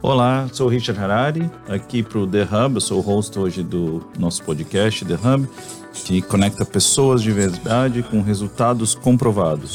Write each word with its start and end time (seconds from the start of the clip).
Olá, 0.00 0.48
sou 0.52 0.68
Richard 0.68 1.00
Harari, 1.00 1.50
aqui 1.68 2.04
para 2.04 2.18
o 2.18 2.26
The 2.26 2.44
Hub, 2.44 2.76
eu 2.76 2.80
sou 2.80 2.98
o 2.98 3.00
host 3.00 3.36
hoje 3.36 3.64
do 3.64 4.08
nosso 4.16 4.44
podcast 4.44 5.04
The 5.04 5.14
Hub, 5.14 5.48
que 5.92 6.22
conecta 6.22 6.64
pessoas 6.64 7.20
de 7.20 7.32
verdade 7.32 8.04
com 8.04 8.22
resultados 8.22 8.94
comprovados. 8.94 9.74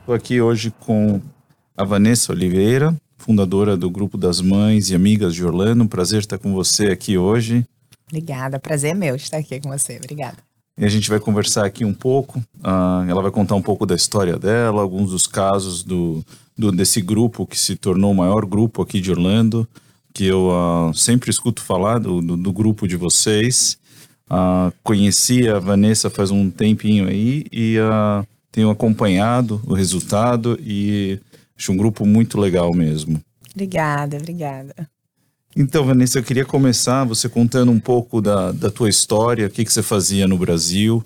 Estou 0.00 0.14
aqui 0.14 0.40
hoje 0.40 0.72
com 0.78 1.20
a 1.76 1.82
Vanessa 1.82 2.32
Oliveira, 2.32 2.94
fundadora 3.16 3.76
do 3.76 3.90
Grupo 3.90 4.16
das 4.16 4.40
Mães 4.40 4.88
e 4.90 4.94
Amigas 4.94 5.34
de 5.34 5.44
Orlando. 5.44 5.88
Prazer 5.88 6.20
estar 6.20 6.38
com 6.38 6.52
você 6.52 6.86
aqui 6.86 7.18
hoje. 7.18 7.66
Obrigada, 8.06 8.60
prazer 8.60 8.92
é 8.92 8.94
meu 8.94 9.16
estar 9.16 9.38
aqui 9.38 9.60
com 9.60 9.68
você. 9.68 9.96
Obrigada. 9.96 10.47
E 10.78 10.84
a 10.84 10.88
gente 10.88 11.10
vai 11.10 11.18
conversar 11.18 11.66
aqui 11.66 11.84
um 11.84 11.92
pouco. 11.92 12.38
Uh, 12.60 13.08
ela 13.08 13.20
vai 13.20 13.32
contar 13.32 13.56
um 13.56 13.62
pouco 13.62 13.84
da 13.84 13.96
história 13.96 14.38
dela, 14.38 14.80
alguns 14.80 15.10
dos 15.10 15.26
casos 15.26 15.82
do, 15.82 16.24
do, 16.56 16.70
desse 16.70 17.00
grupo 17.00 17.44
que 17.44 17.58
se 17.58 17.74
tornou 17.74 18.12
o 18.12 18.14
maior 18.14 18.46
grupo 18.46 18.80
aqui 18.80 19.00
de 19.00 19.10
Orlando, 19.10 19.68
que 20.14 20.24
eu 20.24 20.50
uh, 20.50 20.94
sempre 20.94 21.30
escuto 21.30 21.62
falar 21.62 21.98
do, 21.98 22.22
do, 22.22 22.36
do 22.36 22.52
grupo 22.52 22.86
de 22.86 22.96
vocês. 22.96 23.76
Uh, 24.30 24.72
conheci 24.84 25.48
a 25.48 25.58
Vanessa 25.58 26.08
faz 26.08 26.30
um 26.30 26.48
tempinho 26.48 27.08
aí 27.08 27.44
e 27.52 27.76
tenho 28.52 28.70
acompanhado 28.70 29.60
o 29.66 29.74
resultado 29.74 30.56
e 30.60 31.18
acho 31.56 31.72
um 31.72 31.76
grupo 31.76 32.06
muito 32.06 32.38
legal 32.38 32.72
mesmo. 32.72 33.20
Obrigada, 33.52 34.16
obrigada. 34.16 34.88
Então, 35.60 35.84
Vanessa, 35.84 36.20
eu 36.20 36.22
queria 36.22 36.44
começar 36.44 37.02
você 37.02 37.28
contando 37.28 37.72
um 37.72 37.80
pouco 37.80 38.22
da, 38.22 38.52
da 38.52 38.70
tua 38.70 38.88
história, 38.88 39.48
o 39.48 39.50
que, 39.50 39.64
que 39.64 39.72
você 39.72 39.82
fazia 39.82 40.28
no 40.28 40.38
Brasil, 40.38 41.02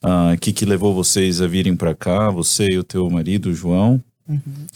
uh, 0.00 0.32
o 0.32 0.38
que, 0.38 0.52
que 0.52 0.64
levou 0.64 0.94
vocês 0.94 1.40
a 1.40 1.48
virem 1.48 1.74
para 1.74 1.92
cá, 1.92 2.30
você 2.30 2.68
e 2.68 2.78
o 2.78 2.84
teu 2.84 3.10
marido, 3.10 3.52
João. 3.52 4.00
Uhum. 4.28 4.66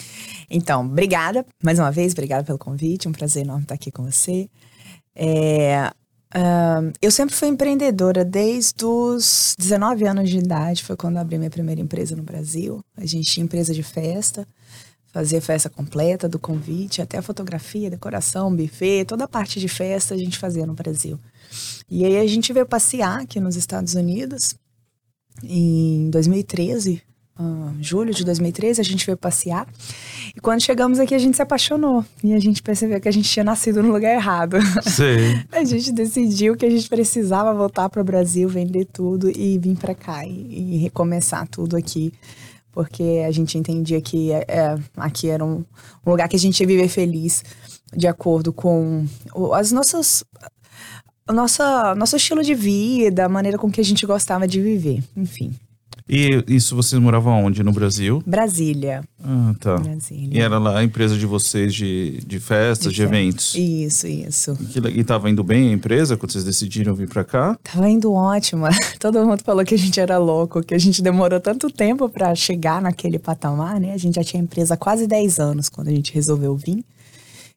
Então, 0.51 0.84
obrigada 0.84 1.47
mais 1.62 1.79
uma 1.79 1.93
vez, 1.93 2.11
obrigada 2.11 2.43
pelo 2.43 2.59
convite, 2.59 3.06
um 3.06 3.12
prazer 3.12 3.45
enorme 3.45 3.62
estar 3.62 3.77
aqui 3.77 3.93
com 3.93 4.03
você. 4.03 4.48
É, 5.15 5.92
Uh, 6.33 6.92
eu 7.03 7.11
sempre 7.11 7.34
fui 7.34 7.48
empreendedora 7.48 8.25
desde 8.25 8.84
os 8.84 9.56
19 9.58 10.06
anos 10.06 10.31
de 10.31 10.39
idade, 10.39 10.84
foi 10.84 10.97
quando 10.97 11.17
abri 11.17 11.36
minha 11.36 11.51
primeira 11.51 11.81
empresa 11.81 12.14
no 12.14 12.23
Brasil. 12.23 12.84
A 12.97 13.05
gente 13.05 13.28
tinha 13.28 13.42
empresa 13.42 13.75
de 13.75 13.83
festa, 13.83 14.47
fazia 15.12 15.41
festa 15.41 15.69
completa, 15.69 16.28
do 16.28 16.39
convite, 16.39 17.03
até 17.03 17.19
a 17.19 17.22
fotografia, 17.22 17.91
decoração, 17.91 18.55
buffet, 18.55 19.05
toda 19.05 19.25
a 19.25 19.28
parte 19.28 19.58
de 19.58 19.69
festa 19.69 20.14
a 20.14 20.19
gente 20.19 20.39
fazia 20.39 20.67
no 20.67 20.75
Brasil. 20.75 21.19
E 21.91 22.05
aí 22.05 22.19
a 22.19 22.27
gente 22.27 22.52
veio 22.52 22.67
passear 22.67 23.22
aqui 23.22 23.41
nos 23.41 23.56
Estados 23.56 23.94
Unidos 23.94 24.55
em 25.42 26.11
2013, 26.11 27.02
uh, 27.39 27.75
julho 27.80 28.12
de 28.12 28.25
2013, 28.25 28.80
a 28.80 28.84
gente 28.84 29.05
veio 29.06 29.17
passear. 29.17 29.67
E 30.36 30.41
quando 30.41 30.61
chegamos 30.61 30.98
aqui, 30.98 31.14
a 31.14 31.19
gente 31.19 31.36
se 31.36 31.42
apaixonou. 31.42 32.05
E 32.22 32.34
a 32.34 32.39
gente 32.39 32.62
percebeu 32.62 33.00
que 33.00 33.08
a 33.08 33.12
gente 33.12 33.28
tinha 33.28 33.45
nascido 33.45 33.83
no 33.83 33.91
lugar 33.91 34.14
errado. 34.14 34.58
Sim. 34.83 35.42
a 35.50 35.64
gente 35.64 35.92
decidiu 35.92 36.56
que 36.56 36.67
a 36.67 36.70
gente 36.70 36.89
precisava 36.89 37.55
voltar 37.55 37.89
para 37.89 38.00
o 38.00 38.05
Brasil, 38.05 38.48
vender 38.48 38.86
tudo 38.86 39.30
e 39.30 39.58
vir 39.58 39.77
para 39.77 39.95
cá 39.95 40.24
e, 40.24 40.74
e, 40.74 40.77
recomeçar 40.78 41.48
tudo 41.48 41.77
aqui. 41.77 42.12
Porque 42.73 43.25
a 43.27 43.31
gente 43.31 43.59
entendia 43.59 44.01
que 44.01 44.33
é, 44.33 44.45
é, 44.49 44.79
aqui 44.97 45.29
era 45.29 45.45
um, 45.45 45.65
um 46.07 46.11
lugar 46.11 46.29
que 46.29 46.37
a 46.37 46.39
gente 46.39 46.61
ia 46.61 46.67
viver 46.67 46.89
feliz, 46.89 47.43
de 47.95 48.07
acordo 48.07 48.53
com 48.53 49.07
as 49.53 49.73
nossas 49.73 50.25
o 51.29 51.33
nosso, 51.33 51.63
nosso 51.97 52.17
estilo 52.17 52.43
de 52.43 52.55
vida, 52.55 53.25
a 53.25 53.29
maneira 53.29 53.57
com 53.57 53.71
que 53.71 53.81
a 53.81 53.85
gente 53.85 54.05
gostava 54.05 54.48
de 54.48 54.61
viver, 54.61 55.03
enfim. 55.17 55.55
E 56.12 56.42
isso 56.48 56.75
vocês 56.75 57.00
moravam 57.00 57.44
onde? 57.44 57.62
No 57.62 57.70
Brasil? 57.70 58.20
Brasília. 58.27 59.05
Ah, 59.22 59.55
tá. 59.61 59.77
Brasília. 59.78 60.36
E 60.36 60.41
era 60.41 60.58
lá 60.58 60.80
a 60.80 60.83
empresa 60.83 61.17
de 61.17 61.25
vocês 61.25 61.72
de, 61.72 62.19
de 62.27 62.41
festas, 62.41 62.92
de, 62.92 62.97
de 62.97 63.02
eventos? 63.05 63.55
Isso, 63.55 64.08
isso. 64.08 64.58
E, 64.61 65.00
estava 65.00 65.30
indo 65.30 65.44
bem 65.44 65.69
a 65.69 65.72
empresa 65.72 66.17
quando 66.17 66.33
vocês 66.33 66.42
decidiram 66.42 66.97
vir 66.97 67.08
para 67.08 67.22
cá? 67.22 67.56
Tava 67.62 67.89
indo 67.89 68.12
ótima. 68.12 68.70
Todo 68.98 69.25
mundo 69.25 69.41
falou 69.44 69.64
que 69.64 69.77
a 69.77 69.78
gente 69.78 70.01
era 70.01 70.18
louco, 70.18 70.64
que 70.64 70.74
a 70.74 70.79
gente 70.79 71.01
demorou 71.01 71.39
tanto 71.39 71.70
tempo 71.70 72.08
para 72.08 72.35
chegar 72.35 72.83
naquele 72.83 73.20
patamar, 73.20 73.79
né? 73.79 73.92
A 73.92 73.98
gente 73.98 74.17
já 74.17 74.24
tinha 74.24 74.42
empresa 74.42 74.74
há 74.74 74.77
quase 74.77 75.06
10 75.06 75.39
anos 75.39 75.68
quando 75.68 75.89
a 75.89 75.92
gente 75.92 76.12
resolveu 76.12 76.56
vir. 76.56 76.85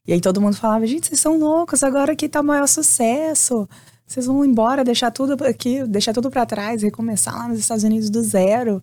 E 0.06 0.14
aí 0.14 0.22
todo 0.22 0.40
mundo 0.40 0.56
falava, 0.56 0.86
gente, 0.86 1.08
vocês 1.08 1.20
são 1.20 1.40
loucos, 1.40 1.82
agora 1.82 2.16
que 2.16 2.30
tá 2.30 2.42
o 2.42 2.44
maior 2.44 2.68
sucesso 2.68 3.68
vocês 4.08 4.26
vão 4.26 4.44
embora, 4.46 4.84
deixar 4.84 5.12
tudo 5.12 5.44
aqui, 5.46 5.84
deixar 5.86 6.14
tudo 6.14 6.30
para 6.30 6.46
trás, 6.46 6.84
recomeçar 6.84 7.36
lá 7.36 7.48
nos 7.48 7.60
Estados 7.60 7.84
Unidos 7.84 8.10
do 8.10 8.22
zero. 8.22 8.82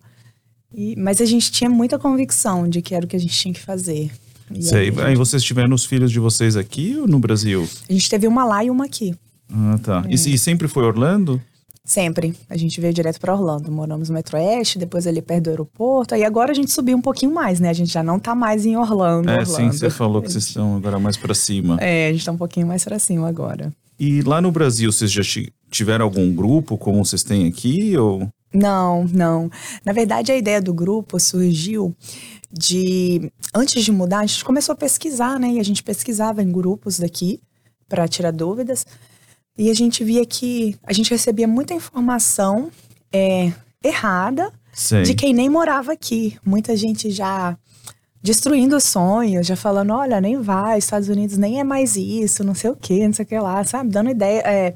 E, 0.73 0.95
mas 0.97 1.21
a 1.21 1.25
gente 1.25 1.51
tinha 1.51 1.69
muita 1.69 1.99
convicção 1.99 2.67
de 2.67 2.81
que 2.81 2.95
era 2.95 3.05
o 3.05 3.07
que 3.07 3.15
a 3.15 3.19
gente 3.19 3.33
tinha 3.33 3.53
que 3.53 3.61
fazer. 3.61 4.11
E 4.53 4.63
Sei. 4.63 4.89
Aí, 4.89 5.01
aí 5.01 5.15
vocês 5.15 5.43
tiveram 5.43 5.73
os 5.73 5.85
filhos 5.85 6.11
de 6.11 6.19
vocês 6.19 6.55
aqui 6.55 6.97
ou 6.97 7.07
no 7.07 7.19
Brasil? 7.19 7.67
A 7.89 7.93
gente 7.93 8.09
teve 8.09 8.27
uma 8.27 8.43
lá 8.43 8.63
e 8.63 8.69
uma 8.69 8.85
aqui. 8.85 9.15
Ah, 9.51 9.79
tá. 9.81 10.03
É. 10.05 10.11
E, 10.11 10.15
e, 10.15 10.37
sempre 10.37 10.67
foi 10.67 10.83
Orlando? 10.83 11.41
Sempre. 11.83 12.35
A 12.49 12.55
gente 12.55 12.79
veio 12.79 12.93
direto 12.93 13.19
para 13.19 13.33
Orlando. 13.33 13.71
Moramos 13.71 14.09
no 14.09 14.15
Metro 14.15 14.37
Oeste, 14.37 14.77
depois 14.77 15.07
ali 15.07 15.21
perto 15.21 15.45
do 15.45 15.49
aeroporto. 15.49 16.15
Aí 16.15 16.23
agora 16.23 16.51
a 16.51 16.53
gente 16.53 16.71
subiu 16.71 16.95
um 16.95 17.01
pouquinho 17.01 17.33
mais, 17.33 17.59
né? 17.59 17.69
A 17.69 17.73
gente 17.73 17.91
já 17.91 18.03
não 18.03 18.19
tá 18.19 18.35
mais 18.35 18.65
em 18.65 18.77
Orlando. 18.77 19.29
É, 19.29 19.39
Orlando. 19.39 19.49
sim, 19.49 19.71
você 19.71 19.89
falou 19.89 20.21
que 20.21 20.29
vocês 20.31 20.47
estão 20.47 20.77
agora 20.77 20.99
mais 20.99 21.17
para 21.17 21.33
cima. 21.33 21.77
É, 21.81 22.09
a 22.09 22.13
gente 22.13 22.25
tá 22.25 22.31
um 22.31 22.37
pouquinho 22.37 22.67
mais 22.67 22.83
para 22.83 22.99
cima 22.99 23.27
agora. 23.27 23.73
E 24.03 24.23
lá 24.23 24.41
no 24.41 24.51
Brasil, 24.51 24.91
vocês 24.91 25.11
já 25.11 25.21
tiveram 25.69 26.05
algum 26.05 26.33
grupo 26.33 26.75
como 26.75 27.05
vocês 27.05 27.21
têm 27.21 27.47
aqui? 27.47 27.95
Ou... 27.95 28.27
Não, 28.51 29.03
não. 29.03 29.47
Na 29.85 29.93
verdade, 29.93 30.31
a 30.31 30.35
ideia 30.35 30.59
do 30.59 30.73
grupo 30.73 31.19
surgiu 31.19 31.95
de. 32.51 33.31
Antes 33.53 33.85
de 33.85 33.91
mudar, 33.91 34.21
a 34.21 34.25
gente 34.25 34.43
começou 34.43 34.73
a 34.73 34.75
pesquisar, 34.75 35.39
né? 35.39 35.51
E 35.51 35.59
a 35.59 35.63
gente 35.63 35.83
pesquisava 35.83 36.41
em 36.41 36.51
grupos 36.51 36.97
daqui 36.97 37.39
para 37.87 38.07
tirar 38.07 38.31
dúvidas. 38.31 38.87
E 39.55 39.69
a 39.69 39.73
gente 39.75 40.03
via 40.03 40.25
que 40.25 40.75
a 40.81 40.93
gente 40.93 41.11
recebia 41.11 41.47
muita 41.47 41.75
informação 41.75 42.71
é, 43.13 43.53
errada 43.83 44.51
Sim. 44.73 45.03
de 45.03 45.13
quem 45.13 45.31
nem 45.31 45.47
morava 45.47 45.91
aqui. 45.93 46.39
Muita 46.43 46.75
gente 46.75 47.11
já 47.11 47.55
destruindo 48.21 48.79
sonhos, 48.79 49.47
já 49.47 49.55
falando, 49.55 49.93
olha, 49.93 50.21
nem 50.21 50.39
vai, 50.39 50.77
Estados 50.77 51.09
Unidos 51.09 51.37
nem 51.37 51.59
é 51.59 51.63
mais 51.63 51.95
isso, 51.95 52.43
não 52.43 52.53
sei 52.53 52.69
o 52.69 52.75
que, 52.75 53.05
não 53.05 53.13
sei 53.13 53.25
o 53.25 53.27
que 53.27 53.39
lá, 53.39 53.63
sabe? 53.63 53.89
Dando 53.89 54.09
ideia, 54.09 54.41
é, 54.45 54.73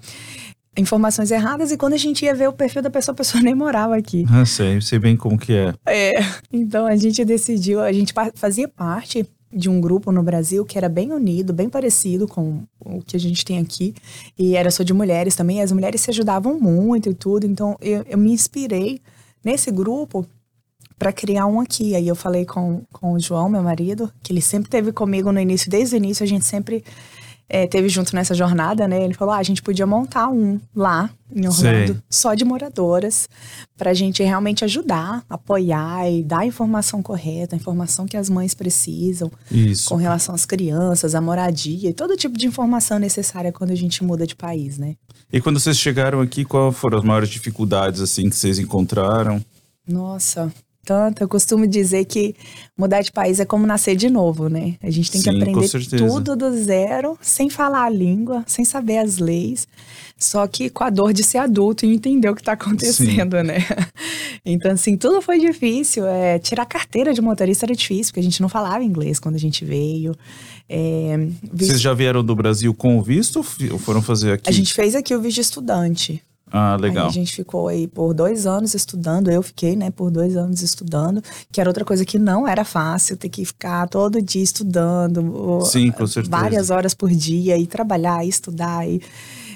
informações 0.78 1.32
erradas 1.32 1.72
e 1.72 1.78
quando 1.78 1.94
a 1.94 1.98
gente 1.98 2.26
ia 2.26 2.34
ver 2.34 2.50
o 2.50 2.54
perfil 2.54 2.82
da 2.82 2.90
pessoa, 2.90 3.14
a 3.14 3.18
pessoa 3.18 3.42
nem 3.44 3.56
morava 3.56 3.96
aqui. 3.96 4.26
Ah, 4.30 4.46
sei, 4.46 4.82
sei 4.82 5.00
bem 5.00 5.16
como 5.16 5.38
que 5.38 5.54
é. 5.54 5.74
É, 5.86 6.14
então 6.52 6.86
a 6.86 6.96
gente 6.96 7.24
decidiu, 7.24 7.82
a 7.82 7.94
gente 7.94 8.14
fazia 8.36 8.68
parte 8.68 9.26
de 9.54 9.70
um 9.70 9.80
grupo 9.80 10.12
no 10.12 10.22
Brasil 10.22 10.66
que 10.66 10.78
era 10.78 10.90
bem 10.90 11.14
unido, 11.14 11.54
bem 11.54 11.70
parecido 11.70 12.28
com 12.28 12.64
o 12.84 13.02
que 13.02 13.16
a 13.16 13.20
gente 13.20 13.46
tem 13.46 13.60
aqui. 13.60 13.94
E 14.38 14.56
era 14.56 14.70
só 14.70 14.84
de 14.84 14.94
mulheres 14.94 15.36
também. 15.36 15.62
As 15.62 15.72
mulheres 15.72 16.02
se 16.02 16.10
ajudavam 16.10 16.60
muito 16.60 17.10
e 17.10 17.14
tudo. 17.14 17.46
Então 17.46 17.78
eu, 17.80 18.04
eu 18.10 18.18
me 18.18 18.34
inspirei 18.34 19.00
nesse 19.44 19.72
grupo 19.72 20.26
para 20.98 21.12
criar 21.12 21.46
um 21.46 21.60
aqui. 21.60 21.96
Aí 21.96 22.08
eu 22.08 22.16
falei 22.16 22.46
com, 22.46 22.84
com 22.92 23.14
o 23.14 23.20
João, 23.20 23.50
meu 23.50 23.62
marido, 23.64 24.12
que 24.24 24.32
ele 24.32 24.42
sempre 24.42 24.70
teve 24.70 24.92
comigo 24.92 25.32
no 25.32 25.40
início, 25.40 25.70
desde 25.70 25.96
o 25.96 25.98
início 25.98 26.24
a 26.24 26.28
gente 26.28 26.46
sempre 26.46 26.84
é, 27.48 27.68
teve 27.68 27.88
junto 27.90 28.16
nessa 28.16 28.34
jornada, 28.34 28.88
né? 28.88 29.04
Ele 29.04 29.14
falou: 29.14 29.34
ah, 29.34 29.38
a 29.38 29.44
gente 29.44 29.62
podia 29.62 29.86
montar 29.86 30.30
um 30.30 30.60
lá 30.76 31.10
em 31.32 31.48
Orlando, 31.48 31.94
Sim. 31.94 32.02
só 32.10 32.34
de 32.34 32.44
moradoras, 32.44 33.28
para 33.78 33.92
a 33.92 33.94
gente 33.94 34.24
realmente 34.24 34.64
ajudar, 34.64 35.24
apoiar 35.30 36.10
e 36.10 36.24
dar 36.24 36.40
a 36.40 36.46
informação 36.46 37.04
correta, 37.04 37.56
a 37.56 37.58
informação 37.58 38.06
que 38.06 38.18
as 38.18 38.30
mães 38.30 38.54
precisam 38.54 39.32
Isso. 39.52 39.90
com 39.90 39.96
relação 39.96 40.34
às 40.34 40.46
crianças, 40.46 41.14
à 41.14 41.22
moradia 41.22 41.90
e 41.90 41.94
todo 41.94 42.18
tipo 42.18 42.38
de 42.38 42.48
informação 42.48 42.98
necessária 43.00 43.52
quando 43.52 43.72
a 43.72 43.76
gente 43.76 44.04
muda 44.04 44.26
de 44.26 44.36
país, 44.36 44.78
né? 44.78 44.96
E 45.32 45.42
quando 45.42 45.60
vocês 45.60 45.78
chegaram 45.78 46.22
aqui, 46.22 46.46
qual 46.46 46.72
foram 46.72 46.98
as 46.98 47.04
maiores 47.04 47.30
dificuldades 47.30 48.02
assim 48.02 48.30
que 48.30 48.36
vocês 48.36 48.58
encontraram? 48.58 49.44
Nossa, 49.88 50.52
tanto. 50.86 51.22
Eu 51.22 51.28
costumo 51.28 51.68
dizer 51.68 52.06
que 52.06 52.36
mudar 52.78 53.02
de 53.02 53.12
país 53.12 53.40
é 53.40 53.46
como 53.46 53.66
nascer 53.66 53.96
de 53.96 54.10
novo, 54.10 54.48
né? 54.48 54.76
A 54.82 54.90
gente 54.90 55.12
tem 55.12 55.20
Sim, 55.20 55.32
que 55.32 55.36
aprender 55.36 55.70
tudo 55.98 56.36
do 56.36 56.52
zero, 56.52 57.18
sem 57.20 57.50
falar 57.50 57.86
a 57.86 57.90
língua, 57.90 58.44
sem 58.46 58.64
saber 58.64 59.00
as 59.00 59.18
leis, 59.18 59.68
só 60.18 60.48
que 60.48 60.70
com 60.70 60.84
a 60.84 60.90
dor 60.90 61.12
de 61.12 61.24
ser 61.24 61.40
adulto 61.40 61.86
e 61.86 61.94
entender 61.94 62.30
o 62.30 62.36
que 62.36 62.42
está 62.42 62.54
acontecendo, 62.54 63.38
Sim. 63.38 63.44
né? 63.44 63.58
Então, 64.48 64.72
assim, 64.72 64.96
tudo 64.96 65.24
foi 65.24 65.40
difícil. 65.40 66.06
É, 66.06 66.38
tirar 66.38 66.68
carteira 66.68 67.16
de 67.16 67.20
motorista 67.20 67.66
era 67.66 67.76
difícil, 67.76 68.12
porque 68.12 68.20
a 68.20 68.24
gente 68.24 68.40
não 68.44 68.48
falava 68.48 68.84
inglês 68.84 69.20
quando 69.20 69.34
a 69.34 69.40
gente 69.40 69.66
veio. 69.66 70.16
É, 70.70 71.18
visto... 71.52 71.72
Vocês 71.72 71.82
já 71.82 71.96
vieram 71.96 72.24
do 72.24 72.36
Brasil 72.36 72.72
com 72.72 73.00
o 73.00 73.02
visto 73.02 73.44
ou 73.72 73.80
foram 73.80 74.04
fazer 74.04 74.34
aqui? 74.34 74.48
A 74.48 74.54
gente 74.54 74.72
fez 74.72 74.94
aqui 74.94 75.16
o 75.16 75.22
visto 75.22 75.42
estudante. 75.42 76.22
Ah, 76.52 76.76
legal. 76.76 77.06
Aí 77.06 77.10
a 77.10 77.14
gente 77.14 77.34
ficou 77.34 77.68
aí 77.68 77.88
por 77.88 78.14
dois 78.14 78.46
anos 78.46 78.74
estudando, 78.74 79.30
eu 79.32 79.42
fiquei, 79.42 79.76
né, 79.76 79.90
por 79.90 80.12
dois 80.12 80.38
anos 80.38 80.62
estudando, 80.62 81.22
que 81.52 81.60
era 81.60 81.70
outra 81.70 81.84
coisa 81.84 82.06
que 82.06 82.20
não 82.20 82.48
era 82.48 82.64
fácil, 82.64 83.18
ter 83.18 83.30
que 83.30 83.44
ficar 83.44 83.88
todo 83.90 84.22
dia 84.22 84.44
estudando. 84.44 85.62
Sim, 85.66 85.92
com 85.92 86.06
certeza. 86.06 86.36
Várias 86.36 86.70
horas 86.70 86.94
por 86.94 87.10
dia, 87.10 87.58
e 87.58 87.66
trabalhar, 87.66 88.24
e 88.24 88.30
estudar, 88.30 88.88
e, 88.88 89.02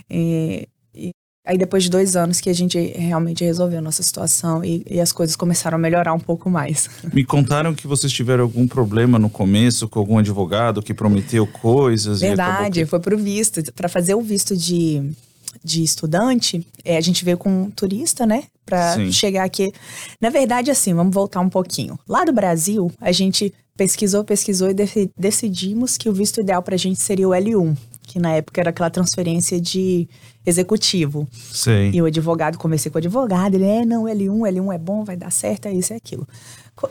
e, 0.09 0.67
e 0.93 1.11
Aí 1.49 1.57
depois 1.57 1.83
de 1.83 1.89
dois 1.89 2.15
anos 2.15 2.39
que 2.39 2.47
a 2.47 2.53
gente 2.53 2.77
realmente 2.95 3.43
resolveu 3.43 3.79
a 3.79 3.81
nossa 3.81 4.03
situação 4.03 4.63
e, 4.63 4.85
e, 4.87 4.99
as 4.99 5.11
coisas 5.11 5.35
começaram 5.35 5.77
a 5.77 5.79
melhorar 5.79 6.13
um 6.13 6.19
pouco 6.19 6.47
mais. 6.47 6.87
Me 7.11 7.25
contaram 7.25 7.73
que 7.73 7.87
vocês 7.87 8.13
tiveram 8.13 8.43
algum 8.43 8.67
problema 8.67 9.17
no 9.17 9.31
começo 9.31 9.87
com 9.87 9.97
algum 9.97 10.19
advogado 10.19 10.83
que 10.83 10.93
prometeu 10.93 11.47
coisas. 11.47 12.19
Verdade, 12.19 12.85
foi 12.85 12.99
pro 12.99 13.17
visto. 13.17 13.63
Para 13.73 13.89
fazer 13.89 14.13
o 14.13 14.21
visto 14.21 14.55
de, 14.55 15.11
de 15.63 15.83
estudante, 15.83 16.65
é, 16.83 16.97
a 16.97 17.01
gente 17.01 17.25
veio 17.25 17.37
com 17.37 17.63
um 17.63 17.71
turista, 17.71 18.25
né? 18.25 18.43
Para 18.65 19.11
chegar 19.11 19.43
aqui. 19.43 19.71
Na 20.21 20.29
verdade, 20.29 20.69
assim, 20.69 20.93
vamos 20.93 21.13
voltar 21.13 21.39
um 21.39 21.49
pouquinho. 21.49 21.97
Lá 22.07 22.23
do 22.23 22.31
Brasil, 22.31 22.91
a 23.01 23.11
gente 23.11 23.53
pesquisou, 23.75 24.23
pesquisou 24.23 24.69
e 24.69 24.75
decidimos 25.17 25.97
que 25.97 26.09
o 26.09 26.13
visto 26.13 26.41
ideal 26.41 26.61
para 26.61 26.75
a 26.75 26.77
gente 26.77 27.01
seria 27.01 27.27
o 27.27 27.31
L1, 27.31 27.77
que 28.03 28.19
na 28.19 28.33
época 28.33 28.59
era 28.59 28.71
aquela 28.71 28.89
transferência 28.89 29.59
de 29.59 30.07
executivo. 30.45 31.27
Sim. 31.31 31.91
E 31.93 32.01
o 32.01 32.05
advogado, 32.05 32.57
conversei 32.57 32.91
com 32.91 32.97
o 32.97 32.99
advogado, 32.99 33.55
ele 33.55 33.65
é, 33.65 33.85
não, 33.85 34.03
L1, 34.03 34.53
L1 34.53 34.75
é 34.75 34.77
bom, 34.77 35.03
vai 35.03 35.15
dar 35.15 35.31
certo, 35.31 35.67
é 35.67 35.73
isso 35.73 35.93
e 35.93 35.95
é 35.95 35.97
aquilo. 35.97 36.27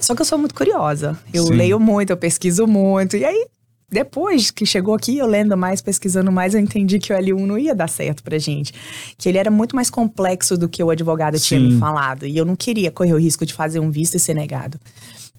Só 0.01 0.15
que 0.15 0.23
eu 0.23 0.27
sou 0.27 0.39
muito 0.39 0.55
curiosa. 0.55 1.19
Eu 1.33 1.47
Sim. 1.47 1.55
leio 1.55 1.79
muito, 1.79 2.11
eu 2.11 2.17
pesquiso 2.17 2.67
muito. 2.67 3.17
E 3.17 3.25
aí, 3.25 3.47
depois 3.91 4.51
que 4.51 4.67
chegou 4.67 4.95
aqui, 4.95 5.17
eu 5.17 5.27
lendo 5.27 5.57
mais, 5.57 5.81
pesquisando 5.81 6.31
mais, 6.31 6.55
eu 6.55 6.61
entendi 6.61 6.99
que 6.99 7.13
o 7.13 7.17
L1 7.17 7.47
não 7.47 7.57
ia 7.57 7.75
dar 7.75 7.89
certo 7.89 8.23
pra 8.23 8.37
gente. 8.39 8.73
Que 9.17 9.29
ele 9.29 9.39
era 9.39 9.51
muito 9.51 9.75
mais 9.75 9.89
complexo 9.89 10.59
do 10.59 10.69
que 10.69 10.83
o 10.83 10.91
advogado 10.91 11.39
Sim. 11.39 11.45
tinha 11.47 11.61
me 11.61 11.79
falado. 11.79 12.27
E 12.27 12.37
eu 12.37 12.45
não 12.45 12.55
queria 12.55 12.91
correr 12.91 13.15
o 13.15 13.19
risco 13.19 13.47
de 13.47 13.55
fazer 13.55 13.81
um 13.81 13.91
visto 13.91 14.15
e 14.15 14.21
ser 14.21 14.35
negado. 14.35 14.79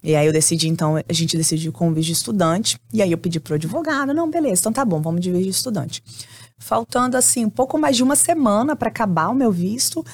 E 0.02 0.16
aí 0.16 0.26
eu 0.26 0.32
decidi, 0.32 0.68
então, 0.68 0.96
a 0.96 1.12
gente 1.12 1.36
decidiu 1.36 1.72
com 1.72 1.88
o 1.88 1.94
visto 1.94 2.06
de 2.08 2.12
estudante. 2.12 2.78
E 2.92 3.00
aí 3.00 3.12
eu 3.12 3.18
pedi 3.18 3.38
pro 3.38 3.54
advogado, 3.54 4.12
não, 4.12 4.28
beleza, 4.28 4.62
então 4.62 4.72
tá 4.72 4.84
bom, 4.84 5.00
vamos 5.00 5.20
de 5.20 5.30
visto 5.30 5.44
de 5.44 5.50
estudante. 5.50 6.02
Faltando, 6.58 7.16
assim, 7.16 7.44
um 7.44 7.50
pouco 7.50 7.78
mais 7.78 7.96
de 7.96 8.02
uma 8.02 8.16
semana 8.16 8.74
para 8.74 8.88
acabar 8.88 9.28
o 9.28 9.34
meu 9.34 9.52
visto, 9.52 10.04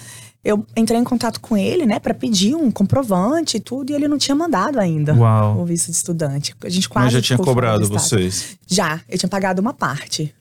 eu 0.46 0.64
entrei 0.76 1.00
em 1.00 1.02
contato 1.04 1.40
com 1.40 1.56
ele, 1.56 1.84
né, 1.84 1.98
para 1.98 2.14
pedir 2.14 2.54
um 2.54 2.70
comprovante 2.70 3.56
e 3.56 3.60
tudo, 3.60 3.90
e 3.90 3.94
ele 3.96 4.06
não 4.06 4.16
tinha 4.16 4.34
mandado 4.34 4.78
ainda 4.78 5.12
Uau. 5.12 5.60
o 5.60 5.64
visto 5.64 5.90
de 5.90 5.96
estudante. 5.96 6.54
A 6.62 6.68
gente 6.68 6.88
quase 6.88 7.06
Mas 7.06 7.14
já 7.14 7.20
tinha 7.20 7.36
cobrado 7.36 7.84
vocês? 7.88 8.56
Já, 8.64 9.00
eu 9.08 9.18
tinha 9.18 9.28
pagado 9.28 9.60
uma 9.60 9.74
parte. 9.74 10.32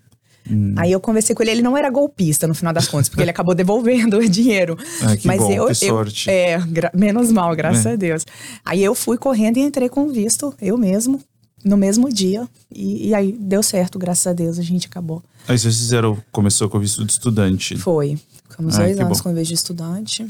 Hum. 0.47 0.75
Aí 0.77 0.91
eu 0.91 0.99
conversei 0.99 1.35
com 1.35 1.41
ele, 1.41 1.51
ele 1.51 1.61
não 1.63 1.75
era 1.75 1.89
golpista 1.89 2.47
no 2.47 2.53
final 2.53 2.71
das 2.71 2.87
contas, 2.87 3.09
porque 3.09 3.23
ele 3.23 3.31
acabou 3.31 3.55
devolvendo 3.55 4.17
o 4.17 4.29
dinheiro. 4.29 4.77
Ah, 5.01 5.17
que 5.17 5.25
Mas 5.25 5.39
bom, 5.39 5.51
eu, 5.51 5.65
que 5.65 5.73
sorte. 5.73 6.29
Eu, 6.29 6.33
é, 6.33 6.61
menos 6.93 7.31
mal, 7.31 7.55
graças 7.55 7.87
é. 7.87 7.93
a 7.93 7.95
Deus. 7.95 8.23
Aí 8.63 8.83
eu 8.83 8.93
fui 8.93 9.17
correndo 9.17 9.57
e 9.57 9.61
entrei 9.61 9.89
com 9.89 10.03
o 10.03 10.09
visto, 10.09 10.53
eu 10.61 10.77
mesmo, 10.77 11.19
no 11.65 11.75
mesmo 11.75 12.07
dia. 12.13 12.47
E, 12.73 13.09
e, 13.09 13.15
aí 13.15 13.31
deu 13.31 13.63
certo, 13.63 13.97
graças 13.97 14.27
a 14.27 14.33
Deus, 14.33 14.59
a 14.59 14.61
gente 14.61 14.87
acabou. 14.87 15.23
Aí 15.47 15.57
vocês 15.57 15.75
fizeram, 15.75 16.17
começou 16.31 16.69
com 16.69 16.77
o 16.77 16.79
visto 16.79 17.03
de 17.03 17.11
estudante. 17.11 17.75
Foi. 17.77 18.17
Ficamos 18.47 18.77
dois 18.77 18.99
anos 18.99 19.17
bom. 19.17 19.23
com 19.23 19.31
o 19.31 19.35
visto 19.35 19.49
de 19.49 19.55
estudante. 19.55 20.27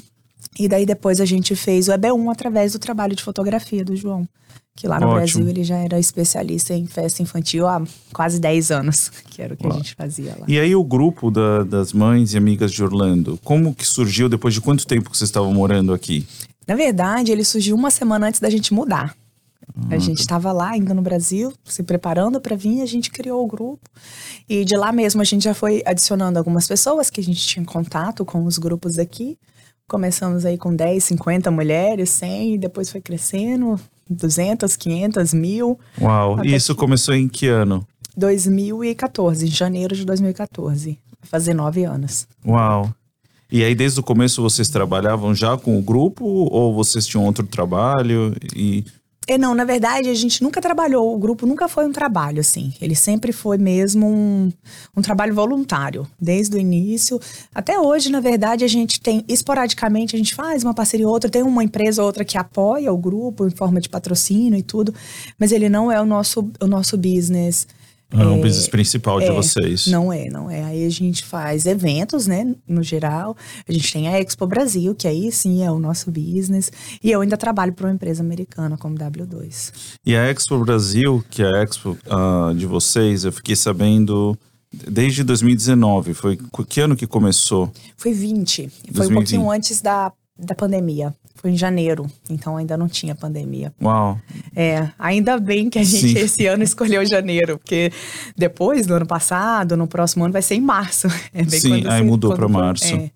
E 0.57 0.69
daí 0.69 0.85
depois 0.85 1.19
a 1.19 1.25
gente 1.25 1.53
fez 1.55 1.89
o 1.89 1.91
EB1 1.91 2.31
através 2.31 2.71
do 2.71 2.79
trabalho 2.79 3.15
de 3.15 3.21
fotografia 3.21 3.83
do 3.83 3.95
João. 3.95 4.27
Que 4.77 4.87
lá 4.87 4.99
no 4.99 5.07
Ótimo. 5.07 5.15
Brasil 5.15 5.49
ele 5.49 5.63
já 5.63 5.77
era 5.77 5.97
especialista 5.97 6.73
em 6.73 6.85
festa 6.85 7.21
infantil 7.21 7.65
há 7.65 7.81
quase 8.11 8.39
10 8.39 8.71
anos, 8.71 9.09
que 9.29 9.41
era 9.41 9.53
o 9.53 9.57
que 9.57 9.65
Uau. 9.65 9.73
a 9.73 9.77
gente 9.77 9.95
fazia 9.95 10.35
lá. 10.37 10.45
E 10.47 10.59
aí 10.59 10.75
o 10.75 10.83
grupo 10.83 11.31
da, 11.31 11.63
das 11.63 11.93
mães 11.93 12.33
e 12.33 12.37
amigas 12.37 12.71
de 12.71 12.83
Orlando, 12.83 13.39
como 13.43 13.73
que 13.73 13.85
surgiu 13.85 14.27
depois 14.27 14.53
de 14.53 14.61
quanto 14.61 14.85
tempo 14.85 15.09
que 15.09 15.17
vocês 15.17 15.29
estavam 15.29 15.53
morando 15.53 15.93
aqui? 15.93 16.25
Na 16.67 16.75
verdade, 16.75 17.31
ele 17.31 17.45
surgiu 17.45 17.75
uma 17.75 17.91
semana 17.91 18.27
antes 18.27 18.39
da 18.39 18.49
gente 18.49 18.73
mudar. 18.73 19.15
A 19.89 19.97
gente 19.97 20.19
estava 20.19 20.51
lá 20.51 20.71
ainda 20.71 20.93
no 20.93 21.01
Brasil, 21.01 21.51
se 21.63 21.83
preparando 21.83 22.39
para 22.39 22.55
vir, 22.55 22.81
a 22.81 22.85
gente 22.85 23.11
criou 23.11 23.43
o 23.43 23.47
grupo. 23.47 23.89
E 24.47 24.63
de 24.63 24.75
lá 24.75 24.91
mesmo 24.91 25.21
a 25.21 25.25
gente 25.25 25.43
já 25.43 25.53
foi 25.53 25.81
adicionando 25.85 26.37
algumas 26.37 26.67
pessoas 26.67 27.09
que 27.09 27.19
a 27.19 27.23
gente 27.23 27.45
tinha 27.45 27.65
contato 27.65 28.23
com 28.23 28.43
os 28.45 28.57
grupos 28.57 28.97
aqui. 28.97 29.37
Começamos 29.87 30.45
aí 30.45 30.57
com 30.57 30.75
10, 30.75 31.03
50 31.03 31.51
mulheres, 31.51 32.09
100, 32.09 32.55
e 32.55 32.57
depois 32.57 32.89
foi 32.89 33.01
crescendo, 33.01 33.79
200, 34.09 34.75
500, 34.75 35.33
mil. 35.33 35.79
Uau, 36.01 36.43
e 36.43 36.55
isso 36.55 36.75
começou 36.75 37.13
em 37.13 37.27
que 37.27 37.47
ano? 37.47 37.85
2014, 38.17 39.45
em 39.45 39.51
janeiro 39.51 39.95
de 39.95 40.05
2014. 40.05 40.97
Vai 41.21 41.29
fazer 41.29 41.53
nove 41.53 41.83
anos. 41.83 42.27
Uau. 42.45 42.93
E 43.51 43.63
aí, 43.63 43.75
desde 43.75 43.99
o 43.99 44.03
começo, 44.03 44.41
vocês 44.41 44.69
trabalhavam 44.69 45.35
já 45.35 45.55
com 45.55 45.77
o 45.77 45.81
grupo 45.81 46.25
ou 46.25 46.73
vocês 46.73 47.05
tinham 47.05 47.25
outro 47.25 47.45
trabalho? 47.45 48.35
E 48.55 48.83
é, 49.27 49.37
não, 49.37 49.55
na 49.55 49.63
verdade, 49.63 50.09
a 50.09 50.13
gente 50.13 50.43
nunca 50.43 50.61
trabalhou, 50.61 51.15
o 51.15 51.17
grupo 51.17 51.47
nunca 51.47 51.67
foi 51.67 51.85
um 51.85 51.91
trabalho, 51.91 52.39
assim. 52.39 52.73
Ele 52.79 52.93
sempre 52.95 53.31
foi 53.31 53.57
mesmo 53.57 54.07
um, 54.07 54.51
um 54.95 55.01
trabalho 55.01 55.33
voluntário, 55.33 56.07
desde 56.19 56.55
o 56.55 56.59
início. 56.59 57.19
Até 57.53 57.79
hoje, 57.79 58.11
na 58.11 58.19
verdade, 58.19 58.63
a 58.63 58.67
gente 58.67 59.01
tem, 59.01 59.25
esporadicamente, 59.27 60.15
a 60.15 60.19
gente 60.19 60.35
faz 60.35 60.63
uma 60.63 60.73
parceria 60.73 61.07
ou 61.07 61.13
outra, 61.13 61.29
tem 61.29 61.41
uma 61.41 61.63
empresa 61.63 62.01
ou 62.01 62.07
outra 62.07 62.23
que 62.23 62.37
apoia 62.37 62.93
o 62.93 62.97
grupo 62.97 63.47
em 63.47 63.51
forma 63.51 63.81
de 63.81 63.89
patrocínio 63.89 64.59
e 64.59 64.63
tudo, 64.63 64.93
mas 65.39 65.51
ele 65.51 65.69
não 65.69 65.91
é 65.91 65.99
o 65.99 66.05
nosso, 66.05 66.47
o 66.61 66.67
nosso 66.67 66.95
business. 66.95 67.67
Não 68.13 68.21
é 68.21 68.37
o 68.37 68.41
business 68.41 68.67
principal 68.67 69.19
de 69.19 69.25
é, 69.25 69.31
vocês. 69.31 69.87
Não 69.87 70.11
é, 70.11 70.25
não 70.25 70.49
é. 70.49 70.63
Aí 70.63 70.85
a 70.85 70.89
gente 70.89 71.23
faz 71.23 71.65
eventos, 71.65 72.27
né, 72.27 72.55
no 72.67 72.83
geral. 72.83 73.35
A 73.67 73.71
gente 73.71 73.91
tem 73.91 74.07
a 74.07 74.19
Expo 74.19 74.45
Brasil, 74.45 74.93
que 74.95 75.07
aí 75.07 75.31
sim 75.31 75.63
é 75.63 75.71
o 75.71 75.79
nosso 75.79 76.11
business. 76.11 76.71
E 77.03 77.11
eu 77.11 77.21
ainda 77.21 77.35
trabalho 77.35 77.73
para 77.73 77.87
uma 77.87 77.93
empresa 77.93 78.23
americana 78.23 78.77
como 78.77 78.95
W2. 78.95 79.73
E 80.05 80.15
a 80.15 80.29
Expo 80.29 80.59
Brasil, 80.59 81.23
que 81.29 81.41
é 81.41 81.47
a 81.47 81.63
Expo 81.63 81.97
uh, 82.05 82.53
de 82.53 82.65
vocês, 82.65 83.25
eu 83.25 83.31
fiquei 83.31 83.55
sabendo 83.55 84.37
desde 84.71 85.23
2019. 85.23 86.13
Foi 86.13 86.37
que 86.67 86.81
ano 86.81 86.95
que 86.95 87.07
começou? 87.07 87.71
Foi 87.97 88.13
20. 88.13 88.69
Foi 88.69 88.91
2020. 88.93 89.11
um 89.11 89.15
pouquinho 89.15 89.51
antes 89.51 89.81
da, 89.81 90.11
da 90.37 90.53
pandemia. 90.53 91.13
Foi 91.35 91.51
em 91.51 91.57
janeiro, 91.57 92.07
então 92.29 92.57
ainda 92.57 92.77
não 92.77 92.87
tinha 92.87 93.13
pandemia. 93.13 93.73
Uau! 93.81 94.19
É, 94.55 94.89
ainda 94.97 95.37
bem 95.37 95.69
que 95.69 95.77
a 95.77 95.83
gente 95.83 96.13
Sim. 96.13 96.17
esse 96.17 96.47
ano 96.47 96.63
escolheu 96.63 97.05
janeiro, 97.05 97.57
porque 97.57 97.91
depois 98.35 98.87
do 98.87 98.93
ano 98.93 99.05
passado, 99.05 99.77
no 99.77 99.87
próximo 99.87 100.23
ano 100.23 100.33
vai 100.33 100.41
ser 100.41 100.55
em 100.55 100.61
março. 100.61 101.07
É 101.33 101.43
Sim, 101.43 101.85
aí 101.87 102.01
mudou 102.03 102.33
para 102.35 102.47
março. 102.47 102.95
É. 102.95 103.11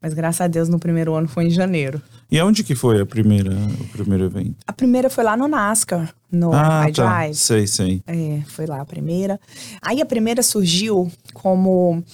Mas 0.00 0.14
graças 0.14 0.40
a 0.40 0.46
Deus 0.46 0.68
no 0.68 0.78
primeiro 0.78 1.14
ano 1.14 1.26
foi 1.26 1.46
em 1.46 1.50
janeiro. 1.50 2.00
E 2.30 2.40
onde 2.40 2.62
que 2.62 2.74
foi 2.74 3.00
a 3.00 3.06
primeira, 3.06 3.52
o 3.52 3.88
primeiro 3.88 4.24
evento? 4.24 4.54
A 4.66 4.72
primeira 4.72 5.10
foi 5.10 5.24
lá 5.24 5.36
no 5.36 5.48
NASCAR, 5.48 6.14
no 6.30 6.52
ah, 6.52 6.86
tá. 6.94 7.32
Sei, 7.32 7.66
sei. 7.66 8.02
É, 8.06 8.40
foi 8.46 8.66
lá 8.66 8.80
a 8.80 8.84
primeira. 8.84 9.40
Aí 9.82 10.00
a 10.00 10.06
primeira 10.06 10.42
surgiu 10.42 11.10
como 11.32 12.04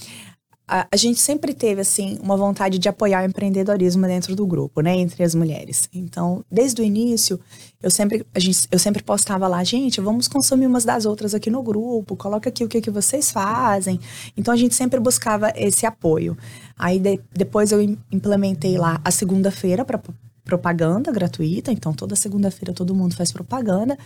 a, 0.72 0.86
a, 0.90 0.96
gente 0.96 1.20
sempre 1.20 1.52
teve, 1.52 1.82
assim, 1.82 2.18
uma 2.22 2.34
vontade 2.34 2.78
de 2.78 2.88
apoiar 2.88 3.22
o 3.22 3.26
empreendedorismo 3.26 4.06
dentro 4.06 4.34
do 4.34 4.46
grupo, 4.46 4.80
né? 4.80 4.96
Entre 4.96 5.22
as 5.22 5.34
mulheres. 5.34 5.86
Então, 5.92 6.42
desde 6.50 6.80
o 6.80 6.84
início, 6.84 7.38
eu 7.82 7.90
sempre, 7.90 8.24
a 8.34 8.38
gente, 8.40 8.66
eu 8.70 8.78
sempre 8.78 9.02
postava 9.02 9.46
lá, 9.46 9.62
gente, 9.62 10.00
vamos 10.00 10.28
consumir 10.28 10.66
umas 10.66 10.82
das 10.82 11.04
outras 11.04 11.34
aqui 11.34 11.50
no 11.50 11.62
grupo, 11.62 12.16
coloca 12.16 12.48
aqui 12.48 12.64
o 12.64 12.68
que, 12.68 12.80
que 12.80 12.90
vocês 12.90 13.30
fazem. 13.30 14.00
Então, 14.34 14.54
a 14.54 14.56
gente 14.56 14.74
sempre 14.74 14.98
buscava 14.98 15.52
esse 15.54 15.84
apoio. 15.84 16.38
Aí, 16.78 16.98
de, 16.98 17.20
depois 17.34 17.70
eu 17.70 17.82
implementei 18.10 18.78
lá 18.78 18.98
a 19.04 19.10
segunda-feira 19.10 19.84
para 19.84 20.00
propaganda 20.42 21.12
gratuita, 21.12 21.70
então 21.70 21.92
toda 21.92 22.16
segunda-feira 22.16 22.72
todo 22.72 22.94
mundo 22.94 23.14
faz 23.14 23.30
propaganda. 23.30 23.96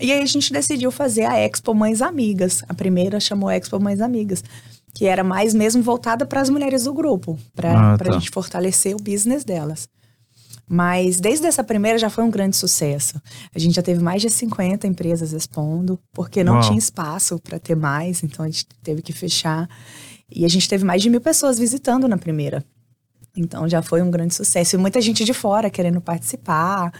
E 0.00 0.10
aí 0.10 0.20
a 0.20 0.26
gente 0.26 0.52
decidiu 0.52 0.90
fazer 0.90 1.26
a 1.26 1.38
Expo 1.38 1.72
Mães 1.74 2.02
Amigas. 2.02 2.64
A 2.68 2.74
primeira 2.74 3.20
chamou 3.20 3.48
Expo 3.50 3.78
Mães 3.78 4.00
Amigas 4.00 4.42
que 4.96 5.04
era 5.04 5.22
mais 5.22 5.52
mesmo 5.52 5.82
voltada 5.82 6.24
para 6.24 6.40
as 6.40 6.48
mulheres 6.48 6.84
do 6.84 6.94
grupo, 6.94 7.38
para 7.54 7.92
ah, 7.92 7.98
tá. 7.98 8.08
a 8.08 8.12
gente 8.14 8.30
fortalecer 8.30 8.96
o 8.96 8.98
business 8.98 9.44
delas. 9.44 9.86
Mas 10.66 11.20
desde 11.20 11.46
essa 11.46 11.62
primeira 11.62 11.98
já 11.98 12.08
foi 12.08 12.24
um 12.24 12.30
grande 12.30 12.56
sucesso. 12.56 13.20
A 13.54 13.58
gente 13.58 13.74
já 13.74 13.82
teve 13.82 14.02
mais 14.02 14.22
de 14.22 14.30
50 14.30 14.86
empresas 14.86 15.34
expondo, 15.34 16.00
porque 16.14 16.42
não 16.42 16.54
Uau. 16.54 16.62
tinha 16.62 16.78
espaço 16.78 17.38
para 17.38 17.58
ter 17.58 17.76
mais, 17.76 18.22
então 18.22 18.42
a 18.42 18.48
gente 18.48 18.66
teve 18.82 19.02
que 19.02 19.12
fechar. 19.12 19.68
E 20.34 20.46
a 20.46 20.48
gente 20.48 20.66
teve 20.66 20.82
mais 20.82 21.02
de 21.02 21.10
mil 21.10 21.20
pessoas 21.20 21.58
visitando 21.58 22.08
na 22.08 22.16
primeira. 22.16 22.64
Então 23.36 23.68
já 23.68 23.82
foi 23.82 24.00
um 24.00 24.10
grande 24.10 24.34
sucesso. 24.34 24.76
E 24.76 24.78
muita 24.78 24.98
gente 25.02 25.26
de 25.26 25.34
fora 25.34 25.68
querendo 25.68 26.00
participar. 26.00 26.90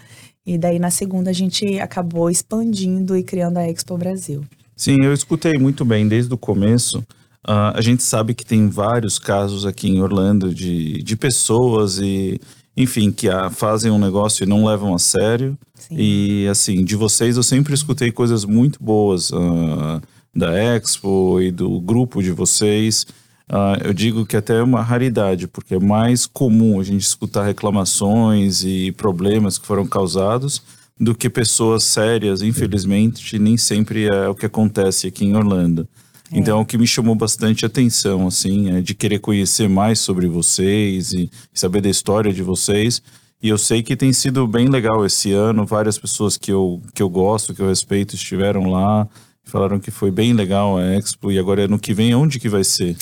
E 0.45 0.55
daí 0.55 0.77
na 0.77 0.91
segunda 0.91 1.31
a 1.31 1.33
gente 1.33 1.79
acabou 1.79 2.29
expandindo 2.29 3.17
e 3.17 3.23
criando 3.23 3.57
a 3.57 3.67
Expo 3.67 3.97
Brasil. 3.97 4.45
Sim, 4.75 5.03
eu 5.03 5.11
escutei 5.11 5.57
muito 5.57 5.83
bem 5.83 6.07
desde 6.07 6.31
o 6.31 6.37
começo. 6.37 7.03
Uh, 7.47 7.71
a 7.75 7.81
gente 7.81 8.03
sabe 8.03 8.33
que 8.33 8.45
tem 8.45 8.67
vários 8.67 9.17
casos 9.17 9.65
aqui 9.65 9.87
em 9.87 10.01
Orlando 10.01 10.53
de, 10.53 11.01
de 11.01 11.15
pessoas 11.15 11.97
e, 11.97 12.41
enfim, 12.75 13.09
que 13.09 13.29
a, 13.29 13.49
fazem 13.49 13.89
um 13.89 13.97
negócio 13.97 14.43
e 14.43 14.47
não 14.47 14.65
levam 14.65 14.93
a 14.93 14.99
sério. 14.99 15.57
Sim. 15.75 15.95
E, 15.97 16.47
assim, 16.49 16.83
de 16.83 16.97
vocês 16.97 17.37
eu 17.37 17.43
sempre 17.43 17.73
escutei 17.73 18.11
coisas 18.11 18.43
muito 18.43 18.83
boas 18.83 19.29
uh, 19.31 20.01
da 20.35 20.53
Expo 20.53 21.39
e 21.41 21.49
do 21.49 21.79
grupo 21.79 22.21
de 22.21 22.31
vocês. 22.31 23.05
Uh, 23.49 23.79
eu 23.85 23.93
digo 23.93 24.25
que 24.25 24.35
até 24.35 24.57
é 24.57 24.61
uma 24.63 24.81
raridade, 24.81 25.47
porque 25.47 25.75
é 25.75 25.79
mais 25.79 26.25
comum 26.25 26.81
a 26.81 26.83
gente 26.83 27.03
escutar 27.03 27.45
reclamações 27.45 28.65
e 28.65 28.91
problemas 28.91 29.57
que 29.57 29.65
foram 29.65 29.87
causados 29.87 30.61
do 30.99 31.15
que 31.15 31.29
pessoas 31.29 31.83
sérias, 31.83 32.41
infelizmente, 32.41 33.39
nem 33.39 33.55
sempre 33.55 34.07
é 34.07 34.27
o 34.27 34.35
que 34.35 34.45
acontece 34.45 35.07
aqui 35.07 35.23
em 35.23 35.35
Orlando. 35.35 35.87
É. 36.31 36.39
Então, 36.39 36.59
é 36.59 36.61
o 36.61 36.65
que 36.65 36.77
me 36.77 36.87
chamou 36.87 37.15
bastante 37.15 37.65
atenção, 37.65 38.27
assim, 38.27 38.75
é 38.75 38.81
de 38.81 38.93
querer 38.93 39.19
conhecer 39.19 39.67
mais 39.67 39.99
sobre 39.99 40.27
vocês 40.27 41.13
e 41.13 41.29
saber 41.53 41.81
da 41.81 41.89
história 41.89 42.33
de 42.33 42.43
vocês. 42.43 43.01
E 43.41 43.49
eu 43.49 43.57
sei 43.57 43.83
que 43.83 43.95
tem 43.95 44.11
sido 44.11 44.47
bem 44.47 44.67
legal 44.67 45.05
esse 45.05 45.31
ano. 45.31 45.65
Várias 45.65 45.97
pessoas 45.97 46.37
que 46.37 46.51
eu, 46.51 46.81
que 46.93 47.03
eu 47.03 47.09
gosto, 47.09 47.53
que 47.53 47.61
eu 47.61 47.67
respeito, 47.67 48.15
estiveram 48.15 48.71
lá. 48.71 49.07
Falaram 49.43 49.79
que 49.79 49.91
foi 49.91 50.11
bem 50.11 50.33
legal 50.33 50.77
a 50.77 50.83
Expo. 50.83 51.31
E 51.31 51.37
agora, 51.37 51.65
ano 51.65 51.79
que 51.79 51.93
vem, 51.93 52.13
onde 52.15 52.39
que 52.39 52.49
vai 52.49 52.63
ser? 52.63 52.97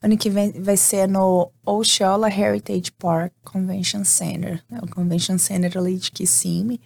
Ano 0.00 0.16
que 0.16 0.30
vem 0.30 0.52
vai 0.62 0.76
ser 0.76 1.08
no 1.08 1.50
Osceola 1.66 2.28
Heritage 2.28 2.90
Park 2.98 3.32
Convention 3.44 4.04
Center. 4.04 4.62
É 4.70 4.78
o 4.78 4.88
Convention 4.88 5.36
Center 5.36 5.76
ali 5.76 5.96
de 5.96 6.10
Kissimmee. 6.10 6.80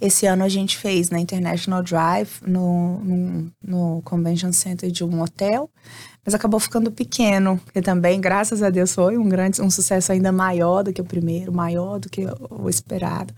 Esse 0.00 0.26
ano 0.26 0.44
a 0.44 0.48
gente 0.48 0.76
fez 0.76 1.10
na 1.10 1.18
International 1.18 1.82
Drive, 1.82 2.40
no, 2.46 3.00
no, 3.00 3.52
no 3.62 4.02
Convention 4.02 4.52
Center 4.52 4.90
de 4.90 5.04
um 5.04 5.20
hotel, 5.22 5.70
mas 6.24 6.34
acabou 6.34 6.60
ficando 6.60 6.92
pequeno, 6.92 7.58
que 7.72 7.80
também, 7.80 8.20
graças 8.20 8.62
a 8.62 8.68
Deus, 8.68 8.94
foi 8.94 9.16
um 9.16 9.28
grande, 9.28 9.62
um 9.62 9.70
sucesso 9.70 10.12
ainda 10.12 10.30
maior 10.30 10.84
do 10.84 10.92
que 10.92 11.00
o 11.00 11.04
primeiro, 11.04 11.50
maior 11.50 11.98
do 11.98 12.08
que 12.08 12.26
o 12.50 12.68
esperado. 12.68 13.32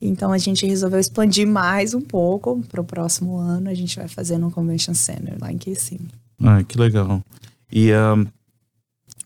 Então 0.00 0.32
a 0.32 0.38
gente 0.38 0.64
resolveu 0.64 1.00
expandir 1.00 1.46
mais 1.46 1.92
um 1.92 2.00
pouco 2.00 2.62
para 2.68 2.80
o 2.80 2.84
próximo 2.84 3.36
ano. 3.36 3.68
A 3.68 3.74
gente 3.74 3.96
vai 3.96 4.06
fazer 4.06 4.38
no 4.38 4.50
Convention 4.50 4.94
Center 4.94 5.36
lá 5.40 5.50
em 5.50 5.58
Kissimmee. 5.58 6.08
Ah, 6.40 6.62
que 6.62 6.78
legal. 6.78 7.20
E 7.72 7.92
um, 7.92 8.26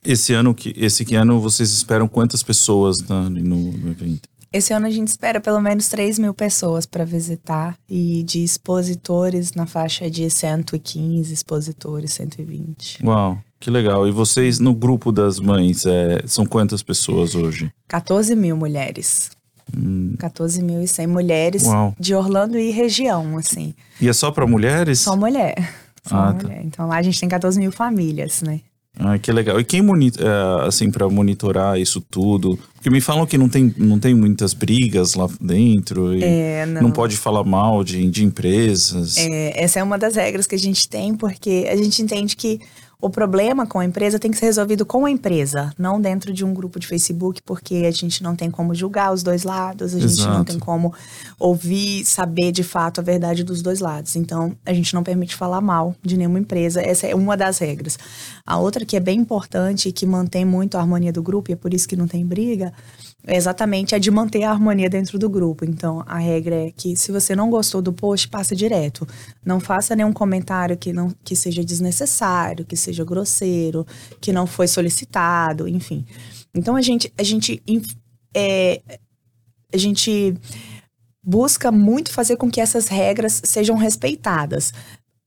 esse 0.02 0.33
ano 0.33 0.57
esse 0.76 1.14
ano 1.14 1.40
vocês 1.40 1.71
esperam 1.71 2.09
quantas 2.09 2.43
pessoas 2.43 3.00
no, 3.00 3.29
no 3.29 3.90
evento? 3.90 4.29
Esse 4.52 4.73
ano 4.73 4.87
a 4.87 4.90
gente 4.90 5.07
espera 5.07 5.40
pelo 5.40 5.61
menos 5.61 5.88
3 5.88 6.19
mil 6.19 6.35
pessoas 6.35 6.85
para 6.85 7.04
visitar 7.04 7.76
e 7.88 8.25
de 8.25 8.42
expositores 8.42 9.52
na 9.52 9.64
faixa 9.64 10.11
de 10.11 10.28
115 10.28 11.33
expositores, 11.33 12.12
120. 12.14 13.04
Uau, 13.04 13.38
que 13.61 13.71
legal. 13.71 14.09
E 14.09 14.11
vocês 14.11 14.59
no 14.59 14.75
grupo 14.75 15.12
das 15.12 15.38
mães, 15.38 15.87
é, 15.87 16.23
são 16.26 16.45
quantas 16.45 16.83
pessoas 16.83 17.37
hoje? 17.37 17.73
14 17.87 18.35
mil 18.35 18.57
mulheres. 18.57 19.30
Hum. 19.76 20.16
14 20.19 20.61
mil 20.64 20.83
e 20.83 20.88
100 20.88 21.07
mulheres 21.07 21.62
Uau. 21.62 21.95
de 21.97 22.12
Orlando 22.12 22.59
e 22.59 22.73
região, 22.73 23.38
assim. 23.38 23.73
E 24.00 24.09
é 24.09 24.12
só 24.12 24.33
para 24.33 24.49
mulheres? 24.49 24.99
Só 24.99 25.14
mulher. 25.14 25.54
Só 26.04 26.16
ah, 26.16 26.33
mulher. 26.33 26.57
Tá. 26.57 26.62
Então 26.64 26.88
lá 26.88 26.97
a 26.97 27.02
gente 27.02 27.21
tem 27.21 27.28
14 27.28 27.57
mil 27.57 27.71
famílias, 27.71 28.42
né? 28.42 28.61
Ah, 29.00 29.19
que 29.19 29.33
legal. 29.33 29.59
E 29.59 29.64
quem 29.64 29.83
monitora, 29.83 30.62
é, 30.64 30.69
assim, 30.69 30.90
para 30.90 31.09
monitorar 31.09 31.78
isso 31.78 32.00
tudo? 32.00 32.59
Porque 32.75 32.90
me 32.90 33.00
falam 33.00 33.26
que 33.26 33.37
não 33.37 33.49
tem, 33.49 33.75
não 33.76 33.99
tem 33.99 34.14
muitas 34.14 34.52
brigas 34.54 35.14
lá 35.14 35.28
dentro. 35.40 36.12
É, 36.23 36.66
não. 36.66 36.83
não. 36.83 36.90
pode 36.90 37.16
falar 37.16 37.45
mal 37.45 37.83
de, 37.83 38.09
de 38.11 38.25
empresas. 38.25 39.16
É, 39.16 39.62
essa 39.62 39.80
é 39.80 39.83
uma 39.83 39.99
das 39.99 40.16
regras 40.16 40.47
que 40.47 40.54
a 40.54 40.59
gente 40.59 40.88
tem, 40.88 41.14
porque 41.14 41.66
a 41.71 41.76
gente 41.76 42.02
entende 42.02 42.37
que 42.37 42.61
o 43.00 43.09
problema 43.09 43.66
com 43.66 43.78
a 43.78 43.85
empresa 43.85 44.19
tem 44.19 44.30
que 44.30 44.37
ser 44.37 44.47
resolvido 44.47 44.85
com 44.85 45.07
a 45.07 45.11
empresa, 45.11 45.73
não 45.78 45.99
dentro 45.99 46.33
de 46.35 46.45
um 46.45 46.52
grupo 46.52 46.78
de 46.78 46.87
Facebook, 46.87 47.40
porque 47.42 47.87
a 47.87 47.90
gente 47.90 48.23
não 48.23 48.37
tem 48.37 48.50
como 48.50 48.75
julgar 48.75 49.12
os 49.12 49.23
dois 49.23 49.42
lados, 49.42 49.95
a 49.95 49.99
Exato. 49.99 50.09
gente 50.09 50.28
não 50.28 50.45
tem 50.45 50.59
como 50.59 50.92
ouvir, 51.38 52.04
saber 52.04 52.52
de 52.52 52.62
fato 52.62 53.00
a 53.00 53.02
verdade 53.02 53.42
dos 53.42 53.62
dois 53.62 53.80
lados. 53.80 54.16
Então, 54.16 54.54
a 54.66 54.75
gente 54.75 54.92
não 54.92 55.02
permite 55.02 55.35
falar 55.35 55.62
mal 55.62 55.95
de 56.02 56.16
nenhuma 56.19 56.38
empresa, 56.38 56.83
essa 56.83 57.07
é 57.07 57.14
uma 57.14 57.38
das 57.38 57.57
regras. 57.59 57.99
A 58.47 58.59
outra 58.59 58.85
que 58.85 58.97
é 58.97 59.01
bem 59.01 59.21
importante 59.21 59.89
e 59.89 59.93
que 59.93 60.07
mantém 60.07 60.45
muito 60.45 60.77
a 60.77 60.81
harmonia 60.81 61.13
do 61.13 61.23
grupo, 61.23 61.51
e 61.51 61.55
é 61.55 61.57
por 61.57 61.73
isso 61.73 61.89
que 61.89 61.97
não 61.97 62.09
tem 62.09 62.25
briga, 62.25 62.73
é 63.27 63.37
exatamente 63.37 63.95
a 63.95 63.99
de 63.99 64.11
manter 64.11 64.45
a 64.45 64.51
harmonia 64.51 64.89
dentro 64.89 65.19
do 65.19 65.29
grupo. 65.29 65.65
Então, 65.65 66.03
a 66.07 66.19
regra 66.19 66.55
é 66.67 66.71
que 66.71 66.97
se 66.97 67.13
você 67.13 67.37
não 67.37 67.51
gostou 67.51 67.83
do 67.83 67.93
post, 67.93 68.29
passa 68.29 68.57
direto. 68.57 69.07
Não 69.45 69.61
faça 69.61 69.95
nenhum 69.95 70.13
comentário 70.13 70.77
que, 70.77 70.93
não, 70.93 71.15
que 71.23 71.37
seja 71.37 71.65
desnecessário, 71.65 72.65
que 72.65 72.77
seja 72.77 73.05
grosseiro, 73.05 73.87
que 74.21 74.33
não 74.33 74.47
foi 74.47 74.67
solicitado, 74.67 75.69
enfim. 75.69 76.05
Então, 76.55 76.77
a 76.77 76.83
gente, 76.83 77.13
a 77.19 77.23
gente, 77.23 77.63
é, 78.35 78.81
a 79.73 79.77
gente 79.77 80.35
busca 81.23 81.71
muito 81.71 82.11
fazer 82.11 82.37
com 82.37 82.51
que 82.51 82.61
essas 82.61 82.89
regras 82.89 83.43
sejam 83.45 83.77
respeitadas 83.77 84.73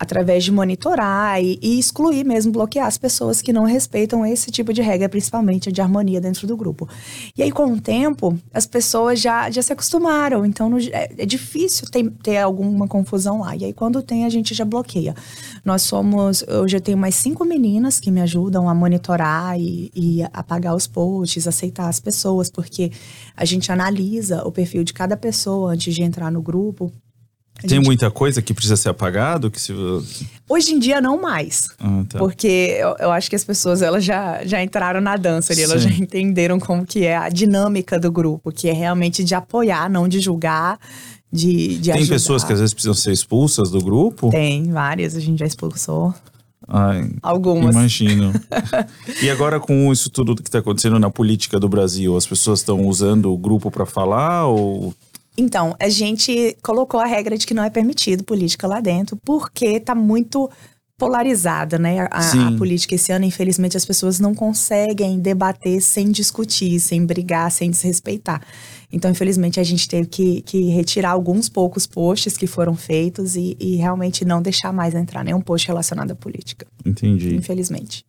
através 0.03 0.43
de 0.43 0.51
monitorar 0.51 1.41
e, 1.41 1.57
e, 1.61 1.79
excluir 1.79 2.25
mesmo, 2.25 2.51
bloquear 2.51 2.85
as 2.85 2.97
pessoas 2.97 3.41
que 3.41 3.53
não 3.53 3.63
respeitam 3.63 4.25
esse 4.25 4.51
tipo 4.51 4.73
de 4.73 4.81
regra, 4.81 5.09
principalmente 5.09 5.71
de 5.71 5.81
harmonia 5.81 6.21
dentro 6.21 6.45
do 6.45 6.55
grupo. 6.55 6.87
E 7.35 7.41
aí, 7.41 7.51
com 7.51 7.73
o 7.73 7.81
tempo, 7.81 8.37
as 8.53 8.67
pessoas 8.67 9.19
já, 9.19 9.49
já 9.49 9.61
se 9.61 9.71
acostumaram, 9.73 10.45
então 10.45 10.69
no, 10.69 10.77
é, 10.79 11.09
é, 11.17 11.25
difícil 11.25 11.89
ter, 11.89 12.09
ter 12.21 12.37
alguma 12.37 12.87
confusão 12.87 13.39
lá. 13.39 13.55
E 13.55 13.65
aí, 13.65 13.73
quando 13.73 14.01
tem, 14.01 14.25
a 14.25 14.29
gente 14.29 14.53
já 14.53 14.65
bloqueia. 14.65 15.15
Nós 15.63 15.81
somos, 15.81 16.43
eu 16.47 16.67
já 16.67 16.79
tenho 16.79 16.97
mais 16.97 17.15
cinco 17.15 17.45
meninas 17.45 17.99
que 17.99 18.11
me 18.11 18.21
ajudam 18.21 18.67
a 18.67 18.75
monitorar 18.75 19.59
e, 19.59 19.89
e 19.95 20.21
apagar 20.33 20.75
os 20.75 20.85
posts, 20.85 21.47
aceitar 21.47 21.87
as 21.87 21.99
pessoas, 21.99 22.49
porque 22.49 22.91
a 23.35 23.45
gente 23.45 23.71
analisa 23.71 24.43
o 24.45 24.51
perfil 24.51 24.83
de 24.83 24.93
cada 24.93 25.15
pessoa 25.15 25.71
antes 25.71 25.95
de 25.95 26.03
entrar 26.03 26.29
no 26.31 26.41
grupo 26.41 26.91
tem 27.61 27.77
gente... 27.77 27.85
muita 27.85 28.09
coisa 28.11 28.41
que 28.41 28.53
precisa 28.53 28.75
ser 28.75 28.89
apagado? 28.89 29.49
Que 29.49 29.61
se... 29.61 29.73
Hoje 30.49 30.73
em 30.73 30.79
dia 30.79 30.99
não 30.99 31.21
mais. 31.21 31.69
Ah, 31.79 32.03
tá. 32.09 32.19
Porque 32.19 32.77
eu, 32.79 32.95
eu, 32.99 33.11
acho 33.11 33.29
que 33.29 33.35
as 33.35 33.43
pessoas 33.43 33.81
elas 33.81 34.03
já, 34.03 34.43
já 34.43 34.61
entraram 34.61 34.99
na 34.99 35.15
dança 35.15 35.53
ali, 35.53 35.61
elas 35.61 35.81
já 35.83 35.89
entenderam 35.89 36.59
como 36.59 36.85
que 36.85 37.05
é 37.05 37.15
a 37.15 37.29
dinâmica 37.29 37.99
do 37.99 38.11
grupo, 38.11 38.51
que 38.51 38.67
é 38.67 38.73
realmente 38.73 39.23
de 39.23 39.35
apoiar, 39.35 39.89
não 39.89 40.07
de 40.07 40.19
julgar, 40.19 40.79
de, 41.31 41.77
de 41.77 41.91
Tem 41.91 42.01
ajudar. 42.01 42.15
pessoas 42.15 42.43
que 42.43 42.53
às 42.53 42.59
vezes 42.59 42.73
precisam 42.73 42.93
ser 42.93 43.11
expulsas 43.11 43.71
do 43.71 43.81
grupo? 43.81 44.29
Tem, 44.29 44.71
várias, 44.71 45.15
a 45.15 45.19
gente 45.19 45.39
já 45.39 45.45
expulsou. 45.45 46.13
Ai, 46.67 47.11
Algumas. 47.21 47.75
Imagino. 47.75 48.33
e 49.21 49.29
agora 49.29 49.59
com 49.59 49.91
isso 49.91 50.09
tudo 50.09 50.35
que 50.35 50.43
está 50.43 50.59
acontecendo 50.59 50.99
na 50.99 51.09
política 51.09 51.59
do 51.59 51.67
Brasil, 51.67 52.15
as 52.15 52.25
pessoas 52.25 52.59
estão 52.59 52.85
usando 52.85 53.31
o 53.31 53.37
grupo 53.37 53.69
para 53.69 53.85
falar 53.85 54.47
ou 54.47 54.93
então, 55.37 55.75
a 55.79 55.89
gente 55.89 56.55
colocou 56.61 56.99
a 56.99 57.05
regra 57.05 57.37
de 57.37 57.47
que 57.47 57.53
não 57.53 57.63
é 57.63 57.69
permitido 57.69 58.23
política 58.23 58.67
lá 58.67 58.79
dentro, 58.79 59.17
porque 59.17 59.65
está 59.65 59.95
muito 59.95 60.49
polarizada, 60.97 61.77
né? 61.79 62.07
A, 62.11 62.47
a, 62.47 62.57
política 62.57 62.95
esse 62.95 63.11
ano, 63.11 63.25
infelizmente, 63.25 63.75
as 63.75 63.83
pessoas 63.83 64.19
não 64.19 64.33
conseguem 64.33 65.19
debater 65.19 65.81
sem 65.81 66.11
discutir, 66.11 66.79
sem 66.79 67.05
brigar, 67.05 67.51
sem 67.51 67.69
desrespeitar. 67.69 68.41
Então, 68.91 69.09
infelizmente, 69.09 69.59
a 69.59 69.63
gente 69.63 69.87
teve 69.87 70.07
que, 70.07 70.41
que 70.43 70.69
retirar 70.69 71.11
alguns 71.11 71.49
poucos 71.49 71.87
posts 71.87 72.37
que 72.37 72.45
foram 72.45 72.75
feitos 72.75 73.35
e, 73.35 73.57
e 73.59 73.75
realmente 73.75 74.23
não 74.23 74.41
deixar 74.41 74.71
mais 74.71 74.93
entrar 74.93 75.23
nenhum 75.23 75.41
post 75.41 75.67
relacionado 75.67 76.11
à 76.11 76.15
política. 76.15 76.67
Entendi. 76.85 77.35
Infelizmente. 77.35 78.05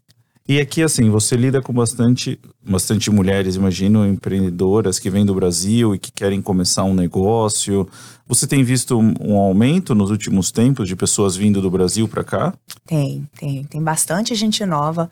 E 0.46 0.60
aqui, 0.60 0.82
assim, 0.82 1.08
você 1.08 1.36
lida 1.36 1.62
com 1.62 1.72
bastante, 1.72 2.38
bastante 2.62 3.10
mulheres, 3.10 3.56
imagino, 3.56 4.06
empreendedoras 4.06 4.98
que 4.98 5.08
vêm 5.08 5.24
do 5.24 5.34
Brasil 5.34 5.94
e 5.94 5.98
que 5.98 6.12
querem 6.12 6.42
começar 6.42 6.84
um 6.84 6.92
negócio. 6.92 7.88
Você 8.26 8.46
tem 8.46 8.62
visto 8.62 8.98
um 8.98 9.36
aumento 9.36 9.94
nos 9.94 10.10
últimos 10.10 10.52
tempos 10.52 10.86
de 10.86 10.94
pessoas 10.94 11.34
vindo 11.34 11.62
do 11.62 11.70
Brasil 11.70 12.06
para 12.06 12.22
cá? 12.22 12.52
Tem, 12.86 13.26
tem. 13.38 13.64
Tem 13.64 13.82
bastante 13.82 14.34
gente 14.34 14.66
nova. 14.66 15.08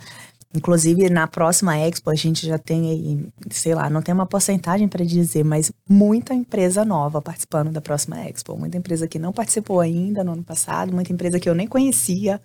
Inclusive, 0.55 1.09
na 1.09 1.27
próxima 1.27 1.79
Expo, 1.79 2.11
a 2.11 2.15
gente 2.15 2.47
já 2.47 2.59
tem 2.59 2.91
aí, 2.91 3.27
sei 3.51 3.75
lá, 3.75 3.89
não 3.89 4.03
tem 4.03 4.15
uma 4.15 4.27
porcentagem 4.27 4.87
para 4.87 5.03
dizer, 5.03 5.45
mas 5.45 5.73
muita 5.89 6.35
empresa 6.35 6.85
nova 6.85 7.23
participando 7.23 7.71
da 7.71 7.81
próxima 7.81 8.21
Expo. 8.29 8.55
Muita 8.59 8.77
empresa 8.77 9.09
que 9.09 9.19
não 9.19 9.33
participou 9.33 9.81
ainda 9.81 10.23
no 10.23 10.33
ano 10.33 10.43
passado, 10.43 10.93
muita 10.93 11.11
empresa 11.11 11.41
que 11.41 11.49
eu 11.49 11.55
nem 11.55 11.67
conhecia. 11.67 12.39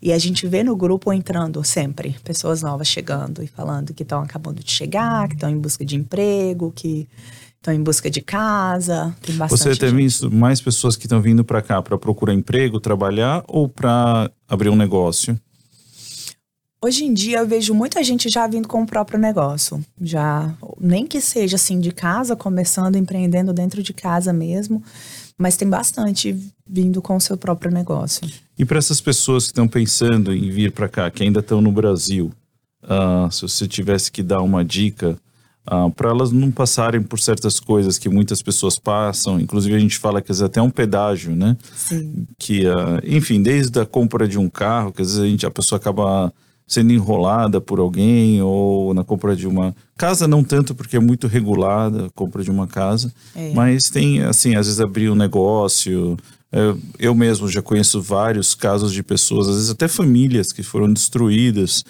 E 0.00 0.12
a 0.12 0.18
gente 0.18 0.46
vê 0.46 0.62
no 0.62 0.76
grupo 0.76 1.12
entrando 1.12 1.62
sempre 1.64 2.16
pessoas 2.22 2.62
novas 2.62 2.86
chegando 2.86 3.42
e 3.42 3.46
falando 3.46 3.94
que 3.94 4.02
estão 4.02 4.20
acabando 4.20 4.62
de 4.62 4.70
chegar, 4.70 5.28
que 5.28 5.34
estão 5.34 5.48
em 5.48 5.58
busca 5.58 5.84
de 5.84 5.96
emprego, 5.96 6.70
que 6.70 7.08
estão 7.56 7.72
em 7.72 7.82
busca 7.82 8.10
de 8.10 8.20
casa. 8.20 9.14
Tem 9.22 9.36
bastante. 9.36 9.58
Você 9.58 9.76
tem 9.76 9.94
visto 9.94 10.30
mais 10.30 10.60
pessoas 10.60 10.96
que 10.96 11.06
estão 11.06 11.20
vindo 11.20 11.44
para 11.44 11.62
cá 11.62 11.80
para 11.82 11.96
procurar 11.96 12.34
emprego, 12.34 12.78
trabalhar 12.78 13.42
ou 13.48 13.68
para 13.68 14.30
abrir 14.48 14.68
um 14.68 14.76
negócio? 14.76 15.38
Hoje 16.80 17.04
em 17.04 17.14
dia 17.14 17.38
eu 17.38 17.46
vejo 17.46 17.74
muita 17.74 18.04
gente 18.04 18.28
já 18.28 18.46
vindo 18.46 18.68
com 18.68 18.82
o 18.82 18.86
próprio 18.86 19.18
negócio, 19.18 19.84
já 20.00 20.54
nem 20.78 21.06
que 21.06 21.22
seja 21.22 21.56
assim 21.56 21.80
de 21.80 21.90
casa, 21.90 22.36
começando 22.36 22.96
empreendendo 22.96 23.52
dentro 23.52 23.82
de 23.82 23.94
casa 23.94 24.32
mesmo, 24.32 24.82
mas 25.38 25.56
tem 25.56 25.68
bastante 25.68 26.36
vindo 26.66 27.02
com 27.02 27.16
o 27.16 27.20
seu 27.20 27.36
próprio 27.36 27.70
negócio. 27.70 28.28
E 28.58 28.64
para 28.64 28.78
essas 28.78 29.00
pessoas 29.00 29.44
que 29.44 29.50
estão 29.50 29.68
pensando 29.68 30.32
em 30.32 30.50
vir 30.50 30.72
para 30.72 30.88
cá, 30.88 31.10
que 31.10 31.22
ainda 31.22 31.40
estão 31.40 31.60
no 31.60 31.70
Brasil, 31.70 32.32
uh, 32.82 33.30
se 33.30 33.42
você 33.42 33.68
tivesse 33.68 34.10
que 34.10 34.22
dar 34.22 34.40
uma 34.40 34.64
dica 34.64 35.10
uh, 35.10 35.16
ah, 35.66 35.90
para 35.90 36.10
elas 36.10 36.32
não 36.32 36.50
passarem 36.50 37.02
por 37.02 37.18
certas 37.18 37.60
coisas 37.60 37.98
que 37.98 38.08
muitas 38.08 38.40
pessoas 38.40 38.78
passam, 38.78 39.38
inclusive 39.38 39.74
a 39.74 39.78
gente 39.78 39.98
fala 39.98 40.22
que 40.22 40.32
às 40.32 40.38
vezes 40.38 40.50
até 40.50 40.62
um 40.62 40.70
pedágio, 40.70 41.36
né? 41.36 41.56
Sim. 41.74 42.26
Que, 42.38 42.66
uh, 42.66 43.00
enfim, 43.04 43.42
desde 43.42 43.78
a 43.78 43.84
compra 43.84 44.26
de 44.26 44.38
um 44.38 44.48
carro, 44.48 44.92
que 44.92 45.02
às 45.02 45.08
vezes 45.08 45.22
a, 45.22 45.28
gente, 45.28 45.46
a 45.46 45.50
pessoa 45.50 45.78
acaba 45.78 46.32
sendo 46.66 46.92
enrolada 46.92 47.60
por 47.60 47.78
alguém 47.78 48.42
ou 48.42 48.92
na 48.92 49.04
compra 49.04 49.36
de 49.36 49.46
uma 49.46 49.74
casa 49.96 50.26
não 50.26 50.42
tanto 50.42 50.74
porque 50.74 50.96
é 50.96 51.00
muito 51.00 51.26
regulada 51.26 52.06
a 52.06 52.10
compra 52.10 52.42
de 52.42 52.50
uma 52.50 52.66
casa 52.66 53.12
é. 53.34 53.52
mas 53.54 53.84
tem 53.84 54.22
assim 54.22 54.56
às 54.56 54.66
vezes 54.66 54.80
abrir 54.80 55.10
um 55.10 55.14
negócio 55.14 56.16
Eu, 56.50 56.78
eu 56.98 57.14
mesmo 57.14 57.48
já 57.48 57.62
conheço 57.62 58.00
vários 58.00 58.54
casos 58.54 58.92
de 58.92 59.02
pessoas, 59.02 59.48
às 59.48 59.54
vezes 59.54 59.70
até 59.70 59.88
famílias 59.88 60.52
que 60.52 60.62
foram 60.62 60.92
destruídas 60.92 61.84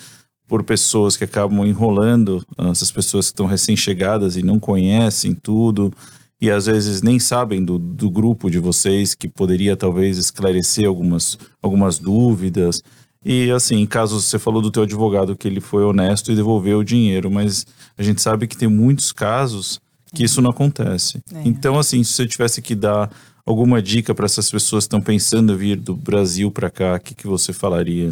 por 0.47 0.62
pessoas 0.62 1.16
que 1.16 1.25
acabam 1.25 1.66
enrolando 1.66 2.45
ah, 2.56 2.68
essas 2.68 2.90
pessoas 2.90 3.26
que 3.26 3.33
estão 3.33 3.47
recém-chegadas 3.47 4.37
e 4.37 4.42
não 4.42 4.59
conhecem 4.59 5.35
tudo 5.35 5.92
e 6.40 6.50
às 6.50 6.66
vezes 6.66 7.02
nem 7.02 7.18
sabem 7.18 7.64
do, 7.64 7.78
do 7.78 8.11
grupo 8.11 8.50
de 8.50 8.59
vocês 8.59 9.14
que 9.14 9.28
poderia 9.28 9.76
talvez 9.76 10.18
esclarecer 10.18 10.87
algumas, 10.87 11.38
algumas 11.62 11.99
dúvidas. 11.99 12.83
E 13.28 13.50
assim, 13.50 13.85
caso 13.87 14.21
você 14.21 14.38
falou 14.38 14.62
do 14.62 14.71
teu 14.71 14.85
advogado 14.85 15.35
que 15.35 15.49
ele 15.49 15.61
foi 15.61 15.83
honesto 15.83 16.30
e 16.30 16.37
devolveu 16.37 16.78
o 16.78 16.85
dinheiro, 16.85 17.28
mas 17.28 17.66
a 17.99 18.02
gente 18.02 18.23
sabe 18.23 18.47
que 18.47 18.56
tem 18.56 18.68
muitos 18.68 19.11
casos 19.11 19.80
que 20.14 20.23
isso 20.23 20.40
não 20.40 20.50
acontece. 20.50 21.21
É. 21.35 21.42
Então, 21.45 21.76
assim, 21.76 22.04
se 22.04 22.12
você 22.12 22.25
tivesse 22.25 22.62
que 22.62 22.76
dar 22.76 23.11
alguma 23.45 23.83
dica 23.83 24.14
para 24.14 24.26
essas 24.26 24.49
pessoas 24.49 24.85
que 24.85 24.87
estão 24.87 25.00
pensando 25.00 25.52
em 25.52 25.56
vir 25.56 25.76
do 25.76 25.97
Brasil 25.97 26.52
para 26.52 26.71
cá, 26.71 26.95
o 26.95 27.00
que, 27.00 27.16
que 27.16 27.26
você 27.26 27.52
falaria? 27.52 28.11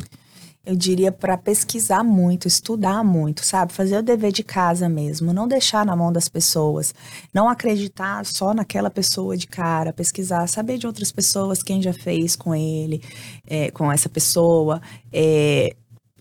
Eu 0.66 0.74
diria 0.74 1.12
para 1.12 1.36
pesquisar 1.36 2.02
muito, 2.02 2.48
estudar 2.48 3.04
muito, 3.04 3.44
sabe? 3.44 3.72
Fazer 3.72 3.98
o 3.98 4.02
dever 4.02 4.32
de 4.32 4.42
casa 4.42 4.88
mesmo, 4.88 5.32
não 5.32 5.46
deixar 5.46 5.84
na 5.84 5.94
mão 5.94 6.12
das 6.12 6.28
pessoas, 6.28 6.94
não 7.32 7.48
acreditar 7.48 8.24
só 8.24 8.54
naquela 8.54 8.90
pessoa 8.90 9.36
de 9.36 9.46
cara, 9.46 9.92
pesquisar, 9.92 10.46
saber 10.46 10.78
de 10.78 10.86
outras 10.86 11.12
pessoas 11.12 11.62
quem 11.62 11.82
já 11.82 11.92
fez 11.92 12.34
com 12.34 12.54
ele, 12.54 13.02
é, 13.46 13.70
com 13.70 13.92
essa 13.92 14.08
pessoa, 14.08 14.80
é, 15.12 15.76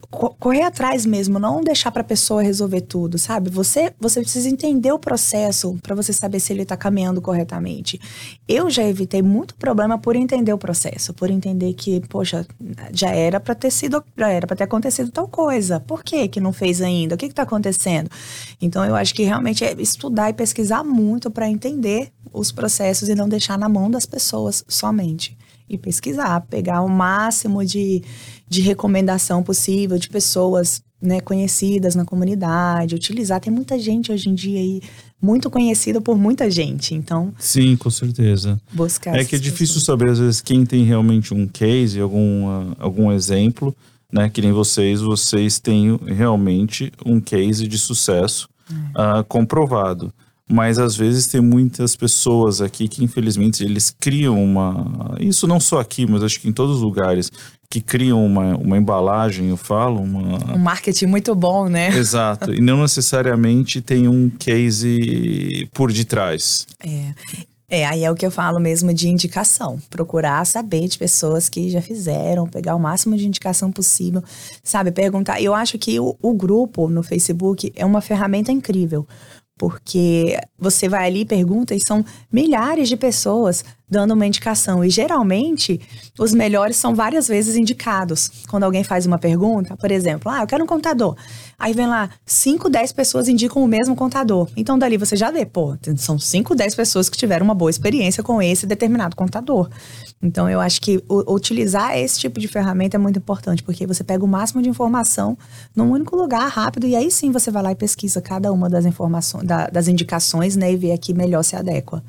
correr 0.10 0.64
atrás 0.64 1.06
mesmo, 1.06 1.40
não 1.40 1.62
deixar 1.62 1.92
para 1.92 2.02
a 2.02 2.06
pessoa 2.06 2.42
resolver 2.42 2.82
tudo, 2.82 3.18
sabe? 3.18 3.50
Você 3.50 3.94
você 4.00 4.22
precisa 4.22 4.50
entender 4.50 4.92
o 4.92 5.00
processo 5.00 5.78
para 5.82 5.96
você 5.96 6.12
saber 6.12 6.40
se 6.40 6.54
ele 6.54 6.64
está 6.64 6.76
caminhando 6.76 7.22
corretamente. 7.22 8.00
Eu 8.48 8.70
já 8.70 8.84
evitei 8.84 9.22
muito 9.22 9.56
problema 9.56 9.98
por 9.98 10.16
entender 10.16 10.54
o 10.54 10.58
processo, 10.58 11.14
por 11.14 11.30
entender 11.30 11.74
que, 11.74 12.02
poxa, 12.08 12.46
já 12.92 13.10
era 13.10 13.40
para 13.40 13.56
ter 13.56 13.72
sido, 13.72 14.04
já 14.18 14.30
era 14.30 14.46
para 14.46 14.56
ter 14.56 14.64
acontecido 14.64 15.12
tal 15.12 15.28
coisa. 15.28 15.80
Por 15.80 16.04
que 16.04 16.28
que 16.28 16.40
não 16.40 16.54
fez 16.54 16.82
ainda? 16.82 17.16
O 17.16 17.18
que 17.18 17.26
está 17.26 17.44
acontecendo? 17.44 18.10
Então 18.62 18.86
eu 18.86 18.96
acho 18.96 19.14
que 19.14 19.24
realmente 19.24 19.64
é 19.64 19.74
estudar 19.80 20.30
e 20.30 20.34
pesquisar 20.34 20.84
muito 20.84 21.32
para 21.32 21.50
entender 21.50 22.12
os 22.32 22.52
processos 22.52 23.10
e 23.10 23.16
não 23.16 23.30
deixar 23.30 23.58
na 23.58 23.70
mão 23.70 23.90
das 23.90 24.06
pessoas 24.06 24.64
somente 24.68 25.38
e 25.70 25.78
pesquisar, 25.78 26.42
pegar 26.42 26.82
o 26.82 26.90
máximo 26.90 27.64
de, 27.66 28.04
de 28.48 28.62
recomendação 28.62 29.42
possível 29.44 29.98
de 29.98 30.10
pessoas 30.10 30.84
né, 31.02 31.20
conhecidas 31.20 31.96
na 31.96 32.06
comunidade, 32.06 32.96
utilizar. 32.96 33.42
Tem 33.42 33.52
muita 33.52 33.78
gente 33.78 34.12
hoje 34.12 34.30
em 34.30 34.34
dia 34.34 34.60
aí 34.60 34.82
muito 35.22 35.50
conhecida 35.50 36.00
por 36.00 36.18
muita 36.18 36.50
gente, 36.50 36.96
então. 36.96 37.34
Sim, 37.38 37.76
com 37.76 37.90
certeza. 37.90 38.60
Buscar. 38.74 39.16
É 39.16 39.26
que 39.26 39.36
é 39.36 39.40
difícil 39.40 39.76
pessoas. 39.76 39.86
saber 39.86 40.10
às 40.10 40.20
vezes 40.20 40.42
quem 40.42 40.66
tem 40.66 40.84
realmente 40.84 41.34
um 41.34 41.48
case, 41.48 42.00
algum, 42.00 42.74
algum 42.80 43.12
exemplo, 43.12 43.76
né? 44.12 44.30
Que 44.30 44.42
nem 44.42 44.52
vocês, 44.52 45.02
vocês 45.02 45.60
têm 45.60 46.00
realmente 46.06 46.92
um 47.06 47.20
case 47.20 47.68
de 47.68 47.78
sucesso 47.78 48.48
é. 48.70 49.20
uh, 49.20 49.24
comprovado 49.26 50.14
mas 50.50 50.78
às 50.78 50.96
vezes 50.96 51.28
tem 51.28 51.42
muitas 51.42 51.96
pessoas 51.96 52.62
aqui 52.62 52.88
que 52.88 53.04
infelizmente 53.04 53.64
eles 53.64 53.96
criam 53.98 54.44
uma 54.44 55.16
isso 55.20 55.48
não 55.48 55.60
só 55.60 55.80
aqui 55.80 56.06
mas 56.06 56.24
acho 56.24 56.40
que 56.40 56.50
em 56.50 56.54
todos 56.54 56.78
os 56.78 56.82
lugares 56.82 57.32
que 57.70 57.82
criam 57.82 58.24
uma, 58.26 58.56
uma 58.58 58.78
embalagem 58.78 59.50
eu 59.50 59.58
falo 59.58 60.02
uma 60.02 60.54
um 60.54 60.60
marketing 60.60 61.06
muito 61.06 61.34
bom 61.34 61.70
né 61.70 61.90
exato 61.96 62.54
e 62.54 62.60
não 62.60 62.82
necessariamente 62.82 63.82
tem 63.82 64.08
um 64.08 64.30
case 64.30 65.68
por 65.74 65.92
detrás 65.92 66.68
é 66.86 67.14
é, 67.74 67.88
aí 67.88 68.04
é 68.04 68.12
o 68.12 68.14
que 68.14 68.24
eu 68.24 68.30
falo 68.30 68.60
mesmo 68.60 68.94
de 68.94 69.10
indicação. 69.10 69.80
Procurar 69.90 70.46
saber 70.46 70.88
de 70.88 70.96
pessoas 70.96 71.50
que 71.50 71.72
já 71.72 71.82
fizeram, 71.82 72.48
pegar 72.48 72.76
o 72.76 72.80
máximo 72.80 73.18
de 73.18 73.26
indicação 73.26 73.72
possível, 73.72 74.24
sabe? 74.64 74.92
Perguntar. 74.92 75.42
Eu 75.42 75.56
acho 75.56 75.80
que 75.80 76.00
o, 76.00 76.16
o 76.22 76.34
grupo 76.36 76.88
no 76.88 77.02
Facebook 77.02 77.74
é 77.76 77.84
uma 77.84 78.00
ferramenta 78.00 78.52
incrível 78.52 79.08
porque 79.64 80.38
você 80.60 80.90
vai 80.90 81.08
ali 81.08 81.22
e 81.22 81.26
pergunta 81.26 81.74
e 81.74 81.80
são 81.80 82.04
milhares 82.30 82.90
de 82.90 82.98
pessoas 82.98 83.64
dando 83.90 84.14
uma 84.14 84.26
indicação. 84.26 84.84
E 84.84 84.90
geralmente, 84.90 85.80
os 86.18 86.34
melhores 86.34 86.76
são 86.76 86.96
várias 86.96 87.28
vezes 87.28 87.56
indicados. 87.56 88.30
Quando 88.50 88.64
alguém 88.64 88.84
faz 88.84 89.06
uma 89.06 89.18
pergunta, 89.18 89.78
por 89.78 89.92
exemplo, 89.92 90.32
ah, 90.32 90.42
eu 90.42 90.48
quero 90.48 90.64
um 90.64 90.68
contador. 90.68 91.16
Aí 91.60 91.74
vem 91.74 91.88
lá, 91.88 92.10
5, 92.26 92.70
10 92.70 92.92
pessoas 92.92 93.28
indicam 93.28 93.64
o 93.64 93.68
mesmo 93.68 93.96
contador. 93.96 94.50
Então, 94.58 94.78
dali 94.78 94.98
você 94.98 95.16
já 95.16 95.32
vê, 95.32 95.46
pô, 95.46 95.78
são 95.98 96.18
5, 96.18 96.56
10 96.56 96.76
pessoas 96.76 97.10
que 97.10 97.18
tiveram 97.18 97.46
uma 97.46 97.56
boa 97.56 97.70
experiência 97.70 98.24
com 98.24 98.42
esse 98.42 98.66
determinado 98.66 99.16
contador. 99.16 99.70
Então, 100.22 100.50
eu 100.50 100.60
acho 100.60 100.82
que 100.82 101.04
utilizar 101.10 101.98
esse 101.98 102.20
tipo 102.20 102.40
de 102.40 102.48
ferramenta 102.48 102.98
é 102.98 103.00
muito 103.00 103.20
importante, 103.20 103.62
porque 103.62 103.86
você 103.86 104.04
pega 104.04 104.24
o 104.26 104.28
máximo 104.28 104.62
de 104.62 104.70
informação 104.70 105.38
num 105.76 105.92
único 105.92 106.16
lugar, 106.16 106.50
rápido, 106.50 106.88
e 106.88 106.96
aí 106.96 107.12
sim 107.12 107.32
você 107.32 107.52
vai 107.52 107.62
lá 107.62 107.72
e 107.72 107.76
pesquisa 107.76 108.22
cada 108.22 108.52
uma 108.52 108.70
das 108.70 108.86
informações, 108.86 109.46
da, 109.46 109.68
das 109.68 109.88
indicações, 109.88 110.56
né, 110.56 110.72
e 110.72 110.78
vê 110.78 110.92
aqui 110.92 111.14
melhor 111.14 111.44
se 111.44 111.56
adequa. 111.56 112.04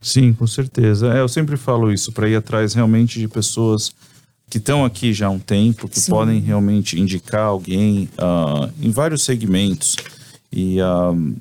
Sim, 0.00 0.32
com 0.32 0.46
certeza. 0.46 1.12
É, 1.14 1.20
eu 1.20 1.28
sempre 1.28 1.56
falo 1.56 1.92
isso, 1.92 2.12
para 2.12 2.28
ir 2.28 2.36
atrás 2.36 2.74
realmente 2.74 3.18
de 3.18 3.28
pessoas 3.28 3.92
que 4.48 4.58
estão 4.58 4.84
aqui 4.84 5.12
já 5.12 5.26
há 5.26 5.30
um 5.30 5.38
tempo, 5.38 5.88
que 5.88 6.00
Sim. 6.00 6.10
podem 6.10 6.40
realmente 6.40 6.98
indicar 6.98 7.42
alguém 7.42 8.08
uh, 8.14 8.72
em 8.80 8.90
vários 8.90 9.22
segmentos. 9.22 9.96
E, 10.50 10.80
uh, 10.80 11.36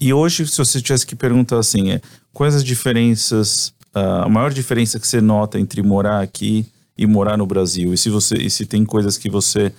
e 0.00 0.12
hoje, 0.12 0.46
se 0.46 0.56
você 0.56 0.80
tivesse 0.80 1.06
que 1.06 1.14
perguntar 1.14 1.58
assim, 1.58 1.90
é, 1.90 2.00
quais 2.32 2.54
as 2.54 2.64
diferenças, 2.64 3.74
uh, 3.94 4.24
a 4.24 4.28
maior 4.28 4.52
diferença 4.52 4.98
que 4.98 5.06
você 5.06 5.20
nota 5.20 5.60
entre 5.60 5.82
morar 5.82 6.22
aqui 6.22 6.64
e 6.96 7.06
morar 7.06 7.36
no 7.36 7.44
Brasil? 7.44 7.92
E 7.92 7.98
se 7.98 8.08
você, 8.08 8.36
e 8.36 8.48
se 8.48 8.64
tem 8.64 8.84
coisas 8.84 9.18
que 9.18 9.28
você 9.28 9.70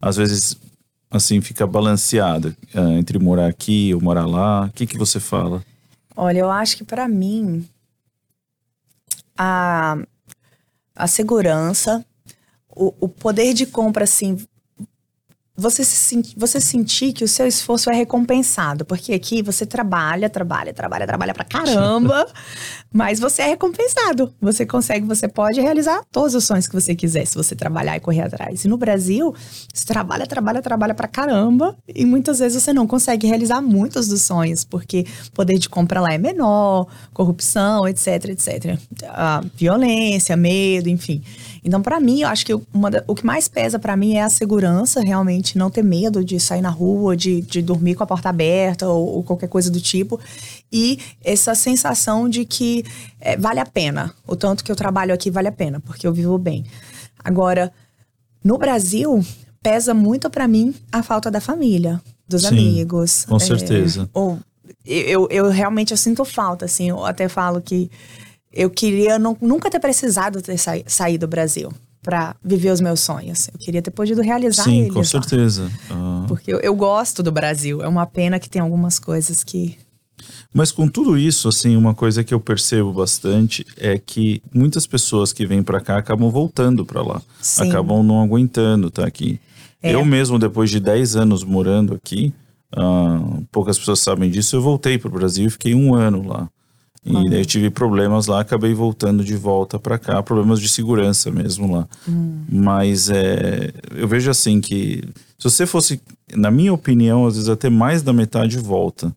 às 0.00 0.16
vezes 0.16 0.56
assim 1.10 1.40
fica 1.40 1.64
balanceada 1.64 2.56
entre 2.98 3.20
morar 3.20 3.46
aqui 3.46 3.94
ou 3.94 4.00
morar 4.00 4.26
lá, 4.26 4.66
o 4.66 4.70
que 4.72 4.84
que 4.84 4.98
você 4.98 5.20
fala? 5.20 5.62
Olha, 6.16 6.38
eu 6.40 6.50
acho 6.50 6.76
que 6.76 6.84
para 6.84 7.08
mim 7.08 7.68
a, 9.36 9.96
a 10.94 11.06
segurança, 11.06 12.04
o, 12.68 12.94
o 13.00 13.08
poder 13.08 13.52
de 13.52 13.66
compra, 13.66 14.04
assim, 14.04 14.46
você, 15.56 15.84
se, 15.84 16.34
você 16.36 16.60
sentir 16.60 17.12
que 17.12 17.22
o 17.22 17.28
seu 17.28 17.46
esforço 17.46 17.88
é 17.88 17.94
recompensado. 17.94 18.84
Porque 18.84 19.12
aqui 19.12 19.40
você 19.40 19.64
trabalha, 19.64 20.28
trabalha, 20.28 20.74
trabalha, 20.74 21.06
trabalha 21.06 21.32
pra 21.32 21.44
caramba, 21.44 22.26
mas 22.92 23.20
você 23.20 23.42
é 23.42 23.46
recompensado. 23.46 24.34
Você 24.40 24.66
consegue, 24.66 25.06
você 25.06 25.28
pode 25.28 25.60
realizar 25.60 26.02
todos 26.10 26.34
os 26.34 26.44
sonhos 26.44 26.66
que 26.66 26.74
você 26.74 26.94
quiser, 26.94 27.24
se 27.24 27.36
você 27.36 27.54
trabalhar 27.54 27.96
e 27.96 28.00
correr 28.00 28.22
atrás. 28.22 28.64
E 28.64 28.68
no 28.68 28.76
Brasil, 28.76 29.32
você 29.72 29.86
trabalha, 29.86 30.26
trabalha, 30.26 30.60
trabalha 30.60 30.94
pra 30.94 31.06
caramba, 31.06 31.76
e 31.86 32.04
muitas 32.04 32.40
vezes 32.40 32.60
você 32.60 32.72
não 32.72 32.86
consegue 32.86 33.26
realizar 33.26 33.60
muitos 33.60 34.08
dos 34.08 34.22
sonhos, 34.22 34.64
porque 34.64 35.06
poder 35.32 35.58
de 35.58 35.68
compra 35.68 36.00
lá 36.00 36.12
é 36.12 36.18
menor, 36.18 36.88
corrupção, 37.12 37.86
etc, 37.86 38.30
etc. 38.30 38.78
A 39.08 39.40
violência, 39.56 40.36
medo, 40.36 40.88
enfim. 40.88 41.22
Então, 41.64 41.80
para 41.80 41.98
mim, 41.98 42.20
eu 42.20 42.28
acho 42.28 42.44
que 42.44 42.54
da, 42.54 43.02
o 43.06 43.14
que 43.14 43.24
mais 43.24 43.48
pesa 43.48 43.78
para 43.78 43.96
mim 43.96 44.14
é 44.14 44.22
a 44.22 44.28
segurança, 44.28 45.00
realmente, 45.00 45.56
não 45.56 45.70
ter 45.70 45.82
medo 45.82 46.22
de 46.22 46.38
sair 46.38 46.60
na 46.60 46.68
rua, 46.68 47.16
de, 47.16 47.40
de 47.40 47.62
dormir 47.62 47.94
com 47.94 48.04
a 48.04 48.06
porta 48.06 48.28
aberta 48.28 48.86
ou, 48.86 49.16
ou 49.16 49.22
qualquer 49.22 49.48
coisa 49.48 49.70
do 49.70 49.80
tipo. 49.80 50.20
E 50.70 50.98
essa 51.24 51.54
sensação 51.54 52.28
de 52.28 52.44
que 52.44 52.84
é, 53.18 53.36
vale 53.38 53.60
a 53.60 53.66
pena. 53.66 54.14
O 54.26 54.36
tanto 54.36 54.62
que 54.62 54.70
eu 54.70 54.76
trabalho 54.76 55.14
aqui 55.14 55.30
vale 55.30 55.48
a 55.48 55.52
pena, 55.52 55.80
porque 55.80 56.06
eu 56.06 56.12
vivo 56.12 56.36
bem. 56.36 56.66
Agora, 57.24 57.72
no 58.44 58.58
Brasil, 58.58 59.24
pesa 59.62 59.94
muito 59.94 60.28
para 60.28 60.46
mim 60.46 60.74
a 60.92 61.02
falta 61.02 61.30
da 61.30 61.40
família, 61.40 61.98
dos 62.28 62.42
Sim, 62.42 62.48
amigos. 62.48 63.24
Com 63.24 63.36
é, 63.36 63.40
certeza. 63.40 64.10
Ou 64.12 64.38
eu, 64.84 65.26
eu 65.30 65.48
realmente 65.48 65.92
eu 65.92 65.96
sinto 65.96 66.26
falta, 66.26 66.66
assim. 66.66 66.90
Eu 66.90 67.06
até 67.06 67.26
falo 67.26 67.62
que 67.62 67.90
eu 68.54 68.70
queria 68.70 69.18
não, 69.18 69.36
nunca 69.40 69.68
ter 69.68 69.80
precisado 69.80 70.40
ter 70.40 70.56
sa 70.56 70.72
saído 70.86 71.26
do 71.26 71.30
Brasil 71.30 71.72
para 72.02 72.36
viver 72.44 72.70
os 72.70 72.80
meus 72.80 73.00
sonhos. 73.00 73.48
Eu 73.52 73.58
queria 73.58 73.82
ter 73.82 73.90
podido 73.90 74.20
realizar 74.20 74.64
Sim, 74.64 74.82
eles. 74.82 74.94
com 74.94 75.02
certeza. 75.02 75.70
Ah. 75.90 76.24
Porque 76.28 76.52
eu, 76.52 76.60
eu, 76.60 76.74
gosto 76.74 77.22
do 77.22 77.32
Brasil. 77.32 77.82
É 77.82 77.88
uma 77.88 78.06
pena 78.06 78.38
que 78.38 78.48
tem 78.48 78.60
algumas 78.60 78.98
coisas 78.98 79.42
que. 79.42 79.76
Mas 80.52 80.70
com 80.70 80.86
tudo 80.86 81.18
isso, 81.18 81.48
assim, 81.48 81.76
uma 81.76 81.94
coisa 81.94 82.22
que 82.22 82.32
eu 82.32 82.38
percebo 82.38 82.92
bastante 82.92 83.66
é 83.76 83.98
que 83.98 84.40
muitas 84.54 84.86
pessoas 84.86 85.32
que 85.32 85.46
vêm 85.46 85.62
para 85.62 85.80
cá 85.80 85.96
acabam 85.96 86.30
voltando 86.30 86.84
para 86.84 87.02
lá. 87.02 87.22
Sim. 87.40 87.68
Acabam 87.68 88.02
não 88.02 88.22
aguentando 88.22 88.88
estar 88.88 89.02
tá 89.02 89.08
aqui. 89.08 89.40
É. 89.82 89.94
Eu 89.94 90.04
mesmo, 90.04 90.38
depois 90.38 90.70
de 90.70 90.78
10 90.78 91.16
anos 91.16 91.42
morando 91.42 91.94
aqui, 91.94 92.32
uh, 92.76 93.44
poucas 93.50 93.78
pessoas 93.78 94.00
sabem 94.00 94.30
disso, 94.30 94.56
eu 94.56 94.62
voltei 94.62 94.98
para 94.98 95.08
o 95.08 95.12
Brasil 95.12 95.46
e 95.46 95.50
fiquei 95.50 95.74
um 95.74 95.94
ano 95.94 96.26
lá. 96.26 96.48
E 97.04 97.30
daí 97.30 97.40
eu 97.40 97.44
tive 97.44 97.68
problemas 97.68 98.26
lá, 98.26 98.40
acabei 98.40 98.72
voltando 98.72 99.22
de 99.22 99.36
volta 99.36 99.78
para 99.78 99.98
cá, 99.98 100.22
problemas 100.22 100.58
de 100.58 100.68
segurança 100.70 101.30
mesmo 101.30 101.70
lá. 101.70 101.86
Hum. 102.08 102.44
Mas 102.48 103.10
é, 103.10 103.72
eu 103.94 104.08
vejo 104.08 104.30
assim 104.30 104.58
que 104.58 105.04
se 105.38 105.50
você 105.50 105.66
fosse, 105.66 106.00
na 106.34 106.50
minha 106.50 106.72
opinião, 106.72 107.26
às 107.26 107.34
vezes 107.34 107.50
até 107.50 107.68
mais 107.68 108.02
da 108.02 108.12
metade 108.12 108.58
volta 108.58 109.14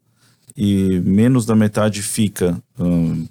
e 0.56 1.00
menos 1.06 1.46
da 1.46 1.56
metade 1.56 2.02
fica 2.02 2.62
hum, 2.78 3.26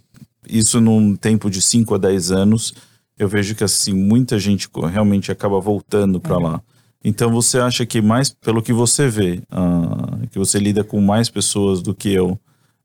isso 0.48 0.80
num 0.80 1.14
tempo 1.14 1.50
de 1.50 1.60
5 1.60 1.94
a 1.94 1.98
10 1.98 2.30
anos, 2.30 2.72
eu 3.18 3.28
vejo 3.28 3.54
que 3.54 3.64
assim 3.64 3.92
muita 3.92 4.38
gente 4.38 4.68
realmente 4.90 5.30
acaba 5.30 5.60
voltando 5.60 6.18
para 6.18 6.36
é. 6.36 6.38
lá. 6.38 6.62
Então 7.04 7.30
você 7.30 7.58
acha 7.58 7.84
que 7.84 8.00
mais, 8.00 8.30
pelo 8.30 8.62
que 8.62 8.72
você 8.72 9.08
vê, 9.08 9.42
uh, 9.52 10.26
que 10.28 10.38
você 10.38 10.58
lida 10.58 10.82
com 10.82 11.00
mais 11.00 11.28
pessoas 11.28 11.82
do 11.82 11.94
que 11.94 12.12
eu 12.12 12.38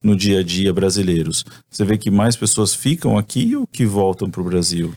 no 0.04 0.16
dia 0.16 0.40
a 0.40 0.44
dia 0.44 0.74
brasileiros, 0.74 1.46
você 1.70 1.86
vê 1.86 1.98
que 1.98 2.10
mais 2.10 2.36
pessoas 2.36 2.74
ficam 2.74 3.18
aqui 3.18 3.56
ou 3.56 3.68
que 3.68 3.86
voltam 3.86 4.30
para 4.30 4.42
o 4.42 4.46
Brasil? 4.46 4.94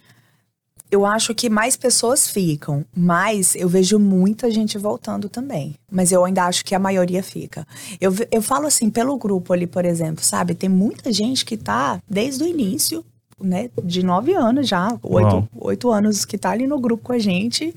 Eu 0.90 1.04
acho 1.04 1.34
que 1.34 1.50
mais 1.50 1.76
pessoas 1.76 2.30
ficam, 2.30 2.84
mas 2.96 3.56
eu 3.56 3.68
vejo 3.68 3.98
muita 3.98 4.48
gente 4.48 4.78
voltando 4.78 5.28
também. 5.28 5.74
Mas 5.90 6.12
eu 6.12 6.24
ainda 6.24 6.44
acho 6.44 6.64
que 6.64 6.72
a 6.72 6.78
maioria 6.78 7.20
fica. 7.20 7.66
Eu, 8.00 8.14
eu 8.30 8.40
falo 8.40 8.68
assim, 8.68 8.88
pelo 8.88 9.16
grupo 9.18 9.52
ali, 9.52 9.66
por 9.66 9.84
exemplo, 9.84 10.24
sabe? 10.24 10.54
Tem 10.54 10.68
muita 10.68 11.12
gente 11.12 11.44
que 11.44 11.56
tá 11.56 12.00
desde 12.08 12.44
o 12.44 12.46
início, 12.46 13.04
né, 13.40 13.70
de 13.82 14.04
nove 14.04 14.34
anos 14.34 14.68
já, 14.68 14.96
oito, 15.02 15.48
oito 15.56 15.90
anos 15.90 16.24
que 16.24 16.38
tá 16.38 16.50
ali 16.50 16.66
no 16.66 16.78
grupo 16.78 17.02
com 17.02 17.12
a 17.12 17.18
gente. 17.18 17.74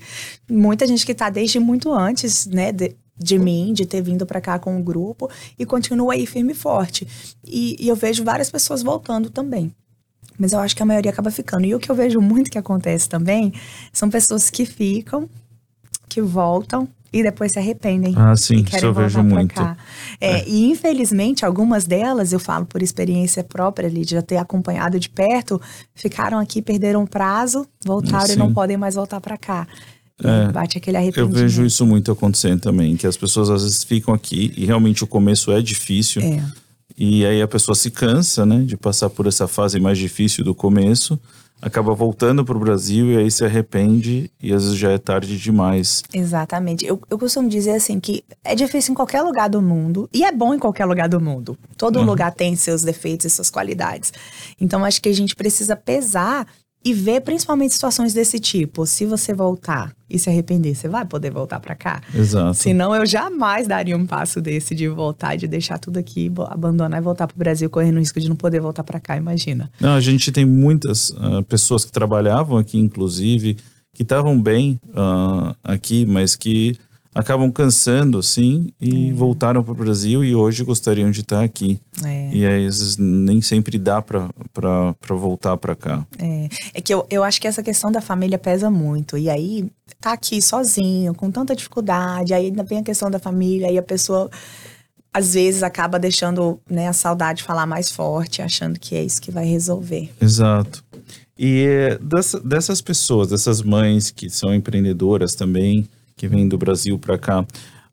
Muita 0.48 0.86
gente 0.86 1.04
que 1.04 1.12
tá 1.12 1.28
desde 1.28 1.58
muito 1.58 1.92
antes, 1.92 2.46
né, 2.46 2.70
de, 2.70 2.94
de 3.18 3.38
mim, 3.38 3.72
de 3.72 3.84
ter 3.84 4.00
vindo 4.00 4.24
para 4.24 4.40
cá 4.40 4.58
com 4.58 4.78
o 4.78 4.82
grupo 4.82 5.28
e 5.58 5.66
continua 5.66 6.14
aí 6.14 6.26
firme 6.26 6.52
e 6.52 6.56
forte. 6.56 7.06
E, 7.44 7.76
e, 7.80 7.88
eu 7.88 7.96
vejo 7.96 8.24
várias 8.24 8.50
pessoas 8.50 8.82
voltando 8.82 9.30
também. 9.30 9.72
Mas 10.38 10.52
eu 10.52 10.60
acho 10.60 10.76
que 10.76 10.82
a 10.82 10.86
maioria 10.86 11.10
acaba 11.10 11.30
ficando. 11.30 11.64
E 11.64 11.74
o 11.74 11.80
que 11.80 11.90
eu 11.90 11.94
vejo 11.94 12.20
muito 12.20 12.50
que 12.50 12.58
acontece 12.58 13.08
também 13.08 13.52
são 13.92 14.08
pessoas 14.08 14.50
que 14.50 14.64
ficam, 14.64 15.28
que 16.08 16.22
voltam 16.22 16.88
e 17.12 17.22
depois 17.22 17.52
se 17.52 17.58
arrependem. 17.58 18.14
Ah, 18.16 18.36
sim, 18.36 18.64
isso 18.64 18.84
eu 18.84 18.92
vejo 18.92 19.22
muito. 19.22 19.60
É, 20.20 20.40
é. 20.40 20.48
E 20.48 20.70
infelizmente, 20.70 21.44
algumas 21.44 21.84
delas, 21.84 22.32
eu 22.32 22.38
falo 22.38 22.66
por 22.66 22.82
experiência 22.82 23.42
própria 23.42 23.88
ali, 23.88 24.04
de 24.04 24.12
já 24.12 24.22
ter 24.22 24.36
acompanhado 24.36 25.00
de 25.00 25.08
perto, 25.08 25.60
ficaram 25.94 26.38
aqui, 26.38 26.60
perderam 26.60 27.06
prazo, 27.06 27.66
voltaram 27.84 28.26
sim. 28.26 28.34
e 28.34 28.36
não 28.36 28.52
podem 28.52 28.76
mais 28.76 28.94
voltar 28.94 29.20
para 29.20 29.38
cá. 29.38 29.66
É, 30.22 30.50
bate 30.50 30.78
aquele 30.78 30.96
arrependimento. 30.96 31.36
Eu 31.36 31.42
vejo 31.42 31.64
isso 31.64 31.86
muito 31.86 32.10
acontecendo 32.10 32.60
também, 32.60 32.96
que 32.96 33.06
as 33.06 33.16
pessoas 33.16 33.50
às 33.50 33.62
vezes 33.62 33.84
ficam 33.84 34.12
aqui 34.12 34.52
e 34.56 34.64
realmente 34.64 35.04
o 35.04 35.06
começo 35.06 35.52
é 35.52 35.60
difícil. 35.62 36.22
É. 36.22 36.42
E 36.96 37.24
aí 37.24 37.40
a 37.40 37.46
pessoa 37.46 37.74
se 37.74 37.90
cansa, 37.90 38.44
né, 38.44 38.62
de 38.62 38.76
passar 38.76 39.08
por 39.08 39.26
essa 39.26 39.46
fase 39.46 39.78
mais 39.78 39.98
difícil 39.98 40.44
do 40.44 40.54
começo 40.54 41.18
acaba 41.60 41.92
voltando 41.92 42.44
para 42.44 42.56
o 42.56 42.60
Brasil 42.60 43.12
e 43.12 43.16
aí 43.16 43.30
se 43.30 43.44
arrepende 43.44 44.30
e 44.40 44.52
às 44.52 44.64
vezes 44.64 44.78
já 44.78 44.92
é 44.92 44.98
tarde 44.98 45.36
demais. 45.36 46.02
Exatamente. 46.12 46.86
Eu, 46.86 47.00
eu 47.10 47.18
costumo 47.18 47.48
dizer 47.48 47.72
assim 47.72 47.98
que 47.98 48.24
é 48.44 48.54
difícil 48.54 48.92
em 48.92 48.94
qualquer 48.94 49.22
lugar 49.22 49.48
do 49.48 49.60
mundo 49.60 50.08
e 50.12 50.24
é 50.24 50.32
bom 50.32 50.54
em 50.54 50.58
qualquer 50.58 50.84
lugar 50.84 51.08
do 51.08 51.20
mundo. 51.20 51.58
Todo 51.76 51.98
uhum. 51.98 52.04
lugar 52.04 52.32
tem 52.32 52.54
seus 52.54 52.82
defeitos 52.82 53.26
e 53.26 53.30
suas 53.30 53.50
qualidades. 53.50 54.12
Então 54.60 54.84
acho 54.84 55.02
que 55.02 55.08
a 55.08 55.14
gente 55.14 55.34
precisa 55.34 55.74
pesar 55.74 56.46
e 56.88 56.94
ver 56.94 57.20
principalmente 57.20 57.74
situações 57.74 58.14
desse 58.14 58.38
tipo. 58.40 58.86
Se 58.86 59.04
você 59.04 59.34
voltar 59.34 59.92
e 60.08 60.18
se 60.18 60.30
arrepender, 60.30 60.74
você 60.74 60.88
vai 60.88 61.04
poder 61.04 61.30
voltar 61.30 61.60
para 61.60 61.74
cá? 61.74 62.00
Exato. 62.14 62.54
Senão 62.54 62.94
eu 62.96 63.04
jamais 63.04 63.68
daria 63.68 63.94
um 63.94 64.06
passo 64.06 64.40
desse 64.40 64.74
de 64.74 64.88
voltar, 64.88 65.36
de 65.36 65.46
deixar 65.46 65.78
tudo 65.78 65.98
aqui, 65.98 66.32
abandonar 66.46 66.98
e 66.98 67.04
voltar 67.04 67.26
para 67.26 67.34
o 67.34 67.38
Brasil, 67.38 67.68
correndo 67.68 67.96
o 67.96 67.98
risco 67.98 68.18
de 68.18 68.26
não 68.26 68.36
poder 68.36 68.60
voltar 68.60 68.84
para 68.84 68.98
cá, 68.98 69.18
imagina. 69.18 69.70
Não, 69.78 69.94
a 69.96 70.00
gente 70.00 70.32
tem 70.32 70.46
muitas 70.46 71.10
uh, 71.10 71.42
pessoas 71.46 71.84
que 71.84 71.92
trabalhavam 71.92 72.56
aqui, 72.56 72.78
inclusive, 72.78 73.58
que 73.92 74.02
estavam 74.02 74.40
bem 74.40 74.80
uh, 74.88 75.54
aqui, 75.62 76.06
mas 76.06 76.34
que 76.34 76.74
acabam 77.14 77.50
cansando, 77.50 78.18
assim, 78.18 78.70
e 78.80 79.10
é. 79.10 79.12
voltaram 79.12 79.62
para 79.62 79.72
o 79.72 79.74
Brasil 79.74 80.24
e 80.24 80.34
hoje 80.34 80.64
gostariam 80.64 81.10
de 81.10 81.20
estar 81.20 81.42
aqui. 81.42 81.80
É. 82.04 82.30
E 82.32 82.46
aí, 82.46 82.66
às 82.66 82.78
vezes, 82.78 82.96
nem 82.96 83.40
sempre 83.40 83.78
dá 83.78 84.00
para 84.00 84.28
voltar 85.10 85.56
para 85.56 85.74
cá. 85.74 86.06
É. 86.18 86.48
é 86.74 86.80
que 86.80 86.92
eu, 86.92 87.06
eu 87.10 87.24
acho 87.24 87.40
que 87.40 87.48
essa 87.48 87.62
questão 87.62 87.90
da 87.90 88.00
família 88.00 88.38
pesa 88.38 88.70
muito. 88.70 89.16
E 89.16 89.28
aí, 89.28 89.68
tá 90.00 90.12
aqui 90.12 90.40
sozinho, 90.40 91.14
com 91.14 91.30
tanta 91.30 91.56
dificuldade, 91.56 92.34
aí 92.34 92.46
ainda 92.46 92.62
vem 92.62 92.78
a 92.78 92.84
questão 92.84 93.10
da 93.10 93.18
família, 93.18 93.70
e 93.70 93.78
a 93.78 93.82
pessoa 93.82 94.30
às 95.12 95.34
vezes 95.34 95.62
acaba 95.62 95.98
deixando 95.98 96.60
né, 96.70 96.86
a 96.86 96.92
saudade 96.92 97.42
falar 97.42 97.66
mais 97.66 97.90
forte, 97.90 98.42
achando 98.42 98.78
que 98.78 98.94
é 98.94 99.02
isso 99.02 99.20
que 99.20 99.30
vai 99.30 99.46
resolver. 99.46 100.10
Exato. 100.20 100.84
E 101.36 101.64
eh, 101.66 101.98
dessa, 102.00 102.38
dessas 102.40 102.82
pessoas, 102.82 103.28
dessas 103.28 103.62
mães 103.62 104.10
que 104.10 104.28
são 104.28 104.54
empreendedoras 104.54 105.34
também, 105.34 105.88
que 106.18 106.28
vem 106.28 106.46
do 106.46 106.58
Brasil 106.58 106.98
para 106.98 107.16
cá. 107.16 107.46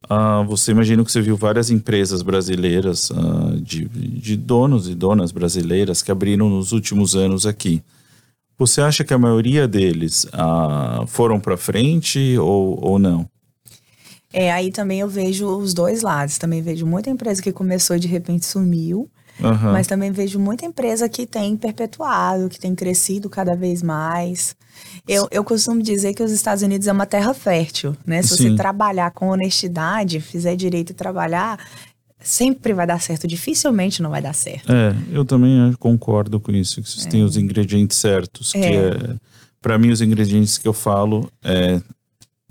Uh, 0.10 0.44
você 0.46 0.72
imagina 0.72 1.04
que 1.04 1.12
você 1.12 1.22
viu 1.22 1.38
várias 1.38 1.70
empresas 1.70 2.22
brasileiras, 2.22 3.10
uh, 3.12 3.60
de, 3.62 3.86
de 3.86 4.36
donos 4.36 4.90
e 4.90 4.94
donas 4.94 5.32
brasileiras 5.32 6.02
que 6.02 6.12
abriram 6.12 6.50
nos 6.50 6.72
últimos 6.72 7.16
anos 7.16 7.46
aqui. 7.46 7.82
Você 8.58 8.82
acha 8.82 9.04
que 9.04 9.14
a 9.14 9.18
maioria 9.18 9.68
deles 9.68 10.26
uh, 10.26 11.06
foram 11.08 11.40
para 11.40 11.58
frente 11.58 12.38
ou, 12.38 12.80
ou 12.82 13.00
não? 13.00 13.28
É, 14.32 14.52
aí 14.52 14.72
também 14.72 15.00
eu 15.00 15.08
vejo 15.08 15.48
os 15.48 15.74
dois 15.74 16.02
lados. 16.02 16.38
Também 16.38 16.62
vejo 16.62 16.86
muita 16.86 17.10
empresa 17.10 17.42
que 17.42 17.52
começou 17.52 17.96
e 17.96 18.00
de 18.00 18.08
repente 18.08 18.46
sumiu. 18.46 19.10
Uhum. 19.39 19.74
Mas 19.74 19.88
também 19.88 20.12
vejo 20.12 20.39
muita 20.39 20.65
empresa 20.65 21.10
que 21.10 21.26
tem 21.26 21.58
perpetuado, 21.58 22.50
que 22.50 22.60
tem 22.60 22.74
crescido 22.74 23.30
cada 23.30 23.56
vez 23.56 23.84
mais. 23.84 24.56
Eu, 25.08 25.28
eu 25.32 25.43
costumo 25.43 25.82
dizer 25.82 26.13
que 26.13 26.24
os 26.24 26.32
Estados 26.32 26.63
Unidos 26.63 26.88
é 26.88 26.91
uma 26.91 27.06
terra 27.06 27.34
fértil, 27.34 27.95
né? 28.06 28.21
Se 28.21 28.36
Sim. 28.36 28.50
você 28.50 28.56
trabalhar 28.56 29.12
com 29.12 29.30
honestidade, 29.30 30.19
fizer 30.19 30.56
direito 30.56 30.91
e 30.91 30.93
trabalhar, 30.93 31.60
sempre 32.19 32.74
vai 32.74 32.88
dar 32.88 33.00
certo. 33.00 33.28
Dificilmente 33.28 34.02
não 34.02 34.10
vai 34.10 34.21
dar 34.21 34.34
certo. 34.34 34.71
É, 34.71 34.95
eu 35.12 35.24
também 35.24 35.74
concordo 35.80 36.39
com 36.39 36.52
isso. 36.52 36.82
Que 36.82 36.89
você 36.89 37.08
é. 37.08 37.12
tem 37.12 37.24
os 37.24 37.38
ingredientes 37.38 37.98
certos. 37.98 38.56
É. 38.56 38.60
Que 38.60 38.76
é, 38.76 39.15
para 39.62 39.78
mim, 39.78 39.91
os 39.91 40.02
ingredientes 40.02 40.58
que 40.58 40.67
eu 40.67 40.74
falo 40.74 41.30
é 41.43 41.82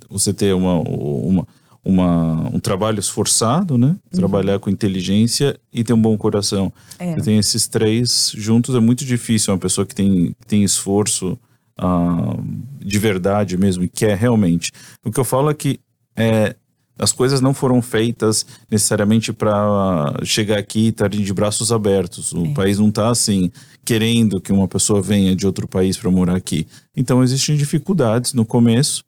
você 0.08 0.32
ter 0.32 0.54
uma, 0.54 0.78
uma 0.78 1.46
uma, 1.84 2.48
um 2.54 2.58
trabalho 2.58 2.98
esforçado, 2.98 3.76
né? 3.76 3.88
Uhum. 3.88 4.18
Trabalhar 4.18 4.58
com 4.58 4.70
inteligência 4.70 5.58
e 5.72 5.84
ter 5.84 5.92
um 5.92 6.00
bom 6.00 6.16
coração. 6.16 6.72
É. 6.98 7.14
Você 7.14 7.20
tem 7.22 7.38
esses 7.38 7.68
três 7.68 8.32
juntos, 8.34 8.74
é 8.74 8.80
muito 8.80 9.04
difícil 9.04 9.52
uma 9.52 9.58
pessoa 9.58 9.86
que 9.86 9.94
tem, 9.94 10.34
tem 10.46 10.64
esforço 10.64 11.38
uh, 11.78 12.42
de 12.80 12.98
verdade 12.98 13.56
mesmo, 13.58 13.84
e 13.84 13.88
quer 13.88 14.16
realmente. 14.16 14.70
O 15.04 15.10
que 15.10 15.20
eu 15.20 15.24
falo 15.24 15.50
é 15.50 15.54
que 15.54 15.78
é, 16.16 16.56
as 16.98 17.12
coisas 17.12 17.40
não 17.40 17.52
foram 17.52 17.82
feitas 17.82 18.46
necessariamente 18.70 19.32
para 19.32 20.14
chegar 20.22 20.58
aqui 20.58 20.86
e 20.86 20.88
estar 20.88 21.08
de 21.08 21.34
braços 21.34 21.70
abertos. 21.70 22.32
O 22.32 22.46
é. 22.46 22.54
país 22.54 22.78
não 22.78 22.88
está 22.88 23.10
assim, 23.10 23.50
querendo 23.84 24.40
que 24.40 24.52
uma 24.52 24.68
pessoa 24.68 25.02
venha 25.02 25.36
de 25.36 25.46
outro 25.46 25.68
país 25.68 25.98
para 25.98 26.10
morar 26.10 26.36
aqui. 26.36 26.66
Então 26.96 27.22
existem 27.22 27.56
dificuldades 27.56 28.32
no 28.32 28.44
começo 28.44 29.04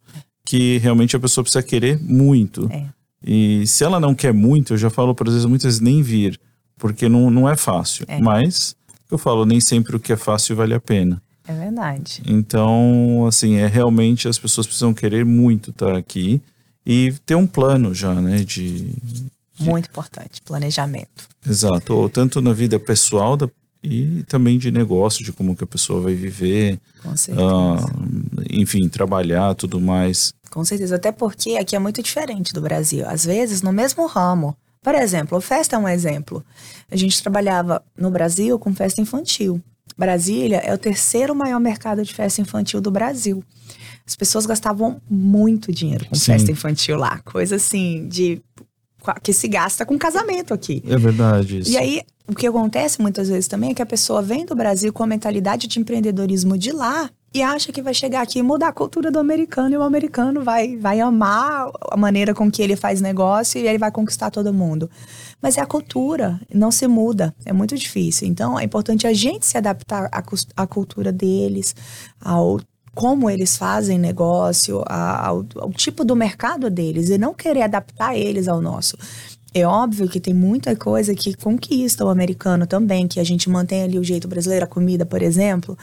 que 0.47 0.79
realmente 0.79 1.17
a 1.17 1.21
pessoa 1.21 1.43
precisa 1.43 1.63
querer 1.63 1.99
muito. 2.01 2.71
É. 2.73 2.87
E 3.23 3.67
se 3.67 3.83
ela 3.83 3.99
não 3.99 4.15
quer 4.15 4.33
muito, 4.33 4.75
eu 4.75 4.79
já 4.79 4.89
falo 4.89 5.15
para 5.15 5.31
vezes 5.31 5.45
muitas 5.45 5.65
vezes 5.65 5.81
nem 5.81 6.01
vir, 6.03 6.41
porque 6.79 7.09
não, 7.09 7.29
não 7.31 7.49
é 7.49 7.57
fácil. 7.57 8.07
É. 8.09 8.21
Mas 8.21 8.77
eu 9.11 9.19
falo, 9.19 9.45
nem 9.45 9.61
sempre 9.61 9.97
o 9.97 10.01
que 10.01 10.13
é 10.13 10.17
fácil 10.17 10.55
vale 10.55 10.73
a 10.73 10.81
pena. 10.81 11.21
É 11.49 11.53
verdade. 11.53 12.23
Então, 12.27 13.27
assim, 13.27 13.57
é 13.57 13.67
realmente 13.67 14.29
as 14.29 14.39
pessoas 14.39 14.67
precisam 14.67 14.95
querer 14.95 15.25
muito 15.25 15.71
estar 15.71 15.97
aqui 15.97 16.41
e 16.85 17.13
ter 17.25 17.35
um 17.35 17.47
plano 17.47 17.93
já, 17.93 18.15
né, 18.15 18.39
de, 18.45 18.93
muito 19.59 19.89
importante, 19.89 20.41
planejamento. 20.43 21.29
Exato, 21.49 21.95
ou 21.95 22.09
tanto 22.09 22.41
na 22.41 22.53
vida 22.53 22.79
pessoal 22.79 23.37
da, 23.37 23.49
e 23.83 24.25
também 24.29 24.59
de 24.59 24.71
negócio, 24.71 25.25
de 25.25 25.33
como 25.33 25.57
que 25.57 25.65
a 25.65 25.67
pessoa 25.67 26.01
vai 26.01 26.15
viver, 26.15 26.81
Com 27.03 27.17
certeza. 27.17 27.47
Uh, 27.47 28.36
enfim, 28.57 28.89
trabalhar, 28.89 29.55
tudo 29.55 29.81
mais. 29.81 30.33
Com 30.51 30.65
certeza, 30.65 30.97
até 30.97 31.13
porque 31.13 31.57
aqui 31.57 31.77
é 31.77 31.79
muito 31.79 32.03
diferente 32.03 32.53
do 32.53 32.61
Brasil. 32.61 33.05
Às 33.07 33.25
vezes, 33.25 33.63
no 33.63 33.73
mesmo 33.73 34.07
ramo. 34.07 34.57
Por 34.83 34.95
exemplo, 34.95 35.41
festa 35.41 35.77
é 35.77 35.79
um 35.79 35.89
exemplo. 35.89 36.45
A 36.91 36.97
gente 36.97 37.21
trabalhava 37.21 37.83
no 37.99 38.11
Brasil 38.11 38.59
com 38.59 38.73
festa 38.73 39.01
infantil. 39.01 39.61
Brasília 39.97 40.59
é 40.59 40.73
o 40.73 40.79
terceiro 40.79 41.35
maior 41.35 41.59
mercado 41.59 42.05
de 42.05 42.15
festa 42.15 42.41
infantil 42.41 42.81
do 42.81 42.91
Brasil. 42.91 43.43
As 44.07 44.15
pessoas 44.15 44.47
gastavam 44.47 45.01
muito 45.11 45.73
dinheiro 45.73 46.07
com 46.07 46.15
Sim. 46.15 46.33
festa 46.33 46.53
infantil 46.53 46.97
lá. 46.97 47.19
Coisa 47.25 47.57
assim, 47.57 48.07
de 48.07 48.41
que 49.23 49.33
se 49.33 49.49
gasta 49.49 49.87
com 49.87 49.99
casamento 49.99 50.53
aqui. 50.53 50.83
É 50.87 50.97
verdade. 50.97 51.61
Isso. 51.61 51.71
E 51.71 51.77
aí, 51.77 52.03
o 52.27 52.35
que 52.35 52.47
acontece 52.47 53.01
muitas 53.01 53.29
vezes 53.29 53.49
também 53.49 53.71
é 53.71 53.75
que 53.75 53.83
a 53.83 53.87
pessoa 53.87 54.21
vem 54.23 54.45
do 54.45 54.55
Brasil 54.55 54.93
com 54.93 55.03
a 55.03 55.07
mentalidade 55.07 55.67
de 55.67 55.79
empreendedorismo 55.79 56.59
de 56.59 56.73
lá 56.73 57.11
e 57.37 57.43
acha 57.43 57.71
que 57.71 57.83
vai 57.83 57.93
chegar 57.93 58.23
aqui 58.23 58.39
e 58.39 58.43
mudar 58.43 58.69
a 58.69 58.73
cultura 58.73 59.11
do 59.11 59.19
americano 59.19 59.75
e 59.75 59.77
o 59.77 59.83
americano 59.83 60.43
vai, 60.43 60.75
vai 60.79 61.01
amar 61.01 61.71
a 61.91 61.97
maneira 61.97 62.35
com 62.35 62.51
que 62.51 62.63
ele 62.63 62.77
faz 62.77 63.03
negócio 63.03 63.61
e 63.61 63.69
ele 63.69 63.77
vai 63.77 63.91
conquistar 63.91 64.31
todo 64.31 64.55
mundo. 64.55 64.89
Mas 65.43 65.59
é 65.59 65.61
a 65.61 65.67
cultura, 65.67 66.41
não 66.53 66.71
se 66.71 66.89
muda, 66.89 67.35
é 67.45 67.53
muito 67.53 67.77
difícil. 67.77 68.27
Então 68.27 68.59
é 68.59 68.65
importante 68.65 69.07
a 69.07 69.13
gente 69.13 69.45
se 69.45 69.59
adaptar 69.59 70.09
à, 70.11 70.23
à 70.57 70.67
cultura 70.67 71.13
deles, 71.13 71.77
ao 72.19 72.59
como 72.95 73.29
eles 73.29 73.59
fazem 73.59 73.99
negócio, 73.99 74.83
ao, 74.87 75.45
ao 75.57 75.71
tipo 75.75 76.03
do 76.03 76.17
mercado 76.17 76.71
deles 76.71 77.11
e 77.11 77.19
não 77.19 77.35
querer 77.35 77.61
adaptar 77.61 78.17
eles 78.17 78.49
ao 78.49 78.63
nosso. 78.63 78.97
É 79.53 79.67
óbvio 79.67 80.09
que 80.09 80.21
tem 80.21 80.35
muita 80.35 80.77
coisa 80.77 81.15
que 81.15 81.35
conquista 81.35 82.05
o 82.05 82.09
americano 82.09 82.67
também, 82.67 83.09
que 83.09 83.21
a 83.21 83.25
gente 83.25 83.49
mantém 83.49 83.83
ali 83.83 83.99
o 83.99 84.05
jeito 84.05 84.27
brasileiro, 84.29 84.65
a 84.65 84.69
comida, 84.69 85.07
por 85.07 85.23
exemplo. 85.23 85.77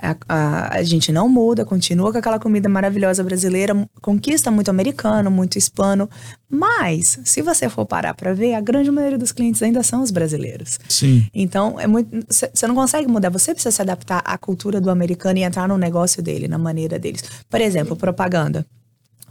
A, 0.00 0.16
a, 0.28 0.76
a, 0.78 0.82
gente 0.82 1.12
não 1.12 1.28
muda, 1.28 1.64
continua 1.64 2.10
com 2.10 2.18
aquela 2.18 2.40
comida 2.40 2.68
maravilhosa 2.68 3.22
brasileira, 3.22 3.88
conquista 4.02 4.50
muito 4.50 4.68
americano, 4.68 5.30
muito 5.30 5.56
hispano. 5.56 6.10
Mas, 6.50 7.20
se 7.24 7.40
você 7.42 7.68
for 7.68 7.86
parar 7.86 8.12
para 8.12 8.34
ver, 8.34 8.54
a 8.54 8.60
grande 8.60 8.90
maioria 8.90 9.16
dos 9.16 9.30
clientes 9.30 9.62
ainda 9.62 9.84
são 9.84 10.02
os 10.02 10.10
brasileiros. 10.10 10.80
Sim. 10.88 11.26
Então, 11.32 11.78
é 11.78 11.86
muito. 11.86 12.26
Você 12.28 12.66
não 12.66 12.74
consegue 12.74 13.06
mudar, 13.08 13.30
você 13.30 13.54
precisa 13.54 13.70
se 13.70 13.82
adaptar 13.82 14.20
à 14.24 14.36
cultura 14.36 14.80
do 14.80 14.90
americano 14.90 15.38
e 15.38 15.42
entrar 15.42 15.68
no 15.68 15.78
negócio 15.78 16.20
dele, 16.20 16.48
na 16.48 16.58
maneira 16.58 16.98
deles. 16.98 17.22
Por 17.48 17.60
exemplo, 17.60 17.94
propaganda. 17.94 18.66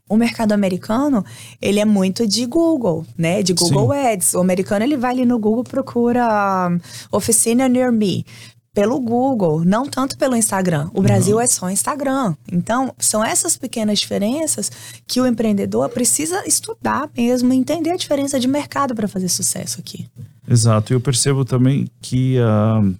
O 0.10 0.17
mercado 0.17 0.52
americano, 0.52 1.26
ele 1.62 1.80
é 1.80 1.86
muito 1.86 2.28
de 2.28 2.45
Google, 2.45 3.06
né? 3.17 3.41
De 3.41 3.54
Google 3.54 3.93
Sim. 3.93 4.08
Ads. 4.08 4.34
O 4.34 4.41
americano, 4.41 4.84
ele 4.84 4.97
vai 4.97 5.12
ali 5.12 5.26
no 5.26 5.39
Google, 5.39 5.63
procura 5.63 6.69
um, 6.69 6.78
oficina 7.17 7.69
near 7.69 7.91
me 7.91 8.26
pelo 8.74 9.00
Google, 9.00 9.64
não 9.64 9.88
tanto 9.88 10.18
pelo 10.18 10.36
Instagram. 10.36 10.90
O 10.94 11.02
Brasil 11.02 11.40
é 11.40 11.46
só 11.46 11.70
Instagram. 11.70 12.36
Então, 12.52 12.94
são 12.98 13.24
essas 13.24 13.56
pequenas 13.56 14.00
diferenças 14.00 14.72
que 15.06 15.22
o 15.22 15.28
empreendedor 15.28 15.88
precisa 15.90 16.44
estudar 16.48 17.08
mesmo, 17.16 17.54
entender 17.54 17.92
a 17.92 17.96
diferença 17.96 18.40
de 18.40 18.48
mercado 18.48 18.96
para 18.96 19.08
fazer 19.08 19.30
sucesso 19.30 19.80
aqui. 19.80 20.08
Exato. 20.50 20.92
E 20.92 20.96
eu 20.96 21.00
percebo 21.00 21.46
também 21.46 21.88
que, 22.02 22.38
uh, 22.40 22.96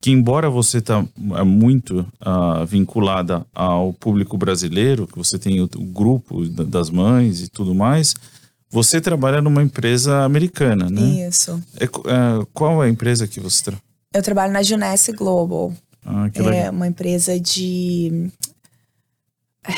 que 0.00 0.10
embora 0.10 0.50
você 0.50 0.78
está 0.78 1.04
é, 1.36 1.44
muito 1.44 2.00
uh, 2.20 2.66
vinculada 2.66 3.46
ao 3.54 3.92
público 3.92 4.36
brasileiro, 4.36 5.06
que 5.06 5.16
você 5.16 5.38
tem 5.38 5.60
o, 5.60 5.64
o 5.76 5.84
grupo 5.84 6.44
das 6.44 6.90
mães 6.90 7.40
e 7.40 7.48
tudo 7.48 7.72
mais, 7.72 8.16
você 8.68 9.00
trabalha 9.00 9.40
numa 9.40 9.62
empresa 9.62 10.24
americana, 10.24 10.90
né? 10.90 11.28
Isso. 11.28 11.62
É, 11.78 11.84
uh, 11.84 12.46
qual 12.52 12.82
é 12.82 12.86
a 12.88 12.90
empresa 12.90 13.28
que 13.28 13.38
você 13.38 13.62
trabalha? 13.62 13.91
Eu 14.12 14.22
trabalho 14.22 14.52
na 14.52 14.62
Junesse 14.62 15.12
Global. 15.12 15.72
Ah, 16.04 16.28
que 16.30 16.42
legal. 16.42 16.66
É 16.66 16.70
uma 16.70 16.86
empresa 16.86 17.38
de 17.38 18.30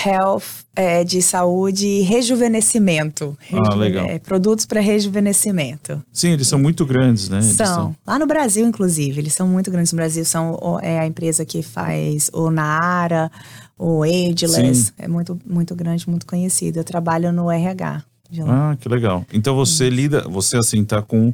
health, 0.06 0.64
é, 0.74 1.04
de 1.04 1.20
saúde 1.20 1.86
e 1.86 2.00
rejuvenescimento. 2.02 3.36
Ah, 3.52 3.74
legal. 3.74 4.06
É, 4.06 4.18
produtos 4.18 4.64
para 4.64 4.80
rejuvenescimento. 4.80 6.02
Sim, 6.10 6.30
eles 6.30 6.48
são 6.48 6.58
muito 6.58 6.86
grandes, 6.86 7.28
né? 7.28 7.42
São. 7.42 7.66
são. 7.66 7.96
Lá 8.06 8.18
no 8.18 8.26
Brasil, 8.26 8.66
inclusive, 8.66 9.20
eles 9.20 9.34
são 9.34 9.46
muito 9.46 9.70
grandes 9.70 9.92
no 9.92 9.96
Brasil. 9.96 10.24
São 10.24 10.58
é 10.82 10.98
a 10.98 11.06
empresa 11.06 11.44
que 11.44 11.62
faz 11.62 12.30
o 12.32 12.50
Nara, 12.50 13.30
o 13.78 14.02
Ageless. 14.02 14.86
Sim. 14.86 14.92
É 14.98 15.06
muito, 15.06 15.38
muito 15.44 15.74
grande, 15.74 16.08
muito 16.08 16.26
conhecido. 16.26 16.78
Eu 16.78 16.84
trabalho 16.84 17.30
no 17.30 17.50
RH. 17.50 18.02
Ah, 18.48 18.76
que 18.80 18.88
legal. 18.88 19.24
Então 19.32 19.54
você 19.54 19.90
lida, 19.90 20.22
você 20.28 20.56
assim 20.56 20.84
tá 20.84 21.02
com 21.02 21.32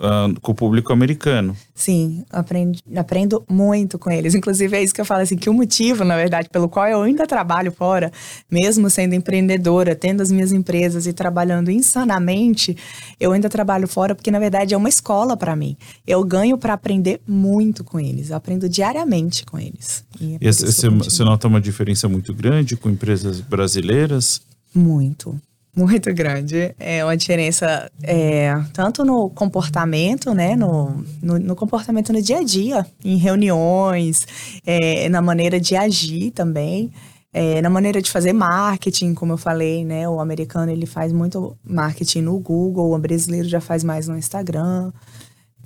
uh, 0.00 0.40
com 0.40 0.52
o 0.52 0.54
público 0.54 0.92
americano. 0.92 1.56
Sim, 1.74 2.24
aprendo, 2.30 2.78
aprendo 2.96 3.44
muito 3.48 3.98
com 3.98 4.10
eles. 4.10 4.34
Inclusive, 4.34 4.76
é 4.76 4.82
isso 4.82 4.94
que 4.94 5.00
eu 5.00 5.04
falo 5.04 5.22
assim: 5.22 5.36
que 5.36 5.50
o 5.50 5.54
motivo, 5.54 6.04
na 6.04 6.16
verdade, 6.16 6.48
pelo 6.48 6.68
qual 6.68 6.86
eu 6.88 7.02
ainda 7.02 7.26
trabalho 7.26 7.70
fora, 7.70 8.10
mesmo 8.50 8.88
sendo 8.88 9.14
empreendedora, 9.14 9.94
tendo 9.94 10.22
as 10.22 10.32
minhas 10.32 10.52
empresas 10.52 11.06
e 11.06 11.12
trabalhando 11.12 11.70
insanamente, 11.70 12.76
eu 13.18 13.32
ainda 13.32 13.48
trabalho 13.48 13.86
fora 13.86 14.14
porque, 14.14 14.30
na 14.30 14.38
verdade, 14.38 14.74
é 14.74 14.76
uma 14.76 14.88
escola 14.88 15.36
para 15.36 15.54
mim. 15.54 15.76
Eu 16.06 16.24
ganho 16.24 16.56
para 16.56 16.72
aprender 16.72 17.20
muito 17.26 17.84
com 17.84 18.00
eles. 18.00 18.30
Eu 18.30 18.36
aprendo 18.36 18.68
diariamente 18.68 19.44
com 19.44 19.58
eles. 19.58 20.04
E, 20.20 20.34
é 20.34 20.38
e 20.40 20.52
você 20.52 21.24
nota 21.24 21.46
uma 21.46 21.60
diferença 21.60 22.08
muito 22.08 22.34
grande 22.34 22.76
com 22.76 22.88
empresas 22.88 23.40
brasileiras? 23.40 24.40
Muito 24.74 25.40
muito 25.74 26.12
grande. 26.12 26.74
É 26.78 27.04
uma 27.04 27.16
diferença 27.16 27.90
é, 28.02 28.54
tanto 28.72 29.04
no 29.04 29.30
comportamento, 29.30 30.34
né? 30.34 30.56
No, 30.56 31.04
no, 31.22 31.38
no, 31.38 31.56
comportamento 31.56 32.12
no 32.12 32.20
dia 32.20 32.38
a 32.38 32.44
dia, 32.44 32.86
em 33.04 33.16
reuniões, 33.16 34.26
é, 34.66 35.08
na 35.08 35.22
maneira 35.22 35.60
de 35.60 35.76
agir 35.76 36.30
também. 36.32 36.90
É, 37.32 37.62
na 37.62 37.70
maneira 37.70 38.02
de 38.02 38.10
fazer 38.10 38.32
marketing, 38.32 39.14
como 39.14 39.34
eu 39.34 39.36
falei, 39.36 39.84
né? 39.84 40.08
O 40.08 40.18
americano 40.20 40.72
ele 40.72 40.86
faz 40.86 41.12
muito 41.12 41.56
marketing 41.62 42.22
no 42.22 42.38
Google, 42.40 42.92
o 42.92 42.98
brasileiro 42.98 43.48
já 43.48 43.60
faz 43.60 43.84
mais 43.84 44.08
no 44.08 44.18
Instagram. 44.18 44.90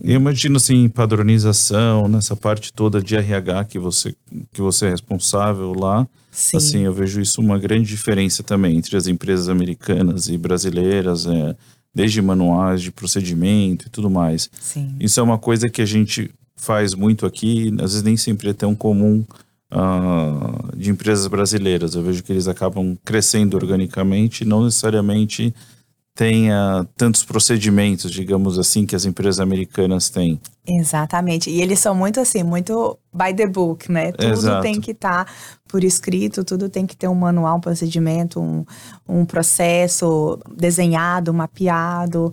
Eu 0.01 0.17
imagino 0.17 0.57
assim, 0.57 0.89
padronização, 0.89 2.09
nessa 2.09 2.35
parte 2.35 2.73
toda 2.73 3.01
de 3.01 3.17
RH 3.17 3.65
que 3.67 3.79
você, 3.79 4.15
que 4.53 4.61
você 4.61 4.87
é 4.87 4.91
responsável 4.91 5.73
lá. 5.73 6.07
Sim. 6.31 6.57
Assim, 6.57 6.81
eu 6.81 6.93
vejo 6.93 7.21
isso 7.21 7.41
uma 7.41 7.59
grande 7.59 7.89
diferença 7.89 8.43
também 8.43 8.77
entre 8.77 8.97
as 8.97 9.07
empresas 9.07 9.49
americanas 9.49 10.29
e 10.29 10.37
brasileiras, 10.37 11.27
é, 11.27 11.57
desde 11.95 12.21
manuais 12.21 12.83
de 12.83 12.91
procedimento 12.91 13.87
e 13.87 13.91
tudo 13.91 14.11
mais. 14.11 14.51
Sim. 14.61 14.97
Isso 14.99 15.21
é 15.21 15.23
uma 15.23 15.39
coisa 15.39 15.69
que 15.69 15.81
a 15.81 15.87
gente 15.87 16.31
faz 16.57 16.95
muito 16.95 17.25
aqui, 17.25 17.73
às 17.75 17.93
vezes 17.93 18.03
nem 18.03 18.17
sempre 18.17 18.51
é 18.51 18.53
tão 18.53 18.75
comum 18.75 19.25
uh, 19.73 20.77
de 20.77 20.91
empresas 20.91 21.27
brasileiras. 21.27 21.95
Eu 21.95 22.03
vejo 22.03 22.23
que 22.23 22.33
eles 22.33 22.49
acabam 22.49 22.97
crescendo 23.05 23.57
organicamente, 23.57 24.45
não 24.45 24.65
necessariamente 24.65 25.55
tenha 26.15 26.87
tantos 26.97 27.25
procedimentos, 27.25 28.11
digamos 28.11 28.57
assim, 28.57 28.87
que 28.87 28.95
as 28.95 29.05
empresas 29.05 29.41
americanas 29.41 30.09
têm. 30.09 30.41
Exatamente. 30.67 31.51
E 31.51 31.61
eles 31.61 31.81
são 31.81 31.95
muito 31.95 32.21
assim, 32.21 32.45
muito 32.45 32.97
by 33.13 33.35
the 33.35 33.47
book, 33.47 33.91
né? 33.91 34.13
Tudo 34.13 34.33
Exato. 34.33 34.63
tem 34.63 34.81
que 34.81 34.93
estar 34.93 35.25
tá 35.25 35.33
por 35.67 35.83
escrito, 35.83 36.45
tudo 36.45 36.69
tem 36.69 36.87
que 36.87 36.97
ter 36.97 37.09
um 37.09 37.15
manual, 37.15 37.57
um 37.57 37.61
procedimento, 37.61 38.41
um, 38.41 38.65
um 39.09 39.25
processo 39.25 40.39
desenhado, 40.57 41.35
mapeado. 41.35 42.33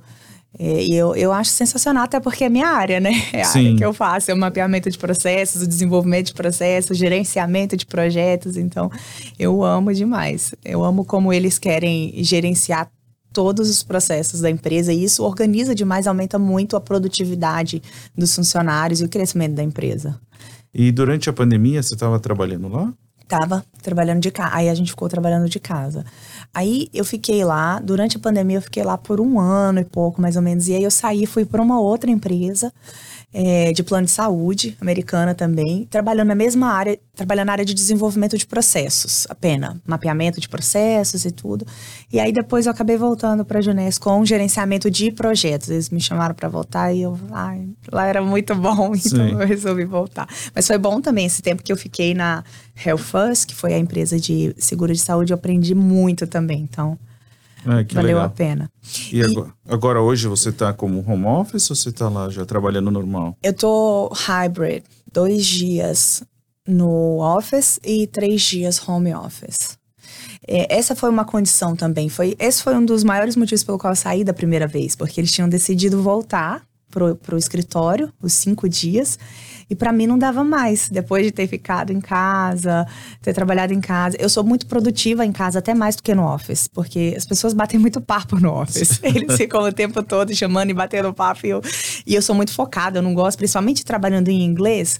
É, 0.59 0.83
e 0.83 0.93
eu, 0.93 1.15
eu 1.15 1.31
acho 1.31 1.49
sensacional, 1.49 2.03
até 2.03 2.19
porque 2.19 2.43
é 2.43 2.49
minha 2.49 2.67
área, 2.67 2.99
né? 2.99 3.11
É 3.33 3.41
a 3.41 3.45
Sim. 3.45 3.59
área 3.59 3.77
que 3.77 3.85
eu 3.85 3.93
faço, 3.93 4.29
é 4.29 4.33
o 4.33 4.37
mapeamento 4.37 4.91
de 4.91 4.97
processos, 4.97 5.63
o 5.63 5.67
desenvolvimento 5.67 6.27
de 6.27 6.33
processos, 6.35 6.95
gerenciamento 6.95 7.75
de 7.75 7.87
projetos. 7.87 8.57
Então, 8.57 8.91
eu 9.39 9.63
amo 9.63 9.91
demais. 9.91 10.53
Eu 10.63 10.83
amo 10.83 11.03
como 11.03 11.33
eles 11.33 11.57
querem 11.57 12.13
gerenciar 12.23 12.91
todos 13.33 13.69
os 13.69 13.83
processos 13.83 14.41
da 14.41 14.49
empresa 14.49 14.93
e 14.93 15.03
isso 15.03 15.23
organiza 15.23 15.73
demais, 15.73 16.07
aumenta 16.07 16.37
muito 16.37 16.75
a 16.75 16.81
produtividade 16.81 17.81
dos 18.17 18.35
funcionários 18.35 19.01
e 19.01 19.05
o 19.05 19.09
crescimento 19.09 19.53
da 19.53 19.63
empresa. 19.63 20.19
E 20.73 20.91
durante 20.91 21.29
a 21.29 21.33
pandemia 21.33 21.81
você 21.81 21.93
estava 21.93 22.19
trabalhando 22.19 22.67
lá? 22.67 22.93
Tava 23.27 23.63
trabalhando 23.81 24.21
de 24.21 24.29
casa. 24.29 24.55
Aí 24.55 24.69
a 24.69 24.75
gente 24.75 24.91
ficou 24.91 25.07
trabalhando 25.07 25.47
de 25.47 25.59
casa. 25.59 26.05
Aí 26.53 26.89
eu 26.93 27.05
fiquei 27.05 27.45
lá, 27.45 27.79
durante 27.79 28.17
a 28.17 28.19
pandemia 28.19 28.57
eu 28.57 28.61
fiquei 28.61 28.83
lá 28.83 28.97
por 28.97 29.21
um 29.21 29.39
ano 29.39 29.79
e 29.79 29.85
pouco, 29.85 30.21
mais 30.21 30.35
ou 30.35 30.41
menos. 30.41 30.67
E 30.67 30.73
aí 30.73 30.83
eu 30.83 30.91
saí, 30.91 31.25
fui 31.25 31.45
para 31.45 31.61
uma 31.61 31.79
outra 31.79 32.11
empresa 32.11 32.73
é, 33.33 33.71
de 33.71 33.81
plano 33.81 34.05
de 34.05 34.11
saúde, 34.11 34.77
americana 34.81 35.33
também, 35.33 35.87
trabalhando 35.89 36.27
na 36.27 36.35
mesma 36.35 36.67
área, 36.67 36.99
trabalhando 37.15 37.47
na 37.47 37.53
área 37.53 37.65
de 37.65 37.73
desenvolvimento 37.73 38.37
de 38.37 38.45
processos, 38.45 39.25
apenas, 39.29 39.77
mapeamento 39.85 40.41
de 40.41 40.49
processos 40.49 41.23
e 41.23 41.31
tudo. 41.31 41.65
E 42.11 42.19
aí 42.19 42.31
depois 42.31 42.65
eu 42.65 42.71
acabei 42.71 42.97
voltando 42.97 43.45
para 43.45 43.59
a 43.59 43.61
Junés 43.61 43.97
com 43.97 44.25
gerenciamento 44.25 44.91
de 44.91 45.11
projetos. 45.11 45.69
Eles 45.69 45.89
me 45.89 46.01
chamaram 46.01 46.35
para 46.35 46.49
voltar 46.49 46.93
e 46.93 47.01
eu, 47.01 47.17
ai, 47.31 47.69
lá 47.91 48.05
era 48.05 48.21
muito 48.21 48.53
bom, 48.53 48.93
então 48.95 49.27
Sim. 49.27 49.31
eu 49.31 49.37
resolvi 49.37 49.85
voltar. 49.85 50.27
Mas 50.53 50.67
foi 50.67 50.77
bom 50.77 50.99
também 50.99 51.25
esse 51.25 51.41
tempo 51.41 51.63
que 51.63 51.71
eu 51.71 51.77
fiquei 51.77 52.13
na 52.13 52.43
Health 52.85 52.97
First, 52.99 53.47
que 53.47 53.55
foi 53.55 53.73
a 53.73 53.79
empresa 53.79 54.19
de 54.19 54.53
seguro 54.57 54.91
de 54.91 54.99
saúde, 54.99 55.31
eu 55.31 55.35
aprendi 55.35 55.73
muito 55.73 56.27
também, 56.27 56.61
então 56.61 56.97
é, 57.65 57.83
Valeu 57.93 58.17
legal. 58.17 58.25
a 58.25 58.29
pena. 58.29 58.71
E, 59.11 59.17
e 59.17 59.23
agora, 59.23 59.53
agora, 59.67 60.01
hoje 60.01 60.27
você 60.27 60.49
está 60.49 60.73
como 60.73 61.03
home 61.07 61.25
office 61.25 61.69
ou 61.69 61.75
você 61.75 61.89
está 61.89 62.09
lá 62.09 62.29
já 62.29 62.45
trabalhando 62.45 62.89
normal? 62.91 63.37
Eu 63.43 63.53
tô 63.53 64.11
hybrid, 64.13 64.83
dois 65.11 65.45
dias 65.45 66.23
no 66.67 67.19
office 67.19 67.79
e 67.83 68.07
três 68.07 68.41
dias 68.41 68.87
home 68.87 69.13
office. 69.13 69.77
É, 70.47 70.75
essa 70.75 70.95
foi 70.95 71.09
uma 71.09 71.25
condição 71.25 71.75
também. 71.75 72.09
Foi, 72.09 72.35
esse 72.39 72.63
foi 72.63 72.75
um 72.75 72.83
dos 72.83 73.03
maiores 73.03 73.35
motivos 73.35 73.63
pelo 73.63 73.77
qual 73.77 73.93
eu 73.93 73.95
saí 73.95 74.23
da 74.23 74.33
primeira 74.33 74.67
vez, 74.67 74.95
porque 74.95 75.21
eles 75.21 75.31
tinham 75.31 75.47
decidido 75.47 76.01
voltar 76.01 76.63
pro, 76.91 77.15
pro 77.15 77.37
escritório, 77.37 78.13
os 78.21 78.33
cinco 78.33 78.69
dias. 78.69 79.17
E 79.69 79.75
para 79.75 79.93
mim 79.93 80.05
não 80.05 80.19
dava 80.19 80.43
mais, 80.43 80.89
depois 80.89 81.23
de 81.23 81.31
ter 81.31 81.47
ficado 81.47 81.91
em 81.91 82.01
casa, 82.01 82.85
ter 83.21 83.33
trabalhado 83.33 83.73
em 83.73 83.79
casa. 83.79 84.17
Eu 84.19 84.27
sou 84.27 84.43
muito 84.43 84.65
produtiva 84.65 85.25
em 85.25 85.31
casa, 85.31 85.59
até 85.59 85.73
mais 85.73 85.95
do 85.95 86.03
que 86.03 86.13
no 86.13 86.27
office, 86.27 86.67
porque 86.67 87.13
as 87.15 87.25
pessoas 87.25 87.53
batem 87.53 87.79
muito 87.79 88.01
papo 88.01 88.37
no 88.37 88.53
office. 88.61 88.99
Eles 89.03 89.37
ficam 89.37 89.61
o 89.61 89.71
tempo 89.71 90.03
todo 90.03 90.35
chamando 90.35 90.71
e 90.71 90.73
batendo 90.73 91.13
papo. 91.13 91.47
E 91.47 91.49
eu, 91.51 91.61
e 92.05 92.13
eu 92.13 92.21
sou 92.21 92.35
muito 92.35 92.53
focada, 92.53 92.99
eu 92.99 93.01
não 93.01 93.13
gosto, 93.13 93.37
principalmente 93.37 93.85
trabalhando 93.85 94.27
em 94.27 94.43
inglês 94.43 94.99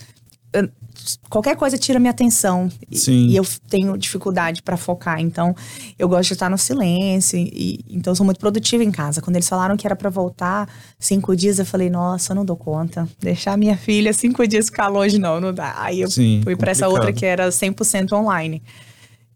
qualquer 1.30 1.56
coisa 1.56 1.78
tira 1.78 2.00
minha 2.00 2.12
atenção 2.12 2.70
Sim. 2.92 3.28
e 3.28 3.36
eu 3.36 3.46
tenho 3.70 3.98
dificuldade 3.98 4.62
para 4.62 4.78
focar. 4.78 5.20
Então, 5.20 5.56
eu 5.98 6.08
gosto 6.08 6.30
de 6.30 6.34
estar 6.34 6.50
no 6.50 6.58
silêncio 6.58 7.38
e 7.38 7.84
então 7.90 8.12
eu 8.12 8.16
sou 8.16 8.26
muito 8.26 8.40
produtiva 8.40 8.84
em 8.84 8.92
casa. 8.92 9.22
Quando 9.22 9.36
eles 9.36 9.48
falaram 9.48 9.78
que 9.78 9.86
era 9.86 9.96
para 9.96 10.10
voltar 10.10 10.70
cinco 11.00 11.36
dias, 11.36 11.60
eu 11.60 11.66
falei: 11.66 11.90
Nossa, 11.90 12.32
eu 12.32 12.36
não 12.36 12.46
dou 12.46 12.56
conta. 12.56 13.08
Deixar 13.20 13.58
minha 13.58 13.78
filha 13.78 14.14
cinco 14.14 14.48
dias 14.48 14.66
ficar 14.66 14.88
longe 14.88 15.18
não, 15.18 15.40
não 15.40 15.54
dá. 15.54 15.76
Aí 15.78 16.02
eu 16.02 16.10
Sim, 16.10 16.42
fui 16.44 16.56
para 16.56 16.72
essa 16.72 16.88
outra 16.88 17.12
que 17.14 17.26
era 17.26 17.50
100% 17.50 18.14
online. 18.14 18.62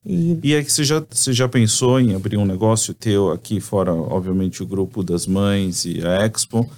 E, 0.05 0.39
e 0.43 0.53
é 0.53 0.63
que 0.63 0.71
você 0.71 0.83
já, 0.83 1.03
você 1.09 1.33
já 1.33 1.49
pensou 1.49 1.99
em 1.99 2.13
abrir 2.13 2.37
um 2.37 2.45
negócio 2.45 2.93
teu 2.93 3.31
aqui 3.31 3.59
fora, 3.59 3.91
obviamente, 3.91 4.61
o 4.61 4.65
grupo 4.65 5.03
das 5.03 5.25
mães 5.25 5.83
e 5.83 6.05
a 6.05 6.25
Expo? 6.27 6.69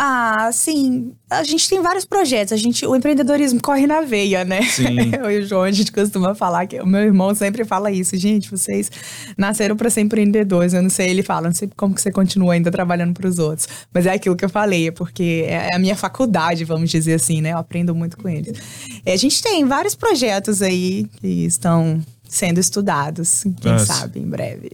Ah, 0.00 0.48
sim. 0.52 1.12
A 1.28 1.42
gente 1.42 1.68
tem 1.68 1.82
vários 1.82 2.04
projetos. 2.04 2.52
A 2.52 2.56
gente, 2.56 2.86
o 2.86 2.94
empreendedorismo 2.94 3.60
corre 3.60 3.84
na 3.84 4.00
veia, 4.00 4.44
né? 4.44 4.62
Sim. 4.62 5.10
Eu 5.20 5.28
e 5.28 5.38
o 5.40 5.46
João, 5.46 5.62
a 5.62 5.72
gente 5.72 5.90
costuma 5.90 6.36
falar 6.36 6.68
que 6.68 6.78
o 6.78 6.86
meu 6.86 7.00
irmão 7.00 7.34
sempre 7.34 7.64
fala 7.64 7.90
isso. 7.90 8.16
Gente, 8.16 8.48
vocês 8.48 8.88
nasceram 9.36 9.74
para 9.74 9.90
ser 9.90 10.02
empreendedores. 10.02 10.72
Eu 10.72 10.82
não 10.82 10.88
sei, 10.88 11.10
ele 11.10 11.24
fala, 11.24 11.48
não 11.48 11.54
sei 11.54 11.68
como 11.76 11.96
que 11.96 12.00
você 12.00 12.12
continua 12.12 12.54
ainda 12.54 12.70
trabalhando 12.70 13.12
para 13.12 13.26
os 13.26 13.40
outros. 13.40 13.66
Mas 13.92 14.06
é 14.06 14.12
aquilo 14.12 14.36
que 14.36 14.44
eu 14.44 14.48
falei, 14.48 14.86
é 14.86 14.92
porque 14.92 15.44
é 15.48 15.74
a 15.74 15.78
minha 15.80 15.96
faculdade, 15.96 16.64
vamos 16.64 16.90
dizer 16.90 17.14
assim, 17.14 17.40
né? 17.40 17.52
Eu 17.52 17.58
aprendo 17.58 17.92
muito 17.92 18.16
com 18.16 18.28
eles. 18.28 18.56
E 19.04 19.10
a 19.10 19.16
gente 19.16 19.42
tem 19.42 19.64
vários 19.64 19.96
projetos 19.96 20.62
aí 20.62 21.08
que 21.20 21.44
estão 21.44 22.00
sendo 22.28 22.60
estudados, 22.60 23.42
quem 23.60 23.72
Nossa. 23.72 23.94
sabe, 23.94 24.20
em 24.20 24.28
breve. 24.28 24.70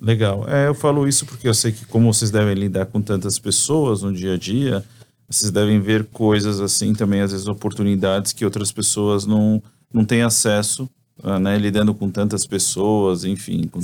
Legal. 0.00 0.48
É, 0.48 0.68
eu 0.68 0.74
falo 0.74 1.08
isso 1.08 1.26
porque 1.26 1.48
eu 1.48 1.54
sei 1.54 1.72
que 1.72 1.84
como 1.86 2.12
vocês 2.12 2.30
devem 2.30 2.54
lidar 2.54 2.86
com 2.86 3.00
tantas 3.00 3.38
pessoas 3.38 4.02
no 4.02 4.12
dia 4.12 4.34
a 4.34 4.36
dia, 4.36 4.84
vocês 5.28 5.50
devem 5.50 5.80
ver 5.80 6.06
coisas 6.06 6.60
assim 6.60 6.94
também, 6.94 7.20
às 7.20 7.32
vezes 7.32 7.46
oportunidades 7.46 8.32
que 8.32 8.44
outras 8.44 8.72
pessoas 8.72 9.26
não, 9.26 9.62
não 9.92 10.04
têm 10.04 10.22
acesso, 10.22 10.88
uh, 11.22 11.38
né? 11.38 11.58
Lidando 11.58 11.92
com 11.94 12.10
tantas 12.10 12.46
pessoas, 12.46 13.24
enfim, 13.24 13.66
com 13.66 13.80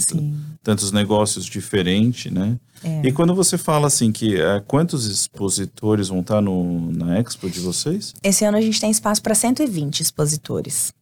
tantos 0.63 0.93
negócios 0.93 1.45
diferentes, 1.45 2.33
né? 2.33 2.59
É. 2.83 3.07
E 3.07 3.13
quando 3.13 3.35
você 3.35 3.59
fala 3.59 3.87
assim 3.87 4.13
que 4.13 4.37
uh, 4.37 4.63
quantos 4.67 5.07
expositores 5.07 6.09
vão 6.09 6.21
estar 6.21 6.41
no, 6.41 6.93
na 6.93 7.19
Expo 7.19 7.51
de 7.51 7.61
vocês? 7.61 8.15
Esse 8.23 8.45
ano 8.45 8.57
a 8.57 8.61
gente 8.61 8.81
tem 8.81 8.91
espaço 8.91 9.23
para 9.23 9.35
120 9.35 10.01
expositores. 10.01 10.93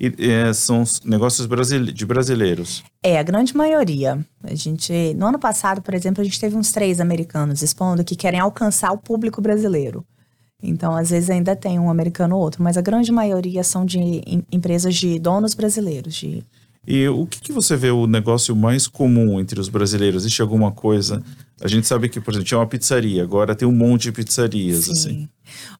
E, 0.00 0.30
é, 0.30 0.52
são 0.54 0.82
negócios 1.04 1.46
de 1.92 2.06
brasileiros. 2.06 2.82
É, 3.02 3.18
a 3.18 3.22
grande 3.22 3.54
maioria. 3.54 4.18
A 4.42 4.54
gente, 4.54 5.12
no 5.14 5.26
ano 5.26 5.38
passado, 5.38 5.82
por 5.82 5.92
exemplo, 5.92 6.22
a 6.22 6.24
gente 6.24 6.40
teve 6.40 6.56
uns 6.56 6.72
três 6.72 7.00
americanos 7.00 7.60
expondo 7.60 8.02
que 8.02 8.16
querem 8.16 8.40
alcançar 8.40 8.92
o 8.92 8.98
público 8.98 9.42
brasileiro. 9.42 10.02
Então, 10.62 10.96
às 10.96 11.10
vezes 11.10 11.28
ainda 11.28 11.54
tem 11.54 11.78
um 11.78 11.90
americano 11.90 12.36
ou 12.36 12.42
outro, 12.42 12.62
mas 12.62 12.78
a 12.78 12.82
grande 12.82 13.12
maioria 13.12 13.62
são 13.62 13.84
de 13.84 13.98
em, 13.98 14.42
empresas 14.50 14.94
de 14.94 15.18
donos 15.18 15.54
brasileiros. 15.54 16.14
De... 16.14 16.42
E 16.86 17.06
o 17.08 17.26
que, 17.26 17.40
que, 17.40 17.52
você 17.52 17.76
vê 17.76 17.90
o 17.90 18.06
negócio 18.06 18.56
mais 18.56 18.86
comum 18.86 19.38
entre 19.38 19.60
os 19.60 19.68
brasileiros? 19.68 20.22
Existe 20.22 20.40
alguma 20.40 20.72
coisa? 20.72 21.22
A 21.62 21.68
gente 21.68 21.86
sabe 21.86 22.08
que, 22.08 22.20
por 22.20 22.32
exemplo, 22.32 22.46
tinha 22.46 22.58
uma 22.58 22.66
pizzaria, 22.66 23.22
agora 23.22 23.54
tem 23.54 23.68
um 23.68 23.72
monte 23.72 24.04
de 24.04 24.12
pizzarias, 24.12 24.84
Sim. 24.84 24.92
assim. 24.92 25.28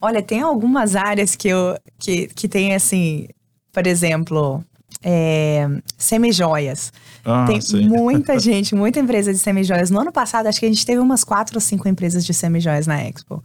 Olha, 0.00 0.22
tem 0.22 0.40
algumas 0.40 0.94
áreas 0.94 1.34
que, 1.34 1.48
eu, 1.48 1.76
que, 1.98 2.28
que 2.28 2.48
tem, 2.48 2.74
assim, 2.74 3.28
por 3.72 3.86
exemplo, 3.86 4.64
é, 5.02 5.66
semijoias. 5.96 6.92
Ah, 7.24 7.44
Tem 7.46 7.60
sei. 7.60 7.86
muita 7.86 8.38
gente, 8.40 8.74
muita 8.74 9.00
empresa 9.00 9.32
de 9.32 9.38
semijoias. 9.38 9.90
No 9.90 10.00
ano 10.00 10.12
passado, 10.12 10.46
acho 10.46 10.60
que 10.60 10.66
a 10.66 10.68
gente 10.68 10.84
teve 10.84 11.00
umas 11.00 11.24
quatro 11.24 11.56
ou 11.56 11.60
cinco 11.60 11.88
empresas 11.88 12.24
de 12.24 12.34
semijoias 12.34 12.86
na 12.86 13.02
Expo. 13.02 13.42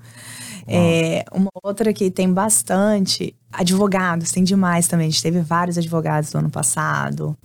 É, 0.67 1.23
uma 1.31 1.51
outra 1.63 1.93
que 1.93 2.09
tem 2.09 2.31
bastante, 2.31 3.35
advogados, 3.51 4.31
tem 4.31 4.43
demais 4.43 4.88
também. 4.88 5.07
A 5.07 5.09
gente 5.09 5.21
teve 5.21 5.39
vários 5.41 5.77
advogados 5.77 6.33
no 6.33 6.39
ano 6.39 6.49
passado. 6.49 7.38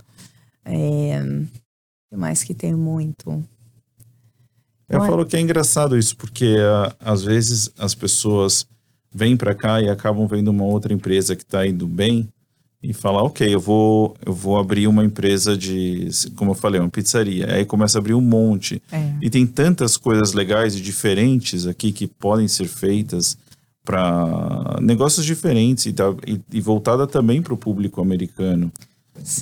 É, 0.64 1.22
mais 2.16 2.42
que 2.42 2.54
tem 2.54 2.74
muito. 2.74 3.44
Eu 4.88 5.00
falo 5.02 5.24
que 5.24 5.36
é 5.36 5.40
engraçado 5.40 5.96
isso, 5.96 6.16
porque 6.16 6.56
uh, 6.56 6.92
às 6.98 7.22
vezes 7.22 7.70
as 7.78 7.94
pessoas 7.94 8.66
vêm 9.14 9.36
para 9.36 9.54
cá 9.54 9.80
e 9.80 9.88
acabam 9.88 10.26
vendo 10.26 10.48
uma 10.48 10.64
outra 10.64 10.92
empresa 10.92 11.36
que 11.36 11.42
está 11.42 11.64
indo 11.64 11.86
bem 11.86 12.28
e 12.82 12.94
falar, 12.94 13.22
ok, 13.22 13.54
eu 13.54 13.60
vou, 13.60 14.16
eu 14.24 14.32
vou 14.32 14.58
abrir 14.58 14.86
uma 14.86 15.04
empresa 15.04 15.56
de, 15.56 16.08
como 16.34 16.52
eu 16.52 16.54
falei, 16.54 16.80
uma 16.80 16.88
pizzaria. 16.88 17.52
Aí 17.52 17.64
começa 17.64 17.98
a 17.98 18.00
abrir 18.00 18.14
um 18.14 18.22
monte. 18.22 18.82
É. 18.90 19.12
E 19.20 19.28
tem 19.28 19.46
tantas 19.46 19.98
coisas 19.98 20.32
legais 20.32 20.74
e 20.74 20.80
diferentes 20.80 21.66
aqui 21.66 21.92
que 21.92 22.06
podem 22.06 22.48
ser 22.48 22.66
feitas 22.66 23.36
para 23.84 24.78
negócios 24.80 25.26
diferentes 25.26 25.86
e, 25.86 25.92
tá, 25.92 26.14
e, 26.26 26.40
e 26.52 26.60
voltada 26.60 27.06
também 27.06 27.42
para 27.42 27.52
o 27.52 27.56
público 27.56 28.00
americano. 28.00 28.72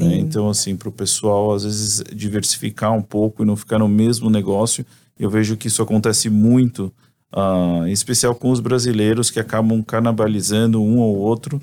Né? 0.01 0.18
Então, 0.18 0.48
assim, 0.48 0.74
para 0.74 0.88
o 0.88 0.92
pessoal, 0.92 1.53
às 1.53 1.62
vezes, 1.62 2.03
diversificar 2.12 2.92
um 2.92 3.03
pouco 3.03 3.44
e 3.44 3.46
não 3.46 3.57
ficar 3.57 3.79
no 3.79 3.88
mesmo 3.88 4.29
negócio. 4.29 4.85
Eu 5.18 5.31
vejo 5.31 5.57
que 5.57 5.68
isso 5.68 5.83
acontece 5.83 6.29
muito, 6.29 6.92
uh, 7.33 7.87
em 7.87 7.92
especial 7.92 8.35
com 8.35 8.51
os 8.51 8.59
brasileiros 8.59 9.31
que 9.31 9.38
acabam 9.38 9.81
canibalizando 9.83 10.83
um 10.83 10.98
ou 10.98 11.16
outro 11.16 11.61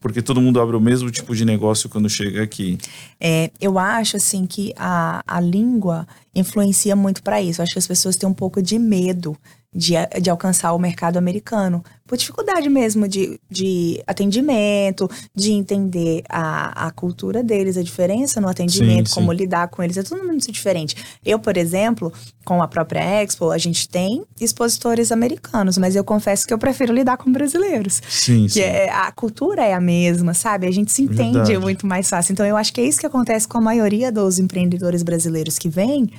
porque 0.00 0.22
todo 0.22 0.40
mundo 0.40 0.60
abre 0.60 0.76
o 0.76 0.80
mesmo 0.80 1.10
tipo 1.10 1.34
de 1.34 1.44
negócio 1.44 1.88
quando 1.88 2.08
chega 2.08 2.42
aqui. 2.42 2.78
É, 3.20 3.50
eu 3.60 3.78
acho 3.78 4.16
assim 4.16 4.46
que 4.46 4.72
a, 4.76 5.22
a 5.26 5.40
língua 5.40 6.06
influencia 6.34 6.94
muito 6.94 7.22
para 7.22 7.42
isso. 7.42 7.60
Eu 7.60 7.64
acho 7.64 7.72
que 7.72 7.78
as 7.78 7.86
pessoas 7.86 8.16
têm 8.16 8.28
um 8.28 8.34
pouco 8.34 8.62
de 8.62 8.78
medo 8.78 9.36
de, 9.78 9.94
de 10.20 10.28
alcançar 10.28 10.72
o 10.72 10.78
mercado 10.78 11.18
americano, 11.18 11.84
por 12.04 12.18
dificuldade 12.18 12.68
mesmo 12.68 13.06
de, 13.06 13.38
de 13.48 14.02
atendimento, 14.06 15.08
de 15.32 15.52
entender 15.52 16.24
a, 16.28 16.88
a 16.88 16.90
cultura 16.90 17.44
deles, 17.44 17.76
a 17.76 17.82
diferença 17.82 18.40
no 18.40 18.48
atendimento, 18.48 19.08
sim, 19.08 19.14
como 19.14 19.30
sim. 19.30 19.38
lidar 19.38 19.68
com 19.68 19.82
eles, 19.82 19.96
é 19.96 20.02
tudo 20.02 20.24
muito 20.24 20.50
diferente. 20.50 20.96
Eu, 21.24 21.38
por 21.38 21.56
exemplo, 21.56 22.12
com 22.44 22.60
a 22.60 22.66
própria 22.66 23.22
Expo, 23.22 23.50
a 23.50 23.58
gente 23.58 23.88
tem 23.88 24.24
expositores 24.40 25.12
americanos, 25.12 25.78
mas 25.78 25.94
eu 25.94 26.02
confesso 26.02 26.46
que 26.46 26.52
eu 26.52 26.58
prefiro 26.58 26.92
lidar 26.92 27.16
com 27.18 27.30
brasileiros. 27.30 28.00
Sim, 28.08 28.44
que 28.44 28.54
sim. 28.54 28.60
É, 28.62 28.90
a 28.90 29.12
cultura 29.12 29.62
é 29.62 29.74
a 29.74 29.80
mesma, 29.80 30.34
sabe? 30.34 30.66
A 30.66 30.72
gente 30.72 30.90
se 30.90 31.02
entende 31.02 31.34
Verdade. 31.34 31.58
muito 31.58 31.86
mais 31.86 32.08
fácil. 32.08 32.32
Então, 32.32 32.44
eu 32.44 32.56
acho 32.56 32.72
que 32.72 32.80
é 32.80 32.84
isso 32.84 32.98
que 32.98 33.06
acontece 33.06 33.46
com 33.46 33.58
a 33.58 33.60
maioria 33.60 34.10
dos 34.10 34.38
empreendedores 34.38 35.02
brasileiros 35.02 35.58
que 35.58 35.68
vêm, 35.68 36.10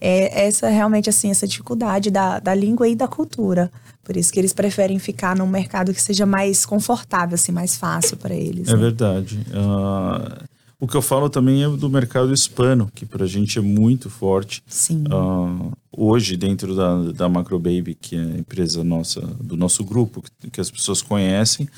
é 0.00 0.46
essa 0.46 0.68
realmente 0.68 1.08
assim 1.10 1.30
essa 1.30 1.46
dificuldade 1.46 2.10
da, 2.10 2.38
da 2.38 2.54
língua 2.54 2.88
e 2.88 2.94
da 2.94 3.08
cultura. 3.08 3.70
Por 4.04 4.16
isso 4.16 4.32
que 4.32 4.38
eles 4.38 4.52
preferem 4.52 4.98
ficar 4.98 5.36
num 5.36 5.46
mercado 5.46 5.92
que 5.92 6.00
seja 6.00 6.24
mais 6.24 6.64
confortável, 6.64 7.34
assim, 7.34 7.52
mais 7.52 7.76
fácil 7.76 8.16
para 8.16 8.34
eles. 8.34 8.68
É 8.68 8.72
né? 8.72 8.78
verdade. 8.78 9.38
Uh, 9.48 10.44
o 10.80 10.86
que 10.86 10.96
eu 10.96 11.02
falo 11.02 11.28
também 11.28 11.62
é 11.62 11.68
do 11.68 11.90
mercado 11.90 12.32
hispano, 12.32 12.90
que 12.94 13.04
para 13.04 13.24
a 13.24 13.28
gente 13.28 13.58
é 13.58 13.60
muito 13.60 14.08
forte. 14.08 14.62
Sim. 14.66 15.04
Uh, 15.12 15.72
hoje, 15.92 16.38
dentro 16.38 16.74
da, 16.74 17.12
da 17.12 17.28
Macro 17.28 17.58
Baby, 17.58 17.94
que 18.00 18.16
é 18.16 18.20
a 18.20 18.38
empresa 18.38 18.82
nossa, 18.82 19.20
do 19.20 19.56
nosso 19.56 19.84
grupo, 19.84 20.22
que, 20.22 20.50
que 20.52 20.60
as 20.60 20.70
pessoas 20.70 21.02
conhecem, 21.02 21.68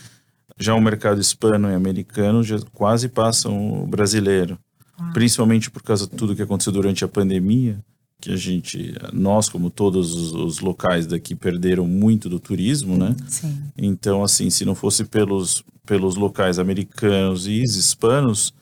já 0.57 0.75
o 0.75 0.81
mercado 0.81 1.21
hispano 1.21 1.69
e 1.69 1.75
americano 1.75 2.45
já 2.45 2.61
quase 2.75 3.09
passam 3.09 3.83
o 3.83 3.87
brasileiro. 3.87 4.59
Ah. 4.97 5.11
Principalmente 5.13 5.71
por 5.71 5.83
causa 5.83 6.07
de 6.07 6.13
tudo 6.13 6.37
que 6.37 6.43
aconteceu 6.43 6.73
durante 6.73 7.05
a 7.05 7.09
pandemia 7.09 7.83
que 8.21 8.33
a 8.33 8.37
gente, 8.37 8.95
nós 9.13 9.49
como 9.49 9.71
todos 9.71 10.15
os, 10.33 10.61
locais 10.61 11.07
daqui 11.07 11.35
perderam 11.35 11.87
muito 11.87 12.29
do 12.29 12.39
turismo, 12.39 12.97
né? 12.97 13.17
Sim. 13.27 13.63
Então, 13.77 14.23
assim, 14.23 14.51
se 14.51 14.65
não 14.65 14.75
fosse 14.75 15.05
pelos, 15.05 15.65
pelos 15.87 16.17
locais 16.17 16.59
americanos 16.59 17.47
e 17.47 17.63
hispanos, 17.63 18.53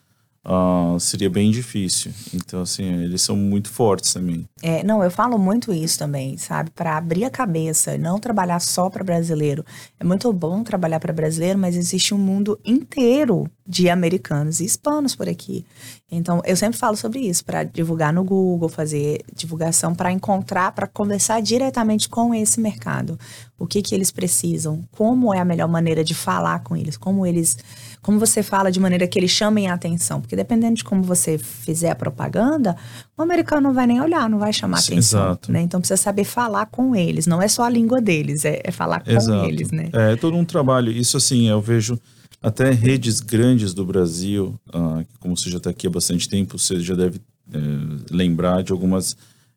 uh, 0.49 0.99
seria 0.99 1.29
bem 1.29 1.51
difícil. 1.51 2.11
Então, 2.33 2.63
assim, 2.63 2.85
eles 3.03 3.21
são 3.21 3.37
muito 3.37 3.71
fortes 3.71 4.13
também. 4.13 4.49
É, 4.63 4.83
não, 4.83 5.05
eu 5.05 5.11
falo 5.11 5.39
muito 5.39 5.73
isso 5.73 5.99
também, 5.99 6.39
sabe? 6.39 6.71
Para 6.71 6.97
abrir 6.97 7.25
a 7.25 7.31
cabeça, 7.31 7.99
não 7.99 8.19
trabalhar 8.19 8.61
só 8.61 8.89
para 8.89 9.05
brasileiro. 9.05 9.65
É 10.01 10.05
muito 10.05 10.33
bom 10.33 10.65
trabalhar 10.65 10.99
para 10.99 11.13
brasileiro, 11.13 11.59
mas 11.59 11.77
existe 11.77 12.15
um 12.15 12.19
mundo 12.19 12.59
inteiro 12.65 13.49
de 13.67 13.91
americanos 13.91 14.61
e 14.61 14.65
hispanos 14.65 15.15
por 15.15 15.29
aqui. 15.29 15.65
Então, 16.11 16.41
eu 16.47 16.57
sempre 16.57 16.79
falo 16.79 16.97
sobre 16.97 17.21
isso, 17.21 17.45
para 17.45 17.65
divulgar 17.65 18.15
no 18.15 18.25
Google, 18.25 18.71
fazer 18.71 19.21
divulgação, 19.35 19.95
para 19.95 20.11
encontrar, 20.11 20.73
para 20.73 20.87
conversar 20.87 21.43
diretamente 21.43 22.09
com 22.09 22.35
esse 22.35 22.59
mercado. 22.61 23.19
O 23.59 23.67
que, 23.67 23.83
que 23.83 23.95
eles 23.95 24.11
precisam, 24.11 24.83
como 24.93 25.35
é 25.35 25.39
a 25.39 25.45
melhor 25.45 25.69
maneira 25.69 26.03
de 26.03 26.15
falar 26.15 26.61
com 26.61 26.75
eles, 26.75 26.97
como 26.97 27.27
eles. 27.27 27.59
Como 28.03 28.19
você 28.19 28.43
fala 28.43 28.71
de 28.71 28.81
maneira 28.81 29.07
que 29.07 29.19
eles 29.19 29.31
chamem 29.31 29.69
a 29.69 29.75
atenção. 29.75 30.21
Porque 30.21 30.37
dependendo 30.37 30.77
de 30.77 30.85
como 30.85 31.03
você 31.03 31.39
fizer 31.39 31.91
a 31.91 31.95
propaganda, 31.95 32.77
o 33.17 33.23
americano 33.23 33.61
não 33.61 33.75
vai 33.75 33.87
nem 33.87 34.01
olhar, 34.01 34.29
não 34.29 34.39
vai 34.39 34.53
chamar 34.53 34.79
Sim, 34.79 34.95
atenção. 34.95 35.21
Exato. 35.21 35.53
Né? 35.53 35.63
Então 35.63 35.81
precisa 35.81 35.97
saber 35.97 36.25
falar 36.25 36.67
com 36.67 36.95
eles. 36.95 37.27
Não 37.27 37.41
é 37.43 37.49
só 37.49 37.65
a 37.65 37.71
língua 37.71 38.01
deles, 38.01 38.45
é, 38.45 38.61
é 38.65 38.71
falar 38.71 39.01
com 39.01 39.11
exato. 39.11 39.47
eles, 39.47 39.71
né? 39.71 39.91
É, 39.93 40.13
é 40.13 40.17
todo 40.17 40.37
um 40.37 40.45
trabalho. 40.45 40.91
Isso 40.91 41.17
assim, 41.17 41.49
eu 41.49 41.61
vejo 41.61 41.99
até 42.43 42.71
redes 42.71 43.21
grandes 43.21 43.75
do 43.75 43.85
Brasil, 43.85 44.59
uh, 44.69 45.05
como 45.19 45.37
você 45.37 45.51
já 45.51 45.59
está 45.59 45.71
aqui 45.71 45.87
há 45.87 45.91
bastante 45.91 46.29
tempo, 46.29 46.59
você 46.59 46.79
já 46.81 46.95
deve 46.95 47.19
uh, 47.19 48.05
lembrar 48.11 48.63
de 48.63 48.71
algumas 48.73 49.17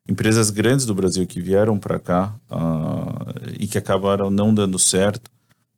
empresas 0.10 0.50
grandes 0.50 0.86
do 0.86 0.96
Brasil 0.96 1.26
que 1.28 1.40
vieram 1.40 1.78
para 1.78 2.00
cá 2.00 2.36
uh, 2.50 3.54
e 3.60 3.68
que 3.68 3.78
acabaram 3.78 4.32
não 4.32 4.54
dando 4.54 4.80
certo, 4.80 5.30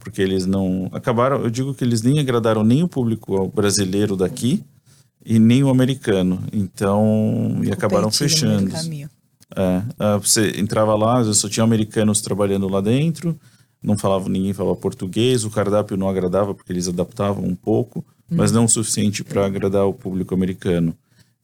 porque 0.04 0.22
eles 0.22 0.46
não 0.46 0.90
acabaram. 0.92 1.42
Eu 1.42 1.50
digo 1.50 1.74
que 1.74 1.84
eles 1.84 2.02
nem 2.02 2.20
agradaram 2.20 2.64
nem 2.64 2.84
o 2.84 2.88
público 2.88 3.48
brasileiro 3.48 4.16
daqui 4.16 4.64
e 5.26 5.40
nem 5.40 5.64
o 5.64 5.70
americano, 5.70 6.44
então 6.52 7.60
e 7.64 7.72
acabaram 7.72 8.12
fechando. 8.12 8.76
É, 9.56 9.78
uh, 10.16 10.20
você 10.20 10.60
entrava 10.60 10.96
lá, 10.96 11.24
só 11.34 11.48
tinha 11.48 11.64
americanos 11.64 12.22
trabalhando 12.22 12.68
lá 12.68 12.82
dentro 12.82 13.40
não 13.84 13.98
falava 13.98 14.30
ninguém 14.30 14.54
falava 14.54 14.78
português, 14.78 15.44
o 15.44 15.50
cardápio 15.52 15.98
não 15.98 16.08
agradava 16.08 16.56
porque 16.56 16.72
eles 16.72 16.88
adaptavam 16.88 17.44
um 17.44 17.56
pouco. 17.56 18.04
mas 18.32 18.52
não 18.52 18.66
o 18.66 18.70
suficiente 18.70 19.24
para 19.24 19.46
agradar 19.46 19.86
o 19.86 19.94
público 19.94 20.34
americano. 20.34 20.96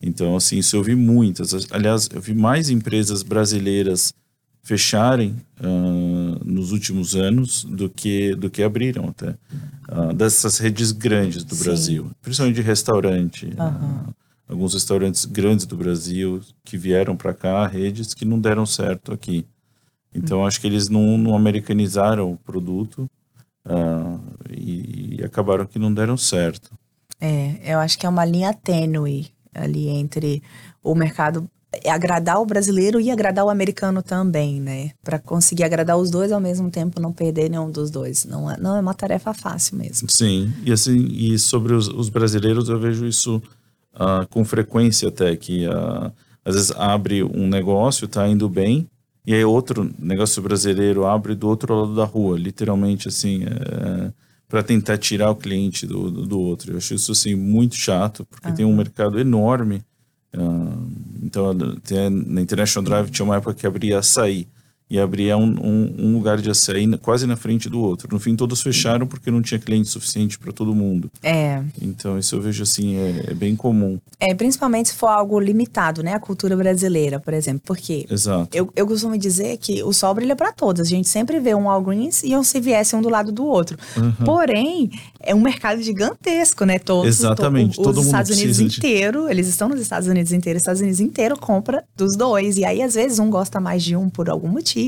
Então, 0.01 0.35
assim, 0.35 0.57
isso 0.57 0.77
eu 0.77 0.81
vi 0.81 0.95
muitas. 0.95 1.67
Aliás, 1.71 2.09
eu 2.11 2.21
vi 2.21 2.33
mais 2.33 2.69
empresas 2.69 3.21
brasileiras 3.21 4.13
fecharem 4.69 5.35
uh, 5.59 6.45
nos 6.45 6.71
últimos 6.71 7.15
anos 7.15 7.63
do 7.63 7.89
que 7.89 8.35
do 8.35 8.51
que 8.51 8.61
abriram 8.61 9.09
até 9.09 9.31
uh, 9.91 10.13
dessas 10.13 10.59
redes 10.59 10.91
grandes 10.91 11.43
do 11.43 11.55
Sim. 11.55 11.63
Brasil, 11.63 12.11
principalmente 12.21 12.57
de 12.57 12.61
restaurante. 12.61 13.47
Uh, 13.47 14.13
alguns 14.47 14.75
restaurantes 14.75 15.25
grandes 15.25 15.65
do 15.65 15.75
Brasil 15.75 16.41
que 16.63 16.77
vieram 16.77 17.17
para 17.17 17.33
cá, 17.33 17.65
redes 17.65 18.13
que 18.13 18.25
não 18.25 18.39
deram 18.39 18.63
certo 18.63 19.11
aqui. 19.11 19.43
Então, 20.13 20.45
acho 20.45 20.61
que 20.61 20.67
eles 20.67 20.87
não, 20.87 21.17
não 21.17 21.35
americanizaram 21.35 22.31
o 22.31 22.37
produto 22.37 23.07
e, 24.49 25.17
e 25.19 25.23
acabaram 25.23 25.67
que 25.67 25.77
não 25.77 25.93
deram 25.93 26.17
certo. 26.17 26.71
É, 27.21 27.73
eu 27.73 27.77
acho 27.77 27.99
que 27.99 28.07
é 28.07 28.09
uma 28.09 28.25
linha 28.25 28.51
tênue 28.51 29.27
ali 29.53 29.87
entre 29.87 30.41
o 30.81 30.95
mercado 30.95 31.47
agradar 31.87 32.41
o 32.41 32.45
brasileiro 32.45 32.99
e 32.99 33.11
agradar 33.11 33.45
o 33.45 33.49
americano 33.49 34.01
também, 34.01 34.59
né? 34.59 34.91
Para 35.03 35.19
conseguir 35.19 35.63
agradar 35.63 35.97
os 35.97 36.09
dois 36.09 36.31
ao 36.31 36.39
mesmo 36.39 36.69
tempo, 36.71 36.99
não 36.99 37.13
perder 37.13 37.49
nenhum 37.49 37.69
dos 37.69 37.91
dois. 37.91 38.25
Não 38.25 38.49
é, 38.49 38.57
não 38.57 38.75
é 38.75 38.79
uma 38.79 38.93
tarefa 38.93 39.33
fácil 39.33 39.77
mesmo. 39.77 40.09
Sim, 40.09 40.51
e 40.65 40.71
assim, 40.71 41.07
e 41.11 41.37
sobre 41.37 41.73
os, 41.73 41.87
os 41.87 42.09
brasileiros 42.09 42.69
eu 42.69 42.79
vejo 42.79 43.05
isso 43.05 43.41
uh, 43.93 44.27
com 44.29 44.43
frequência 44.43 45.09
até, 45.09 45.35
que 45.35 45.67
uh, 45.67 46.11
às 46.43 46.55
vezes 46.55 46.71
abre 46.71 47.23
um 47.23 47.47
negócio, 47.47 48.07
tá 48.07 48.27
indo 48.27 48.49
bem, 48.49 48.89
e 49.25 49.33
aí 49.33 49.45
outro 49.45 49.89
negócio 49.99 50.41
brasileiro 50.41 51.05
abre 51.05 51.35
do 51.35 51.47
outro 51.47 51.75
lado 51.75 51.95
da 51.95 52.05
rua, 52.05 52.37
literalmente 52.39 53.07
assim, 53.07 53.43
é, 53.43 54.11
para 54.47 54.63
tentar 54.63 54.97
tirar 54.97 55.29
o 55.29 55.35
cliente 55.35 55.85
do, 55.85 56.09
do, 56.09 56.25
do, 56.25 56.39
outro. 56.39 56.71
Eu 56.71 56.77
acho 56.77 56.95
isso 56.95 57.11
assim 57.11 57.35
muito 57.35 57.75
chato, 57.75 58.25
porque 58.25 58.47
uhum. 58.47 58.55
tem 58.55 58.65
um 58.65 58.75
mercado 58.75 59.19
enorme 59.19 59.83
Uh, 60.31 60.88
então, 61.21 61.53
na 61.53 62.41
International 62.41 62.83
Drive 62.83 63.09
tinha 63.11 63.25
uma 63.25 63.37
época 63.37 63.53
que 63.53 63.67
abria 63.67 63.99
açaí 63.99 64.47
e 64.89 64.99
abria 64.99 65.37
um, 65.37 65.43
um, 65.43 65.95
um, 65.99 66.13
lugar 66.13 66.41
de 66.41 66.49
açaí 66.49 66.87
quase 66.97 67.27
na 67.27 67.35
frente 67.35 67.69
do 67.69 67.79
outro. 67.79 68.07
No 68.11 68.19
fim, 68.19 68.35
todos 68.35 68.61
fecharam 68.61 69.05
porque 69.05 69.29
não 69.29 69.41
tinha 69.41 69.59
cliente 69.59 69.87
suficiente 69.87 70.39
para 70.39 70.51
todo 70.51 70.73
mundo. 70.73 71.11
É. 71.21 71.61
Então, 71.79 72.17
isso 72.17 72.35
eu 72.35 72.41
vejo 72.41 72.63
assim, 72.63 72.95
é, 72.95 73.25
é, 73.27 73.33
bem 73.35 73.55
comum. 73.55 73.99
É, 74.19 74.33
principalmente 74.33 74.89
se 74.89 74.95
for 74.95 75.07
algo 75.07 75.39
limitado, 75.39 76.01
né? 76.01 76.13
A 76.13 76.19
cultura 76.19 76.57
brasileira, 76.57 77.19
por 77.19 77.35
exemplo. 77.35 77.61
Porque 77.63 78.07
Exato. 78.09 78.49
Eu, 78.51 78.71
eu 78.75 78.87
costumo 78.87 79.15
dizer 79.15 79.57
que 79.57 79.83
o 79.83 79.93
sol 79.93 80.15
brilha 80.15 80.35
para 80.35 80.51
todos. 80.51 80.81
A 80.81 80.89
gente 80.89 81.07
sempre 81.07 81.39
vê 81.39 81.53
um 81.53 81.65
Walgreens 81.65 82.23
e 82.23 82.35
um 82.35 82.41
CVS 82.41 82.95
um 82.95 83.01
do 83.01 83.09
lado 83.09 83.31
do 83.31 83.45
outro. 83.45 83.77
Uhum. 83.95 84.25
Porém, 84.25 84.89
é 85.19 85.35
um 85.35 85.41
mercado 85.41 85.83
gigantesco, 85.83 86.65
né? 86.65 86.79
Todos, 86.79 87.07
Exatamente. 87.07 87.75
To, 87.75 87.83
todo 87.83 87.99
os 87.99 88.07
Estados 88.07 88.31
Unidos 88.31 88.57
de... 88.57 88.63
inteiro, 88.63 89.29
eles 89.29 89.47
estão 89.47 89.69
nos 89.69 89.79
Estados 89.79 90.07
Unidos 90.07 90.31
inteiro, 90.31 90.57
os 90.57 90.63
Estados 90.63 90.81
Unidos 90.81 90.99
inteiro 90.99 91.37
compra 91.37 91.83
dos 91.95 92.17
dois. 92.17 92.57
E 92.57 92.65
aí, 92.65 92.81
às 92.81 92.95
vezes, 92.95 93.19
um 93.19 93.29
gosta 93.29 93.59
mais 93.59 93.83
de 93.83 93.95
um 93.95 94.09
por 94.09 94.29
algum 94.29 94.47
motivo 94.47 94.78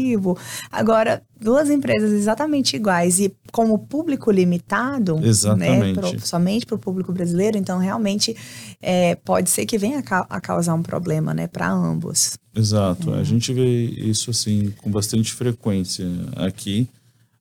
Agora, 0.72 1.22
duas 1.40 1.70
empresas 1.70 2.12
exatamente 2.12 2.76
iguais 2.76 3.20
e 3.20 3.34
como 3.52 3.78
público 3.80 4.32
limitado, 4.32 5.16
né, 5.20 5.28
exatamente. 5.28 6.00
Né, 6.00 6.10
pro, 6.12 6.28
somente 6.28 6.66
para 6.66 6.76
o 6.76 6.80
público 6.80 7.12
brasileiro, 7.12 7.58
então 7.58 7.80
realmente 7.80 8.36
é, 8.82 9.16
pode 9.16 9.50
ser 9.50 9.66
que 9.66 9.78
venha 9.78 10.04
a, 10.10 10.20
a 10.30 10.42
causar 10.42 10.74
um 10.74 10.84
problema, 10.84 11.34
né, 11.34 11.48
para 11.48 11.70
ambos. 11.70 12.38
Exato, 12.56 13.14
é. 13.14 13.20
a 13.20 13.24
gente 13.24 13.54
vê 13.54 13.86
isso 13.86 14.30
assim 14.30 14.74
com 14.82 14.92
bastante 14.92 15.34
frequência 15.34 16.06
aqui. 16.36 16.88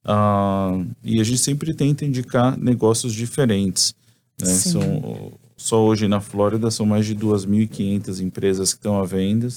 Uh, 0.02 0.86
e 1.04 1.20
a 1.20 1.24
gente 1.24 1.38
sempre 1.38 1.74
tenta 1.74 2.04
indicar 2.04 2.58
negócios 2.58 3.12
diferentes. 3.12 3.94
Né? 4.40 4.46
São, 4.46 5.32
só 5.56 5.84
hoje 5.84 6.08
na 6.08 6.20
Flórida 6.20 6.70
são 6.70 6.86
mais 6.86 7.04
de 7.04 7.14
2.500 7.14 8.20
empresas 8.20 8.72
que 8.72 8.78
estão 8.78 8.98
à 8.98 9.04
venda 9.04 9.48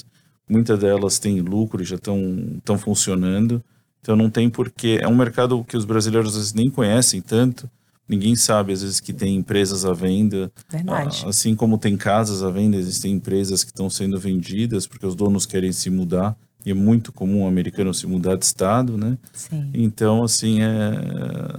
Muitas 0.48 0.80
delas 0.80 1.20
têm 1.20 1.40
lucro 1.42 1.82
e 1.82 1.86
já 1.86 1.96
estão 1.96 2.78
funcionando. 2.78 3.64
Então 4.02 4.16
não 4.16 4.30
tem 4.30 4.50
porquê. 4.50 5.00
É 5.02 5.08
um 5.08 5.16
mercado 5.16 5.64
que 5.64 5.78
os 5.78 5.86
brasileiros 5.86 6.32
às 6.32 6.36
vezes 6.36 6.54
nem 6.54 6.70
conhecem 6.70 7.22
tanto. 7.22 7.70
Ninguém 8.08 8.36
sabe, 8.36 8.74
às 8.74 8.82
vezes, 8.82 9.00
que 9.00 9.14
tem 9.14 9.38
empresas 9.38 9.86
à 9.86 9.94
venda. 9.94 10.52
Verdade. 10.70 11.24
Assim 11.26 11.56
como 11.56 11.78
tem 11.78 11.96
casas 11.96 12.44
à 12.44 12.50
venda, 12.50 12.76
existem 12.76 13.14
empresas 13.14 13.64
que 13.64 13.72
estão 13.72 13.90
sendo 13.90 14.20
vendidas 14.20 14.86
porque 14.86 15.06
os 15.06 15.16
donos 15.16 15.46
querem 15.46 15.72
se 15.72 15.90
mudar. 15.90 16.36
E 16.66 16.72
é 16.72 16.74
muito 16.74 17.12
comum 17.12 17.44
o 17.44 17.48
americano 17.48 17.94
se 17.94 18.06
mudar 18.06 18.36
de 18.36 18.46
estado, 18.46 18.98
né? 18.98 19.18
Sim. 19.34 19.70
Então, 19.74 20.24
assim, 20.24 20.62
é, 20.62 20.70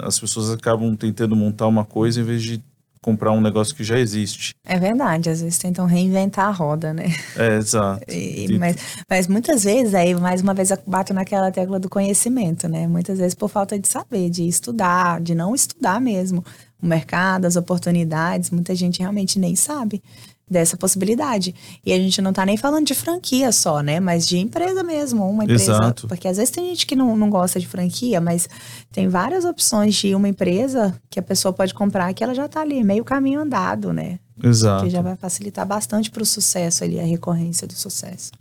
as 0.01 0.19
pessoas 0.19 0.51
acabam 0.51 0.95
tentando 0.97 1.35
montar 1.35 1.67
uma 1.67 1.85
coisa 1.85 2.21
em 2.21 2.25
vez 2.25 2.43
de 2.43 2.63
comprar 3.05 3.33
um 3.33 3.41
negócio 3.41 3.75
que 3.75 3.85
já 3.85 3.99
existe. 3.99 4.55
É 4.65 4.79
verdade, 4.79 5.29
às 5.29 5.43
vezes 5.43 5.59
tentam 5.59 5.85
reinventar 5.85 6.49
a 6.49 6.51
roda, 6.51 6.95
né? 6.95 7.05
É, 7.37 7.57
exato. 7.57 8.03
E, 8.09 8.59
mas, 8.59 8.77
mas 9.09 9.27
muitas 9.27 9.65
vezes, 9.65 9.95
aí 9.95 10.15
mais 10.15 10.41
uma 10.41 10.55
vez 10.55 10.71
eu 10.71 10.79
bato 10.87 11.13
naquela 11.13 11.51
tecla 11.51 11.79
do 11.79 11.91
conhecimento, 11.91 12.67
né? 12.67 12.87
Muitas 12.87 13.19
vezes 13.19 13.35
por 13.35 13.49
falta 13.49 13.79
de 13.79 13.87
saber, 13.87 14.31
de 14.31 14.49
estudar, 14.49 15.21
de 15.21 15.35
não 15.35 15.55
estudar 15.55 16.01
mesmo 16.01 16.43
o 16.83 16.87
mercado, 16.87 17.45
as 17.45 17.57
oportunidades, 17.57 18.51
muita 18.51 18.75
gente 18.75 19.01
realmente 19.01 19.39
nem 19.39 19.55
sabe 19.55 20.03
dessa 20.49 20.77
possibilidade. 20.77 21.55
E 21.85 21.93
a 21.93 21.97
gente 21.97 22.21
não 22.21 22.33
tá 22.33 22.45
nem 22.45 22.57
falando 22.57 22.87
de 22.87 22.95
franquia 22.95 23.51
só, 23.51 23.81
né? 23.81 23.99
Mas 24.01 24.27
de 24.27 24.39
empresa 24.39 24.83
mesmo, 24.83 25.29
uma 25.29 25.45
empresa. 25.45 25.73
Exato. 25.73 26.09
Porque 26.09 26.29
às 26.29 26.37
vezes 26.37 26.51
tem 26.51 26.67
gente 26.69 26.87
que 26.87 26.95
não, 26.95 27.17
não 27.17 27.31
gosta 27.31 27.59
de 27.59 27.67
franquia, 27.67 28.21
mas 28.21 28.49
tem 28.93 29.09
várias 29.09 29.45
opções 29.45 29.95
de 29.95 30.15
uma 30.15 30.29
empresa 30.29 30.95
que 31.11 31.19
a 31.19 31.23
pessoa 31.23 31.53
pode 31.53 31.73
comprar 31.73 32.13
que 32.13 32.23
ela 32.23 32.35
já 32.35 32.47
tá 32.47 32.61
ali, 32.61 32.85
meio 32.85 33.05
caminho 33.05 33.41
andado, 33.41 33.93
né? 33.93 34.19
Exato. 34.43 34.85
Que 34.85 34.91
já 34.91 35.01
vai 35.01 35.17
facilitar 35.17 35.67
bastante 35.67 36.11
para 36.11 36.23
o 36.23 36.27
sucesso 36.27 36.85
ali, 36.85 37.01
a 37.01 37.05
recorrência 37.05 37.67
do 37.67 37.75
sucesso. 37.75 38.33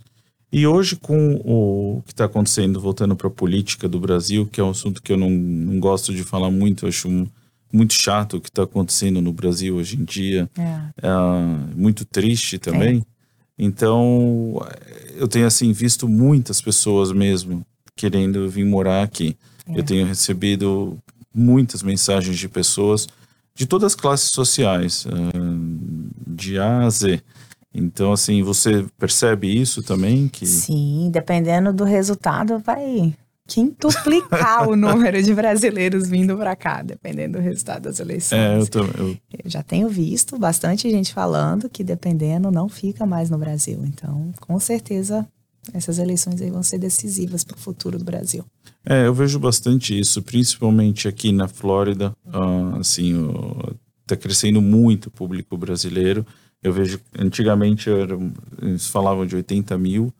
E 0.52 0.66
hoje, 0.66 0.94
com 0.94 1.40
o 1.44 2.02
que 2.06 2.12
está 2.12 2.26
acontecendo, 2.26 2.80
voltando 2.80 3.16
para 3.16 3.26
a 3.26 3.30
política 3.30 3.88
do 3.88 3.98
Brasil, 3.98 4.46
que 4.46 4.60
é 4.60 4.64
um 4.64 4.70
assunto 4.70 5.02
que 5.02 5.12
eu 5.12 5.16
não, 5.16 5.28
não 5.28 5.80
gosto 5.80 6.14
de 6.14 6.22
falar 6.22 6.48
muito, 6.48 6.86
acho 6.86 7.08
um, 7.08 7.26
muito 7.74 7.94
chato 7.94 8.36
o 8.36 8.40
que 8.40 8.48
está 8.48 8.62
acontecendo 8.62 9.20
no 9.20 9.32
Brasil 9.32 9.74
hoje 9.74 9.96
em 9.96 10.04
dia. 10.04 10.48
É. 10.56 11.06
é 11.06 11.10
muito 11.76 12.04
triste 12.04 12.58
também. 12.58 12.98
É. 12.98 13.14
Então, 13.58 14.64
eu 15.14 15.26
tenho 15.26 15.46
assim 15.46 15.72
visto 15.72 16.08
muitas 16.08 16.60
pessoas 16.60 17.12
mesmo 17.12 17.66
querendo 17.96 18.48
vir 18.48 18.64
morar 18.64 19.02
aqui. 19.02 19.36
É. 19.66 19.78
Eu 19.78 19.82
tenho 19.82 20.06
recebido 20.06 20.96
muitas 21.34 21.82
mensagens 21.82 22.38
de 22.38 22.48
pessoas 22.48 23.08
de 23.56 23.66
todas 23.66 23.92
as 23.92 23.94
classes 23.94 24.30
sociais, 24.30 25.06
de 26.26 26.58
A 26.58 26.84
a 26.84 26.90
Z. 26.90 27.22
Então, 27.72 28.12
assim, 28.12 28.42
você 28.42 28.84
percebe 28.98 29.48
isso 29.48 29.82
também? 29.82 30.28
Que... 30.28 30.46
Sim, 30.46 31.08
dependendo 31.12 31.72
do 31.72 31.84
resultado, 31.84 32.58
vai 32.58 33.14
quintuplicar 33.46 34.68
o 34.68 34.74
número 34.76 35.22
de 35.22 35.34
brasileiros 35.34 36.08
vindo 36.08 36.36
para 36.36 36.56
cá, 36.56 36.82
dependendo 36.82 37.38
do 37.38 37.42
resultado 37.42 37.82
das 37.82 38.00
eleições. 38.00 38.38
É, 38.38 38.58
eu, 38.58 38.66
tô, 38.66 38.84
eu... 38.84 39.16
eu, 39.32 39.50
já 39.50 39.62
tenho 39.62 39.88
visto 39.88 40.38
bastante 40.38 40.90
gente 40.90 41.12
falando 41.12 41.68
que 41.68 41.84
dependendo 41.84 42.50
não 42.50 42.68
fica 42.68 43.04
mais 43.04 43.30
no 43.30 43.38
Brasil. 43.38 43.82
Então, 43.84 44.32
com 44.40 44.58
certeza, 44.58 45.26
essas 45.72 45.98
eleições 45.98 46.40
aí 46.40 46.50
vão 46.50 46.62
ser 46.62 46.78
decisivas 46.78 47.44
para 47.44 47.56
o 47.56 47.60
futuro 47.60 47.98
do 47.98 48.04
Brasil. 48.04 48.44
É, 48.84 49.06
eu 49.06 49.14
vejo 49.14 49.38
bastante 49.38 49.98
isso, 49.98 50.22
principalmente 50.22 51.08
aqui 51.08 51.32
na 51.32 51.48
Flórida. 51.48 52.12
Uh, 52.26 52.78
assim, 52.80 53.14
está 54.02 54.16
crescendo 54.16 54.60
muito 54.60 55.06
o 55.06 55.10
público 55.10 55.56
brasileiro. 55.56 56.26
Eu 56.62 56.72
vejo, 56.72 57.00
antigamente 57.18 57.90
eles 58.60 58.86
falavam 58.86 59.26
de 59.26 59.36
80 59.36 59.76
mil, 59.78 60.12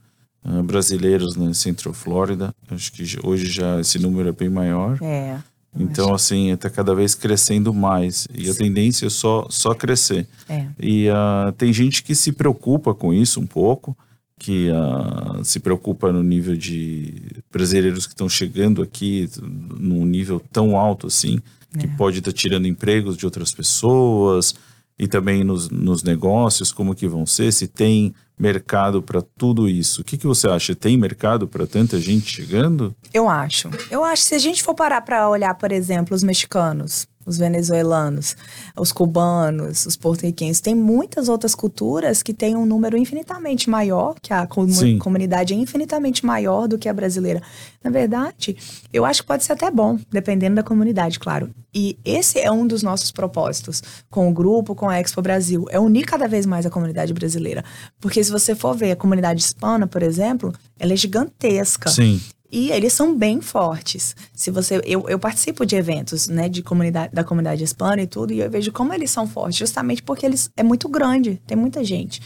uh, 0.44 0.62
brasileiros 0.62 1.36
na 1.36 1.52
Central 1.54 1.94
Florida. 1.94 2.54
Acho 2.70 2.92
que 2.92 3.04
hoje 3.22 3.46
já 3.46 3.80
esse 3.80 3.98
número 3.98 4.28
é 4.28 4.32
bem 4.32 4.48
maior. 4.48 4.98
É. 5.02 5.38
Então, 5.76 6.06
acho. 6.06 6.14
assim, 6.14 6.50
está 6.52 6.70
cada 6.70 6.94
vez 6.94 7.14
crescendo 7.14 7.72
mais. 7.74 8.28
E 8.32 8.44
Sim. 8.44 8.50
a 8.50 8.54
tendência 8.54 9.06
é 9.06 9.10
só, 9.10 9.46
só 9.50 9.74
crescer. 9.74 10.26
É. 10.48 10.66
E 10.78 11.08
uh, 11.08 11.50
tem 11.52 11.72
gente 11.72 12.02
que 12.02 12.14
se 12.14 12.32
preocupa 12.32 12.94
com 12.94 13.12
isso 13.12 13.40
um 13.40 13.46
pouco, 13.46 13.96
que 14.38 14.68
uh, 14.70 15.44
se 15.44 15.58
preocupa 15.58 16.12
no 16.12 16.22
nível 16.22 16.56
de 16.56 17.42
brasileiros 17.50 18.06
que 18.06 18.12
estão 18.12 18.28
chegando 18.28 18.82
aqui 18.82 19.28
num 19.42 20.04
nível 20.04 20.40
tão 20.52 20.76
alto 20.76 21.06
assim, 21.06 21.40
que 21.78 21.86
é. 21.86 21.88
pode 21.96 22.18
estar 22.18 22.30
tá 22.30 22.36
tirando 22.36 22.66
empregos 22.66 23.16
de 23.16 23.24
outras 23.24 23.52
pessoas 23.52 24.54
e 24.98 25.06
também 25.06 25.42
nos, 25.42 25.68
nos 25.70 26.02
negócios, 26.02 26.72
como 26.72 26.94
que 26.94 27.08
vão 27.08 27.26
ser, 27.26 27.52
se 27.52 27.66
tem 27.66 28.14
mercado 28.38 29.02
para 29.02 29.22
tudo 29.22 29.68
isso. 29.68 30.00
O 30.00 30.04
que, 30.04 30.16
que 30.16 30.26
você 30.26 30.48
acha? 30.48 30.74
Tem 30.74 30.96
mercado 30.96 31.46
para 31.46 31.66
tanta 31.66 32.00
gente 32.00 32.30
chegando? 32.30 32.94
Eu 33.12 33.28
acho. 33.28 33.70
Eu 33.90 34.04
acho. 34.04 34.22
Se 34.22 34.34
a 34.34 34.38
gente 34.38 34.62
for 34.62 34.74
parar 34.74 35.00
para 35.02 35.28
olhar, 35.28 35.54
por 35.54 35.72
exemplo, 35.72 36.14
os 36.14 36.22
mexicanos, 36.22 37.06
os 37.26 37.38
venezuelanos, 37.38 38.36
os 38.76 38.92
cubanos, 38.92 39.86
os 39.86 39.96
porto-riquenhos. 39.96 40.60
Tem 40.60 40.74
muitas 40.74 41.28
outras 41.28 41.54
culturas 41.54 42.22
que 42.22 42.34
têm 42.34 42.56
um 42.56 42.66
número 42.66 42.96
infinitamente 42.96 43.68
maior, 43.68 44.14
que 44.20 44.32
a 44.32 44.46
Sim. 44.68 44.98
comunidade 44.98 45.54
é 45.54 45.56
infinitamente 45.56 46.24
maior 46.24 46.68
do 46.68 46.78
que 46.78 46.88
a 46.88 46.92
brasileira. 46.92 47.42
Na 47.82 47.90
verdade, 47.90 48.56
eu 48.92 49.04
acho 49.04 49.22
que 49.22 49.28
pode 49.28 49.44
ser 49.44 49.52
até 49.52 49.70
bom, 49.70 49.98
dependendo 50.10 50.56
da 50.56 50.62
comunidade, 50.62 51.18
claro. 51.18 51.50
E 51.74 51.98
esse 52.04 52.38
é 52.38 52.50
um 52.50 52.66
dos 52.66 52.82
nossos 52.82 53.10
propósitos 53.10 53.82
com 54.08 54.28
o 54.28 54.32
grupo, 54.32 54.74
com 54.74 54.88
a 54.88 55.00
Expo 55.00 55.20
Brasil, 55.20 55.66
é 55.70 55.78
unir 55.78 56.04
cada 56.06 56.28
vez 56.28 56.46
mais 56.46 56.64
a 56.64 56.70
comunidade 56.70 57.12
brasileira. 57.12 57.64
Porque 58.00 58.22
se 58.22 58.30
você 58.30 58.54
for 58.54 58.76
ver 58.76 58.92
a 58.92 58.96
comunidade 58.96 59.40
hispana, 59.40 59.86
por 59.86 60.02
exemplo, 60.02 60.52
ela 60.78 60.92
é 60.92 60.96
gigantesca. 60.96 61.90
Sim. 61.90 62.20
E 62.56 62.70
eles 62.70 62.92
são 62.92 63.18
bem 63.18 63.40
fortes. 63.40 64.14
Se 64.32 64.48
você, 64.48 64.80
eu, 64.84 65.08
eu 65.08 65.18
participo 65.18 65.66
de 65.66 65.74
eventos, 65.74 66.28
né, 66.28 66.48
de 66.48 66.62
comunidade, 66.62 67.12
da 67.12 67.24
comunidade 67.24 67.64
hispana 67.64 68.00
e 68.00 68.06
tudo, 68.06 68.32
e 68.32 68.38
eu 68.38 68.48
vejo 68.48 68.70
como 68.70 68.94
eles 68.94 69.10
são 69.10 69.26
fortes, 69.26 69.58
justamente 69.58 70.04
porque 70.04 70.24
eles 70.24 70.48
é 70.56 70.62
muito 70.62 70.88
grande, 70.88 71.42
tem 71.48 71.56
muita 71.56 71.82
gente. 71.82 72.22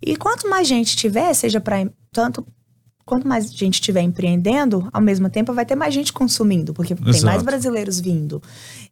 E 0.00 0.14
quanto 0.14 0.48
mais 0.48 0.68
gente 0.68 0.94
tiver, 0.94 1.34
seja 1.34 1.60
para 1.60 1.84
tanto 2.12 2.46
quanto 3.04 3.26
mais 3.26 3.52
gente 3.52 3.74
estiver 3.74 4.00
empreendendo, 4.02 4.88
ao 4.92 5.00
mesmo 5.00 5.28
tempo 5.28 5.52
vai 5.52 5.66
ter 5.66 5.74
mais 5.74 5.92
gente 5.92 6.12
consumindo, 6.12 6.72
porque 6.72 6.94
tem 6.94 7.04
mais 7.04 7.16
Exato. 7.16 7.44
brasileiros 7.44 7.98
vindo. 8.00 8.40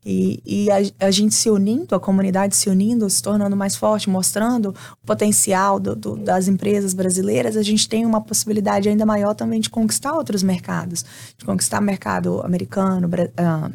E, 0.04 0.42
e 0.44 0.70
a, 0.70 1.06
a 1.06 1.10
gente 1.10 1.34
se 1.34 1.48
unindo, 1.50 1.94
a 1.94 2.00
comunidade 2.00 2.56
se 2.56 2.68
unindo, 2.70 3.08
se 3.08 3.22
tornando 3.22 3.56
mais 3.56 3.76
forte, 3.76 4.08
mostrando 4.10 4.74
o 5.02 5.06
potencial 5.06 5.78
do- 5.78 5.94
do- 5.94 6.16
das 6.16 6.48
empresas 6.48 6.94
brasileiras, 6.94 7.56
a 7.56 7.62
gente 7.62 7.88
tem 7.88 8.04
uma 8.06 8.20
possibilidade 8.20 8.88
ainda 8.88 9.04
maior 9.06 9.34
também 9.34 9.60
de 9.60 9.70
conquistar 9.70 10.12
outros 10.14 10.42
mercados, 10.42 11.04
de 11.38 11.44
conquistar 11.44 11.80
mercado 11.80 12.40
americano, 12.42 13.08
ah, 13.36 13.70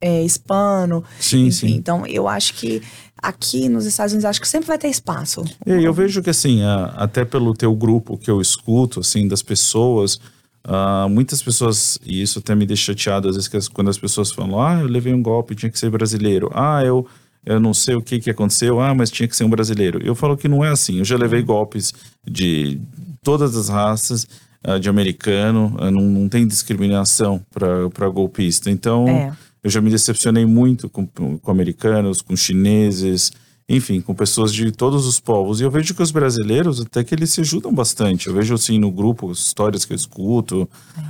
é, 0.00 0.22
hispano, 0.22 1.02
Sim, 1.18 1.46
enfim. 1.46 1.50
sim. 1.68 1.74
Então, 1.76 2.06
eu 2.06 2.28
acho 2.28 2.54
que 2.54 2.82
aqui 3.24 3.68
nos 3.68 3.86
Estados 3.86 4.12
Unidos, 4.12 4.26
acho 4.26 4.40
que 4.40 4.48
sempre 4.48 4.68
vai 4.68 4.78
ter 4.78 4.88
espaço. 4.88 5.42
E 5.66 5.82
eu 5.82 5.92
vejo 5.92 6.22
que, 6.22 6.30
assim, 6.30 6.60
até 6.94 7.24
pelo 7.24 7.54
teu 7.54 7.74
grupo 7.74 8.18
que 8.18 8.30
eu 8.30 8.40
escuto, 8.40 9.00
assim, 9.00 9.26
das 9.26 9.42
pessoas, 9.42 10.20
ah, 10.62 11.06
muitas 11.08 11.42
pessoas, 11.42 11.98
e 12.04 12.20
isso 12.22 12.38
até 12.38 12.54
me 12.54 12.66
deixa 12.66 12.92
chateado, 12.92 13.28
às 13.28 13.36
vezes, 13.36 13.68
quando 13.68 13.88
as 13.90 13.98
pessoas 13.98 14.30
falam, 14.30 14.60
ah, 14.60 14.80
eu 14.80 14.86
levei 14.86 15.12
um 15.14 15.22
golpe, 15.22 15.54
tinha 15.54 15.70
que 15.70 15.78
ser 15.78 15.90
brasileiro. 15.90 16.50
Ah, 16.54 16.82
eu, 16.84 17.06
eu 17.44 17.58
não 17.58 17.72
sei 17.72 17.94
o 17.94 18.02
que, 18.02 18.20
que 18.20 18.30
aconteceu, 18.30 18.80
ah, 18.80 18.94
mas 18.94 19.10
tinha 19.10 19.26
que 19.26 19.36
ser 19.36 19.44
um 19.44 19.50
brasileiro. 19.50 20.00
Eu 20.04 20.14
falo 20.14 20.36
que 20.36 20.48
não 20.48 20.64
é 20.64 20.68
assim. 20.68 20.98
Eu 20.98 21.04
já 21.04 21.16
levei 21.16 21.42
golpes 21.42 21.92
de 22.26 22.78
todas 23.22 23.56
as 23.56 23.68
raças, 23.68 24.26
ah, 24.62 24.78
de 24.78 24.88
americano, 24.88 25.74
ah, 25.78 25.90
não, 25.90 26.02
não 26.02 26.28
tem 26.28 26.46
discriminação 26.46 27.40
para 27.50 28.08
golpista. 28.08 28.70
Então, 28.70 29.08
É. 29.08 29.32
eu 29.64 29.70
já 29.70 29.80
me 29.80 29.90
decepcionei 29.90 30.44
muito 30.44 30.90
com, 30.90 31.06
com 31.06 31.50
americanos, 31.50 32.20
com 32.20 32.36
chineses, 32.36 33.32
enfim, 33.66 33.98
com 34.02 34.14
pessoas 34.14 34.52
de 34.52 34.70
todos 34.70 35.06
os 35.06 35.18
povos. 35.18 35.58
E 35.58 35.64
eu 35.64 35.70
vejo 35.70 35.94
que 35.94 36.02
os 36.02 36.10
brasileiros, 36.10 36.82
até 36.82 37.02
que 37.02 37.14
eles 37.14 37.30
se 37.30 37.40
ajudam 37.40 37.72
bastante. 37.72 38.26
Eu 38.26 38.34
vejo, 38.34 38.52
assim, 38.52 38.78
no 38.78 38.90
grupo, 38.90 39.32
histórias 39.32 39.86
que 39.86 39.94
eu 39.94 39.96
escuto, 39.96 40.68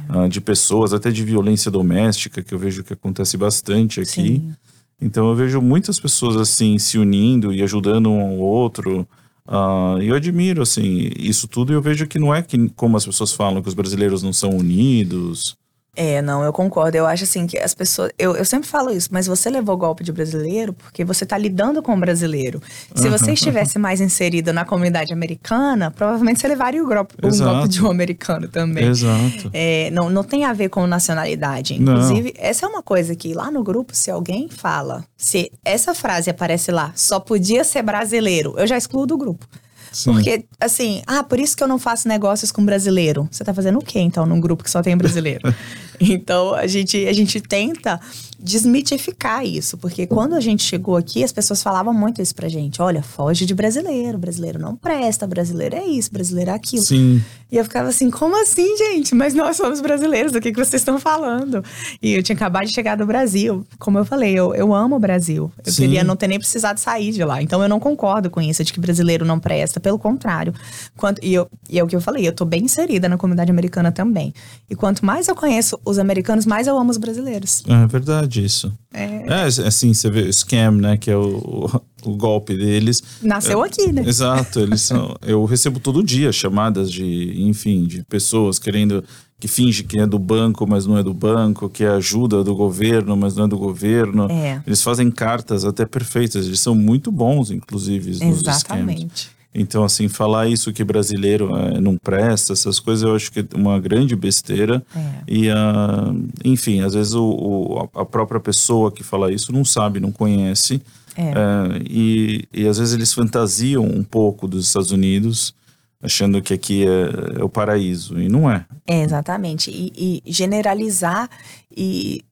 ah, 0.08 0.28
de 0.28 0.40
pessoas, 0.40 0.92
até 0.92 1.10
de 1.10 1.24
violência 1.24 1.68
doméstica, 1.68 2.44
que 2.44 2.54
eu 2.54 2.58
vejo 2.58 2.84
que 2.84 2.92
acontece 2.92 3.36
bastante 3.36 4.00
aqui. 4.00 4.06
Sim. 4.12 4.52
Então 5.00 5.28
eu 5.28 5.34
vejo 5.34 5.60
muitas 5.60 5.98
pessoas, 5.98 6.36
assim, 6.36 6.78
se 6.78 6.96
unindo 6.96 7.52
e 7.52 7.60
ajudando 7.60 8.08
um 8.08 8.20
ao 8.20 8.38
outro. 8.38 9.06
Ah, 9.48 9.96
E 10.00 10.06
eu 10.06 10.14
admiro, 10.14 10.62
assim, 10.62 11.10
isso 11.18 11.48
tudo. 11.48 11.72
E 11.72 11.74
eu 11.74 11.82
vejo 11.82 12.06
que 12.06 12.20
não 12.20 12.32
é 12.32 12.40
que, 12.40 12.68
como 12.70 12.96
as 12.96 13.04
pessoas 13.04 13.32
falam, 13.32 13.60
que 13.60 13.68
os 13.68 13.74
brasileiros 13.74 14.22
não 14.22 14.32
são 14.32 14.50
unidos. 14.50 15.56
É, 15.96 16.20
não, 16.20 16.42
eu 16.42 16.52
concordo. 16.52 16.96
Eu 16.96 17.06
acho 17.06 17.24
assim 17.24 17.46
que 17.46 17.58
as 17.58 17.74
pessoas. 17.74 18.10
Eu, 18.18 18.34
eu 18.34 18.44
sempre 18.44 18.68
falo 18.68 18.90
isso, 18.90 19.08
mas 19.12 19.26
você 19.26 19.48
levou 19.48 19.76
golpe 19.76 20.02
de 20.02 20.12
brasileiro 20.12 20.72
porque 20.72 21.04
você 21.04 21.24
tá 21.24 21.38
lidando 21.38 21.82
com 21.82 21.94
o 21.94 22.00
brasileiro. 22.00 22.60
Se 22.94 23.08
você 23.08 23.32
estivesse 23.32 23.78
mais 23.78 24.00
inserido 24.00 24.52
na 24.52 24.64
comunidade 24.64 25.12
americana, 25.12 25.90
provavelmente 25.90 26.40
você 26.40 26.48
levaria 26.48 26.82
o 26.82 26.86
golpe, 26.86 27.14
Exato. 27.22 27.50
golpe 27.50 27.68
de 27.68 27.82
um 27.82 27.90
americano 27.90 28.48
também. 28.48 28.88
Exato. 28.88 29.50
É, 29.52 29.90
não, 29.92 30.10
não 30.10 30.24
tem 30.24 30.44
a 30.44 30.52
ver 30.52 30.68
com 30.68 30.86
nacionalidade. 30.86 31.78
Não. 31.78 31.92
Inclusive, 31.94 32.34
essa 32.36 32.66
é 32.66 32.68
uma 32.68 32.82
coisa 32.82 33.14
que 33.14 33.32
lá 33.32 33.50
no 33.50 33.62
grupo, 33.62 33.94
se 33.94 34.10
alguém 34.10 34.48
fala, 34.48 35.04
se 35.16 35.52
essa 35.64 35.94
frase 35.94 36.28
aparece 36.28 36.72
lá, 36.72 36.92
só 36.96 37.20
podia 37.20 37.62
ser 37.62 37.82
brasileiro, 37.82 38.54
eu 38.56 38.66
já 38.66 38.76
excluo 38.76 39.06
do 39.06 39.16
grupo. 39.16 39.46
Sim. 39.94 40.12
Porque, 40.12 40.44
assim, 40.60 41.02
ah, 41.06 41.22
por 41.22 41.38
isso 41.38 41.56
que 41.56 41.62
eu 41.62 41.68
não 41.68 41.78
faço 41.78 42.08
negócios 42.08 42.50
com 42.50 42.64
brasileiro. 42.64 43.28
Você 43.30 43.44
tá 43.44 43.54
fazendo 43.54 43.78
o 43.78 43.84
quê, 43.84 44.00
então, 44.00 44.26
num 44.26 44.40
grupo 44.40 44.64
que 44.64 44.70
só 44.70 44.82
tem 44.82 44.96
brasileiro? 44.96 45.54
então, 46.00 46.54
a 46.54 46.66
gente, 46.66 47.06
a 47.06 47.12
gente 47.12 47.40
tenta 47.40 48.00
desmitificar 48.44 49.44
isso. 49.44 49.78
Porque 49.78 50.06
quando 50.06 50.34
a 50.34 50.40
gente 50.40 50.62
chegou 50.62 50.96
aqui, 50.96 51.24
as 51.24 51.32
pessoas 51.32 51.62
falavam 51.62 51.94
muito 51.94 52.20
isso 52.20 52.34
pra 52.34 52.46
gente. 52.46 52.82
Olha, 52.82 53.02
foge 53.02 53.46
de 53.46 53.54
brasileiro. 53.54 54.18
Brasileiro 54.18 54.58
não 54.58 54.76
presta. 54.76 55.26
Brasileiro 55.26 55.76
é 55.76 55.84
isso. 55.86 56.12
Brasileiro 56.12 56.50
é 56.50 56.54
aquilo. 56.54 56.82
Sim. 56.82 57.24
E 57.50 57.56
eu 57.56 57.64
ficava 57.64 57.88
assim, 57.88 58.10
como 58.10 58.40
assim, 58.42 58.76
gente? 58.76 59.14
Mas 59.14 59.32
nós 59.32 59.56
somos 59.56 59.80
brasileiros, 59.80 60.32
do 60.32 60.40
que, 60.40 60.52
que 60.52 60.58
vocês 60.58 60.82
estão 60.82 60.98
falando? 60.98 61.64
E 62.02 62.12
eu 62.14 62.22
tinha 62.22 62.36
acabado 62.36 62.66
de 62.66 62.74
chegar 62.74 62.96
do 62.96 63.06
Brasil. 63.06 63.66
Como 63.78 63.98
eu 63.98 64.04
falei, 64.04 64.34
eu, 64.34 64.54
eu 64.54 64.74
amo 64.74 64.96
o 64.96 64.98
Brasil. 64.98 65.50
Eu 65.64 65.72
Sim. 65.72 65.82
queria 65.82 66.04
não 66.04 66.14
ter 66.14 66.28
nem 66.28 66.38
precisado 66.38 66.78
sair 66.78 67.12
de 67.12 67.24
lá. 67.24 67.40
Então 67.40 67.62
eu 67.62 67.68
não 67.68 67.80
concordo 67.80 68.28
com 68.28 68.42
isso 68.42 68.62
de 68.62 68.72
que 68.72 68.80
brasileiro 68.80 69.24
não 69.24 69.40
presta. 69.40 69.80
Pelo 69.80 69.98
contrário. 69.98 70.52
Quanto, 70.96 71.24
e, 71.24 71.32
eu, 71.32 71.48
e 71.70 71.78
é 71.78 71.84
o 71.84 71.86
que 71.86 71.96
eu 71.96 72.00
falei, 72.00 72.26
eu 72.28 72.32
tô 72.32 72.44
bem 72.44 72.64
inserida 72.64 73.08
na 73.08 73.16
comunidade 73.16 73.50
americana 73.50 73.90
também. 73.90 74.34
E 74.68 74.74
quanto 74.74 75.04
mais 75.06 75.28
eu 75.28 75.34
conheço 75.34 75.78
os 75.84 75.98
americanos, 75.98 76.46
mais 76.46 76.66
eu 76.66 76.78
amo 76.78 76.90
os 76.90 76.96
brasileiros. 76.96 77.62
É 77.66 77.86
verdade 77.86 78.44
isso. 78.44 78.72
É, 78.92 79.24
É, 79.26 79.42
assim, 79.66 79.92
você 79.92 80.10
vê 80.10 80.22
o 80.22 80.32
scam, 80.32 80.72
né, 80.72 80.96
que 80.96 81.10
é 81.10 81.16
o, 81.16 81.70
o, 82.04 82.16
golpe 82.16 82.56
deles. 82.56 83.02
nasceu 83.22 83.62
aqui, 83.62 83.92
né? 83.92 84.02
Exato, 84.06 84.60
eles 84.60 84.80
são. 84.82 85.16
Eu 85.22 85.44
recebo 85.44 85.80
todo 85.80 86.02
dia 86.02 86.32
chamadas 86.32 86.90
de, 86.90 87.34
enfim, 87.42 87.84
de 87.84 88.02
pessoas 88.04 88.58
querendo 88.58 89.04
que 89.38 89.48
finge 89.48 89.82
que 89.82 89.98
é 89.98 90.06
do 90.06 90.18
banco, 90.18 90.66
mas 90.66 90.86
não 90.86 90.96
é 90.96 91.02
do 91.02 91.12
banco, 91.12 91.68
que 91.68 91.84
é 91.84 91.88
ajuda 91.88 92.42
do 92.42 92.54
governo, 92.54 93.16
mas 93.16 93.34
não 93.34 93.44
é 93.44 93.48
do 93.48 93.58
governo. 93.58 94.30
É. 94.30 94.62
Eles 94.66 94.82
fazem 94.82 95.10
cartas 95.10 95.64
até 95.64 95.84
perfeitas, 95.84 96.46
eles 96.46 96.60
são 96.60 96.74
muito 96.74 97.12
bons, 97.12 97.50
inclusive, 97.50 98.10
nos 98.10 98.18
scams. 98.18 98.46
Exatamente. 98.46 99.33
Então, 99.54 99.84
assim, 99.84 100.08
falar 100.08 100.48
isso 100.48 100.72
que 100.72 100.82
brasileiro 100.82 101.48
eh, 101.56 101.80
não 101.80 101.96
presta, 101.96 102.52
essas 102.52 102.80
coisas, 102.80 103.04
eu 103.08 103.14
acho 103.14 103.30
que 103.30 103.40
é 103.40 103.44
uma 103.54 103.78
grande 103.78 104.16
besteira. 104.16 104.84
É. 104.96 105.00
E, 105.28 105.48
ah, 105.50 106.12
enfim, 106.44 106.80
às 106.80 106.94
vezes 106.94 107.14
o, 107.14 107.24
o- 107.24 107.90
a 107.94 108.02
a 108.02 108.04
própria 108.04 108.40
pessoa 108.40 108.90
que 108.90 109.04
fala 109.04 109.32
isso 109.32 109.52
não 109.52 109.64
sabe, 109.64 110.00
não 110.00 110.10
conhece. 110.10 110.82
É. 111.16 111.22
Eh, 111.30 111.82
e, 111.88 112.44
e 112.52 112.66
às 112.66 112.78
vezes 112.78 112.94
eles 112.94 113.12
fantasiam 113.12 113.84
um 113.84 114.02
pouco 114.02 114.48
dos 114.48 114.66
Estados 114.66 114.90
Unidos, 114.90 115.54
achando 116.02 116.42
que 116.42 116.52
aqui 116.52 116.84
é, 116.84 117.40
é 117.40 117.44
o 117.44 117.48
paraíso. 117.48 118.18
E 118.20 118.28
não 118.28 118.50
é. 118.50 118.66
É, 118.86 119.02
exatamente. 119.02 119.70
E, 119.70 120.20
e 120.26 120.32
generalizar 120.32 121.30
e 121.74 122.24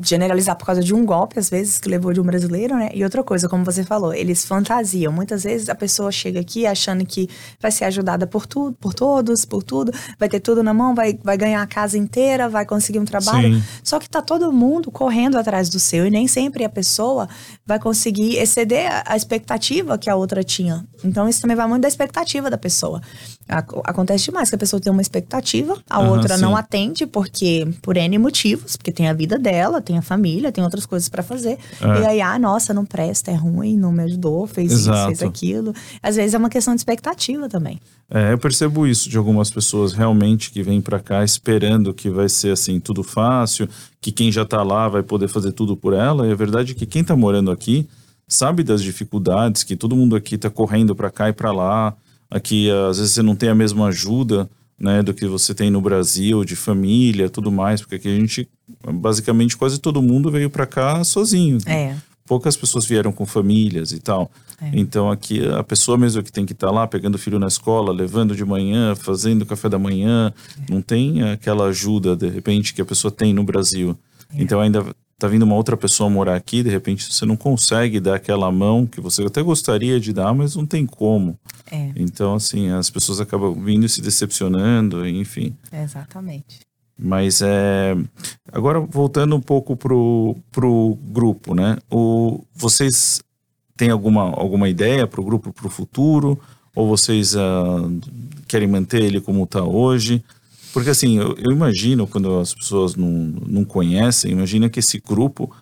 generalizar 0.00 0.56
por 0.56 0.66
causa 0.66 0.80
de 0.82 0.94
um 0.94 1.04
golpe, 1.04 1.38
às 1.38 1.50
vezes, 1.50 1.78
que 1.78 1.88
levou 1.88 2.12
de 2.12 2.20
um 2.20 2.24
brasileiro, 2.24 2.76
né? 2.76 2.90
E 2.94 3.02
outra 3.02 3.22
coisa, 3.24 3.48
como 3.48 3.64
você 3.64 3.82
falou, 3.82 4.14
eles 4.14 4.44
fantasiam. 4.44 5.12
Muitas 5.12 5.42
vezes 5.44 5.68
a 5.68 5.74
pessoa 5.74 6.12
chega 6.12 6.38
aqui 6.40 6.64
achando 6.66 7.04
que 7.04 7.28
vai 7.60 7.72
ser 7.72 7.84
ajudada 7.86 8.26
por 8.26 8.46
tudo, 8.46 8.76
por 8.80 8.94
todos, 8.94 9.44
por 9.44 9.62
tudo, 9.62 9.92
vai 10.18 10.28
ter 10.28 10.38
tudo 10.40 10.62
na 10.62 10.72
mão, 10.72 10.94
vai, 10.94 11.18
vai 11.22 11.36
ganhar 11.36 11.60
a 11.62 11.66
casa 11.66 11.98
inteira, 11.98 12.48
vai 12.48 12.64
conseguir 12.64 13.00
um 13.00 13.04
trabalho. 13.04 13.56
Sim. 13.56 13.62
Só 13.82 13.98
que 13.98 14.08
tá 14.08 14.22
todo 14.22 14.52
mundo 14.52 14.90
correndo 14.90 15.36
atrás 15.38 15.68
do 15.68 15.80
seu 15.80 16.06
e 16.06 16.10
nem 16.10 16.28
sempre 16.28 16.64
a 16.64 16.68
pessoa 16.68 17.28
vai 17.66 17.78
conseguir 17.80 18.36
exceder 18.36 18.90
a- 18.90 19.02
a 19.06 19.16
expectativa 19.16 19.98
que 19.98 20.08
a 20.08 20.14
outra 20.14 20.44
tinha. 20.44 20.86
Então 21.04 21.28
isso 21.28 21.40
também 21.40 21.56
vai 21.56 21.66
muito 21.66 21.82
da 21.82 21.88
expectativa 21.88 22.48
da 22.48 22.56
pessoa. 22.56 23.00
Ac- 23.48 23.74
Acontece 23.84 24.24
demais 24.24 24.48
que 24.48 24.54
a 24.54 24.58
pessoa 24.58 24.80
tem 24.80 24.90
uma 24.90 25.02
expectativa, 25.02 25.76
a 25.88 25.98
Aham, 26.00 26.10
outra 26.10 26.38
não 26.38 26.50
sim. 26.52 26.58
atende 26.58 27.06
porque 27.06 27.66
por 27.82 27.96
N 27.96 28.16
motivos, 28.18 28.76
porque 28.76 28.90
tem 28.90 29.08
a 29.08 29.12
vida 29.12 29.38
dela, 29.38 29.80
tem 29.82 29.98
a 29.98 30.02
família, 30.02 30.50
tem 30.50 30.64
outras 30.64 30.86
coisas 30.86 31.08
pra 31.08 31.22
fazer. 31.22 31.58
É. 31.80 32.00
E 32.00 32.06
aí, 32.06 32.20
ah, 32.22 32.38
nossa, 32.38 32.72
não 32.72 32.86
presta, 32.86 33.30
é 33.30 33.34
ruim, 33.34 33.76
não 33.76 33.92
me 33.92 34.02
ajudou, 34.04 34.46
fez 34.46 34.72
isso, 34.72 34.82
Exato. 34.90 35.06
fez 35.08 35.22
aquilo. 35.22 35.74
Às 36.02 36.16
vezes 36.16 36.32
é 36.34 36.38
uma 36.38 36.48
questão 36.48 36.74
de 36.74 36.80
expectativa 36.80 37.48
também. 37.48 37.78
É, 38.10 38.32
eu 38.32 38.38
percebo 38.38 38.86
isso 38.86 39.08
de 39.10 39.16
algumas 39.18 39.50
pessoas 39.50 39.92
realmente 39.92 40.50
que 40.50 40.62
vêm 40.62 40.80
pra 40.80 40.98
cá 41.00 41.22
esperando 41.24 41.92
que 41.92 42.08
vai 42.10 42.28
ser 42.28 42.52
assim 42.52 42.78
tudo 42.80 43.02
fácil, 43.02 43.68
que 44.00 44.10
quem 44.12 44.30
já 44.32 44.44
tá 44.44 44.62
lá 44.62 44.88
vai 44.88 45.02
poder 45.02 45.28
fazer 45.28 45.52
tudo 45.52 45.76
por 45.76 45.92
ela. 45.92 46.26
E 46.26 46.32
a 46.32 46.34
verdade 46.34 46.72
é 46.72 46.74
que 46.74 46.86
quem 46.86 47.02
tá 47.04 47.14
morando 47.16 47.50
aqui 47.50 47.86
sabe 48.26 48.62
das 48.62 48.82
dificuldades, 48.82 49.62
que 49.62 49.76
todo 49.76 49.94
mundo 49.96 50.16
aqui 50.16 50.38
tá 50.38 50.48
correndo 50.48 50.94
pra 50.94 51.10
cá 51.10 51.28
e 51.28 51.32
pra 51.32 51.52
lá. 51.52 51.94
Aqui 52.34 52.68
às 52.70 52.98
vezes 52.98 53.12
você 53.12 53.22
não 53.22 53.36
tem 53.36 53.48
a 53.48 53.54
mesma 53.54 53.86
ajuda, 53.86 54.50
né, 54.76 55.02
do 55.04 55.14
que 55.14 55.24
você 55.26 55.54
tem 55.54 55.70
no 55.70 55.80
Brasil, 55.80 56.44
de 56.44 56.56
família, 56.56 57.30
tudo 57.30 57.52
mais, 57.52 57.80
porque 57.80 57.94
aqui 57.94 58.08
a 58.08 58.16
gente 58.16 58.48
basicamente 58.92 59.56
quase 59.56 59.78
todo 59.78 60.02
mundo 60.02 60.30
veio 60.32 60.50
pra 60.50 60.66
cá 60.66 61.04
sozinho. 61.04 61.58
É. 61.66 61.94
Poucas 62.26 62.56
pessoas 62.56 62.84
vieram 62.84 63.12
com 63.12 63.24
famílias 63.24 63.92
e 63.92 64.00
tal. 64.00 64.30
É. 64.60 64.70
Então 64.72 65.10
aqui 65.10 65.46
a 65.46 65.62
pessoa 65.62 65.96
mesmo 65.96 66.22
que 66.24 66.32
tem 66.32 66.44
que 66.44 66.52
estar 66.54 66.70
lá 66.72 66.86
pegando 66.88 67.14
o 67.14 67.18
filho 67.18 67.38
na 67.38 67.46
escola, 67.46 67.92
levando 67.92 68.34
de 68.34 68.44
manhã, 68.44 68.94
fazendo 68.96 69.46
café 69.46 69.68
da 69.68 69.78
manhã, 69.78 70.32
É. 70.58 70.72
não 70.72 70.82
tem 70.82 71.22
aquela 71.22 71.66
ajuda 71.66 72.16
de 72.16 72.28
repente 72.28 72.74
que 72.74 72.82
a 72.82 72.84
pessoa 72.84 73.12
tem 73.12 73.32
no 73.32 73.44
Brasil. 73.44 73.96
É. 74.34 74.42
Então 74.42 74.58
ainda 74.60 74.84
tá 75.18 75.28
vindo 75.28 75.42
uma 75.42 75.54
outra 75.54 75.76
pessoa 75.76 76.10
morar 76.10 76.36
aqui, 76.36 76.62
de 76.62 76.70
repente 76.70 77.12
você 77.12 77.24
não 77.24 77.36
consegue 77.36 78.00
dar 78.00 78.16
aquela 78.16 78.50
mão 78.50 78.86
que 78.86 79.00
você 79.00 79.22
até 79.24 79.42
gostaria 79.42 80.00
de 80.00 80.12
dar, 80.12 80.34
mas 80.34 80.56
não 80.56 80.66
tem 80.66 80.84
como. 80.84 81.38
É. 81.70 81.92
Então, 81.96 82.34
assim, 82.34 82.70
as 82.70 82.90
pessoas 82.90 83.20
acabam 83.20 83.54
vindo 83.54 83.86
e 83.86 83.88
se 83.88 84.02
decepcionando, 84.02 85.06
enfim. 85.06 85.56
Exatamente. 85.72 86.60
Mas 86.96 87.42
é. 87.42 87.96
Agora, 88.52 88.80
voltando 88.80 89.34
um 89.34 89.40
pouco 89.40 89.76
pro, 89.76 90.36
pro 90.52 90.96
grupo, 91.02 91.54
né? 91.54 91.78
O, 91.90 92.44
vocês 92.54 93.20
têm 93.76 93.90
alguma, 93.90 94.30
alguma 94.30 94.68
ideia 94.68 95.06
pro 95.06 95.24
grupo 95.24 95.52
pro 95.52 95.68
futuro? 95.68 96.38
Ou 96.74 96.88
vocês 96.88 97.34
uh, 97.34 98.00
querem 98.48 98.68
manter 98.68 99.02
ele 99.02 99.20
como 99.20 99.44
está 99.44 99.62
hoje? 99.62 100.24
Porque 100.74 100.90
assim, 100.90 101.18
eu, 101.18 101.36
eu, 101.38 101.52
imagino 101.52 102.04
quando 102.04 102.40
as 102.40 102.52
pessoas 102.52 102.96
não, 102.96 103.08
não 103.46 103.64
conhecem, 103.64 104.32
imagina 104.32 104.68
que 104.68 104.80
esse 104.80 104.98
grupo 104.98 105.54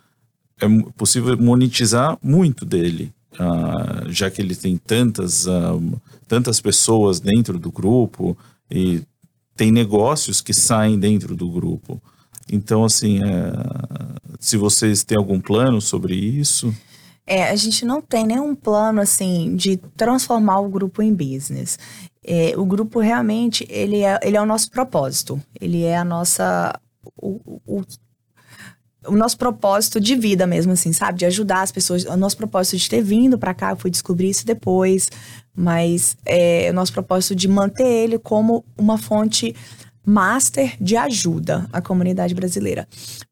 é 0.59 0.67
possível 0.97 1.37
monetizar 1.37 2.17
muito 2.23 2.65
dele, 2.65 3.13
uh, 3.35 4.11
já 4.11 4.31
que 4.31 4.41
ele 4.41 4.57
tem 4.57 4.79
tantas, 4.79 5.47
uh, 5.47 6.01
tantas 6.27 6.63
pessoas 6.63 7.21
dentro 7.21 7.59
do 7.59 7.71
grupo 7.71 8.35
e 8.71 9.03
tem 9.55 9.71
negócios 9.71 10.41
que 10.41 10.55
saem 10.55 10.99
dentro 10.99 11.37
do 11.37 11.51
grupo. 11.51 12.03
Então, 12.51 12.83
assim, 12.83 13.23
é, 13.23 13.53
se 14.41 14.57
vocês 14.57 15.05
têm 15.05 15.19
algum 15.19 15.41
plano 15.41 15.79
sobre 15.79 16.15
isso. 16.15 16.75
É, 17.27 17.51
a 17.51 17.55
gente 17.57 17.85
não 17.85 18.01
tem 18.01 18.27
nenhum 18.27 18.55
plano 18.55 19.01
assim 19.01 19.55
de 19.57 19.77
transformar 19.77 20.61
o 20.61 20.71
grupo 20.71 21.03
em 21.03 21.13
business. 21.13 21.79
É, 22.25 22.55
o 22.57 22.65
grupo 22.65 23.01
realmente 23.01 23.67
ele 23.69 24.03
é, 24.03 24.19
ele 24.23 24.37
é 24.37 24.41
o 24.41 24.47
nosso 24.47 24.71
propósito. 24.71 25.41
Ele 25.61 25.83
é 25.83 25.97
a 25.97 26.05
nossa 26.05 26.73
o, 27.17 27.61
o, 27.67 27.83
o 29.07 29.17
nosso 29.17 29.37
propósito 29.37 30.01
de 30.01 30.15
vida 30.15 30.47
mesmo, 30.47 30.73
assim, 30.73 30.93
sabe? 30.93 31.19
De 31.19 31.27
ajudar 31.27 31.63
as 31.63 31.73
pessoas. 31.73 32.05
O 32.05 32.17
nosso 32.17 32.37
propósito 32.37 32.77
de 32.77 32.89
ter 32.89 33.03
vindo 33.03 33.39
para 33.39 33.55
cá, 33.55 33.71
eu 33.71 33.77
fui 33.77 33.91
descobrir 33.91 34.31
isso 34.31 34.47
depois. 34.47 35.11
Mas 35.55 36.17
é 36.25 36.69
o 36.71 36.75
nosso 36.75 36.93
propósito 36.93 37.35
de 37.35 37.49
manter 37.49 37.87
ele 37.87 38.19
como 38.19 38.65
uma 38.79 38.97
fonte 38.97 39.55
master 40.05 40.77
de 40.81 40.97
ajuda 40.97 41.69
à 41.73 41.81
comunidade 41.81 42.35
brasileira. 42.35 42.87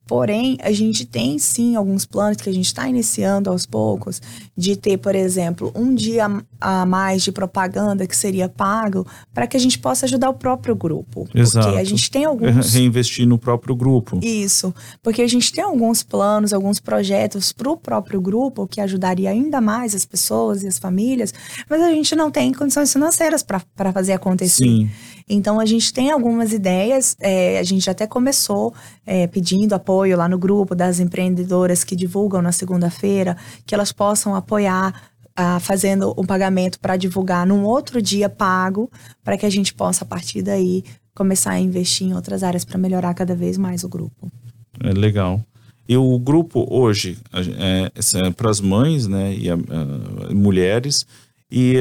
Porém, 0.07 0.59
a 0.61 0.73
gente 0.73 1.07
tem 1.07 1.39
sim 1.39 1.77
alguns 1.77 2.05
planos 2.05 2.39
que 2.39 2.51
a 2.51 2.53
gente 2.53 2.67
está 2.67 2.89
iniciando 2.89 3.49
aos 3.49 3.65
poucos, 3.65 4.21
de 4.57 4.75
ter, 4.75 4.99
por 4.99 5.15
exemplo, 5.15 5.71
um 5.73 5.95
dia 5.95 6.27
a 6.61 6.85
mais 6.85 7.23
de 7.23 7.31
propaganda 7.31 8.05
que 8.09 8.17
seria 8.17 8.49
pago 8.49 9.07
para 9.33 9.47
que 9.47 9.57
a 9.57 9.61
gente 9.61 9.79
possa 9.79 10.07
ajudar 10.07 10.29
o 10.29 10.35
próprio 10.35 10.75
grupo. 10.75 11.29
Exato. 11.33 11.69
Porque 11.69 11.81
a 11.81 11.85
gente 11.85 12.11
tem 12.11 12.25
alguns. 12.25 12.73
Reinvestir 12.73 13.25
no 13.25 13.39
próprio 13.39 13.77
grupo. 13.77 14.19
Isso. 14.21 14.75
Porque 15.01 15.23
a 15.23 15.29
gente 15.29 15.53
tem 15.53 15.63
alguns 15.63 16.03
planos, 16.03 16.53
alguns 16.53 16.81
projetos 16.81 17.53
para 17.53 17.71
o 17.71 17.77
próprio 17.77 18.21
grupo 18.21 18.67
que 18.67 18.81
ajudaria 18.81 19.31
ainda 19.31 19.61
mais 19.61 19.95
as 19.95 20.05
pessoas 20.05 20.65
e 20.65 20.67
as 20.67 20.77
famílias, 20.77 21.33
mas 21.69 21.81
a 21.81 21.91
gente 21.91 22.17
não 22.17 22.33
tem 22.33 22.53
condições 22.53 22.93
financeiras 22.93 23.45
para 23.45 23.93
fazer 23.93 24.15
acontecer. 24.15 24.65
Sim. 24.65 24.91
Então 25.33 25.61
a 25.61 25.65
gente 25.65 25.93
tem 25.93 26.11
algumas 26.11 26.53
ideias, 26.53 27.17
é, 27.21 27.61
a 27.61 27.63
gente 27.63 27.89
até 27.89 28.05
começou 28.05 28.75
é, 29.07 29.29
pedindo 29.29 29.73
apoio 29.75 30.17
lá 30.17 30.29
no 30.29 30.37
grupo 30.37 30.75
das 30.75 30.99
empreendedoras 30.99 31.85
que 31.85 31.95
divulgam 31.95 32.43
na 32.43 32.51
segunda-feira, 32.51 33.37
que 33.65 33.73
elas 33.73 33.93
possam 33.93 34.35
apoiar 34.35 34.93
ah, 35.37 35.61
fazendo 35.61 36.13
um 36.19 36.25
pagamento 36.25 36.81
para 36.81 36.97
divulgar 36.97 37.47
num 37.47 37.65
outro 37.65 38.03
dia 38.03 38.29
pago, 38.29 38.91
para 39.23 39.39
que 39.39 39.47
a 39.47 39.51
gente 39.51 39.73
possa, 39.73 40.05
a 40.05 40.07
partir 40.07 40.43
daí, 40.43 40.83
começar 41.15 41.53
a 41.53 41.61
investir 41.61 42.09
em 42.09 42.15
outras 42.15 42.43
áreas 42.43 42.65
para 42.65 42.77
melhorar 42.77 43.15
cada 43.15 43.35
vez 43.35 43.57
mais 43.57 43.85
o 43.85 43.89
grupo. 43.89 44.31
É 44.83 44.93
legal. 44.93 45.41
E 45.89 45.97
o 45.97 46.19
grupo 46.19 46.67
hoje 46.69 47.17
é, 47.33 47.91
é 48.27 48.31
para 48.31 48.51
as 48.51 48.61
mães 48.61 49.07
né, 49.07 49.33
e 49.35 49.49
a, 49.49 49.55
a, 49.55 50.35
mulheres, 50.35 51.07
e 51.51 51.77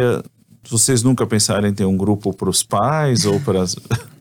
vocês 0.68 1.04
nunca 1.04 1.26
pensaram 1.26 1.68
em 1.68 1.74
ter 1.74 1.86
um 1.86 1.96
grupo 1.96 2.34
para 2.34 2.50
os 2.50 2.64
pais 2.64 3.26
ou 3.26 3.40
para 3.40 3.62
as. 3.62 3.76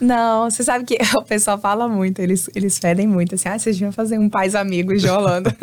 Não, 0.00 0.50
você 0.50 0.62
sabe 0.62 0.84
que 0.84 0.98
o 1.16 1.22
pessoal 1.22 1.58
fala 1.58 1.88
muito, 1.88 2.20
eles, 2.20 2.48
eles 2.54 2.78
pedem 2.78 3.06
muito, 3.06 3.34
assim, 3.34 3.48
ah, 3.48 3.58
vocês 3.58 3.76
deviam 3.76 3.92
fazer 3.92 4.18
um 4.18 4.28
pais 4.28 4.54
amigos 4.54 5.00
de 5.02 5.08
Holanda. 5.08 5.54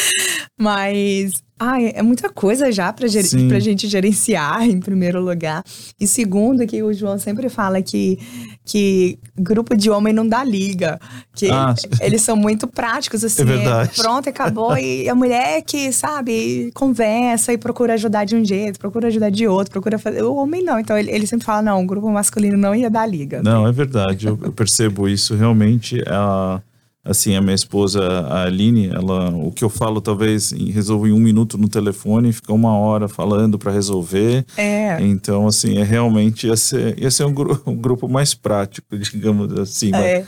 Mas 0.58 1.32
Ai, 1.62 1.92
é 1.94 2.00
muita 2.00 2.30
coisa 2.30 2.72
já 2.72 2.90
pra, 2.90 3.06
ger 3.06 3.22
gente 3.60 3.86
gerenciar, 3.86 4.62
em 4.66 4.80
primeiro 4.80 5.20
lugar. 5.20 5.62
E 6.00 6.06
segundo, 6.06 6.66
que 6.66 6.82
o 6.82 6.90
João 6.90 7.18
sempre 7.18 7.50
fala 7.50 7.82
que, 7.82 8.18
que 8.64 9.18
grupo 9.36 9.76
de 9.76 9.90
homem 9.90 10.10
não 10.10 10.26
dá 10.26 10.42
liga. 10.42 10.98
Que 11.34 11.50
ah, 11.50 11.74
eles 12.00 12.22
são 12.22 12.34
muito 12.34 12.66
práticos, 12.66 13.22
assim. 13.22 13.42
É 13.42 13.44
verdade. 13.44 13.90
pronto, 13.94 14.26
acabou. 14.26 14.74
e 14.78 15.06
a 15.06 15.14
mulher 15.14 15.60
que, 15.60 15.92
sabe, 15.92 16.70
conversa 16.72 17.52
e 17.52 17.58
procura 17.58 17.92
ajudar 17.92 18.24
de 18.24 18.34
um 18.34 18.42
jeito, 18.42 18.80
procura 18.80 19.08
ajudar 19.08 19.28
de 19.28 19.46
outro, 19.46 19.70
procura 19.70 19.98
fazer. 19.98 20.22
O 20.22 20.36
homem 20.36 20.64
não. 20.64 20.78
Então 20.78 20.96
ele, 20.96 21.10
ele 21.10 21.26
sempre 21.26 21.44
fala: 21.44 21.60
não, 21.60 21.82
o 21.82 21.86
grupo 21.86 22.08
masculino 22.08 22.56
não 22.56 22.74
ia 22.74 22.88
dar 22.88 23.04
liga. 23.04 23.39
Não, 23.42 23.66
é 23.66 23.72
verdade. 23.72 24.26
Eu, 24.26 24.38
eu 24.42 24.52
percebo 24.52 25.08
isso. 25.08 25.34
Realmente, 25.34 26.02
a 26.06 26.60
assim, 27.04 27.34
a 27.34 27.40
minha 27.40 27.54
esposa, 27.54 28.02
a 28.28 28.44
Aline, 28.44 28.88
ela, 28.88 29.30
o 29.30 29.50
que 29.50 29.64
eu 29.64 29.70
falo 29.70 30.00
talvez 30.00 30.52
resolvo 30.52 31.06
em 31.06 31.12
um 31.12 31.18
minuto 31.18 31.56
no 31.56 31.68
telefone, 31.68 32.32
fica 32.32 32.52
uma 32.52 32.76
hora 32.76 33.08
falando 33.08 33.58
para 33.58 33.72
resolver. 33.72 34.44
É. 34.56 34.98
Então, 35.00 35.46
assim, 35.46 35.78
é 35.78 35.82
realmente 35.82 36.46
ia 36.46 36.56
ser, 36.56 36.98
ia 36.98 37.10
ser 37.10 37.24
um, 37.24 37.32
gru 37.32 37.60
um 37.66 37.74
grupo 37.74 38.08
mais 38.08 38.34
prático, 38.34 38.98
digamos 38.98 39.52
assim. 39.58 39.94
É. 39.94 40.24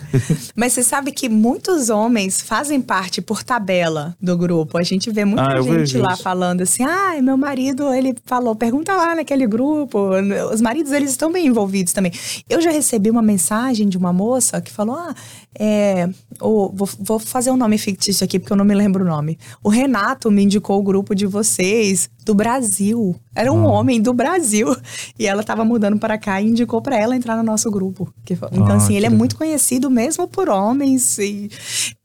Mas 0.56 0.72
você 0.72 0.82
sabe 0.82 1.12
que 1.12 1.28
muitos 1.28 1.90
homens 1.90 2.40
fazem 2.40 2.80
parte 2.80 3.20
por 3.20 3.42
tabela 3.42 4.16
do 4.20 4.36
grupo. 4.36 4.78
A 4.78 4.82
gente 4.82 5.10
vê 5.10 5.24
muita 5.24 5.58
ah, 5.58 5.60
gente 5.60 5.98
lá 5.98 6.14
isso. 6.14 6.22
falando 6.22 6.62
assim, 6.62 6.84
ah, 6.84 7.20
meu 7.22 7.36
marido, 7.36 7.92
ele 7.92 8.14
falou, 8.24 8.54
pergunta 8.56 8.96
lá 8.96 9.14
naquele 9.14 9.46
grupo. 9.46 10.10
Os 10.52 10.60
maridos, 10.60 10.92
eles 10.92 11.10
estão 11.10 11.30
bem 11.30 11.46
envolvidos 11.46 11.92
também. 11.92 12.12
Eu 12.48 12.60
já 12.60 12.70
recebi 12.70 13.10
uma 13.10 13.22
mensagem 13.22 13.88
de 13.88 13.98
uma 13.98 14.12
moça 14.12 14.60
que 14.60 14.70
falou, 14.70 14.96
ah, 14.96 15.14
é, 15.58 16.08
o 16.40 16.70
vou, 16.72 16.88
vou 16.98 17.18
fazer 17.18 17.50
um 17.50 17.56
nome 17.56 17.76
fictício 17.76 18.24
aqui 18.24 18.38
porque 18.38 18.52
eu 18.52 18.56
não 18.56 18.64
me 18.64 18.74
lembro 18.74 19.04
o 19.04 19.06
nome. 19.06 19.38
O 19.62 19.68
Renato 19.68 20.30
me 20.30 20.42
indicou 20.42 20.78
o 20.78 20.82
grupo 20.82 21.14
de 21.14 21.26
vocês 21.26 22.08
do 22.24 22.34
Brasil. 22.34 23.14
Era 23.34 23.52
um 23.52 23.66
ah. 23.66 23.72
homem 23.72 24.00
do 24.00 24.12
Brasil. 24.12 24.74
E 25.18 25.26
ela 25.26 25.40
estava 25.42 25.64
mudando 25.64 25.98
para 25.98 26.18
cá 26.18 26.40
e 26.40 26.48
indicou 26.48 26.80
para 26.80 26.96
ela 26.96 27.14
entrar 27.14 27.36
no 27.36 27.42
nosso 27.42 27.70
grupo. 27.70 28.12
Então, 28.28 28.68
ah, 28.68 28.74
assim, 28.74 28.96
ele 28.96 29.06
é 29.06 29.10
muito 29.10 29.36
conhecido 29.36 29.90
mesmo 29.90 30.26
por 30.26 30.48
homens. 30.48 31.18
E 31.18 31.50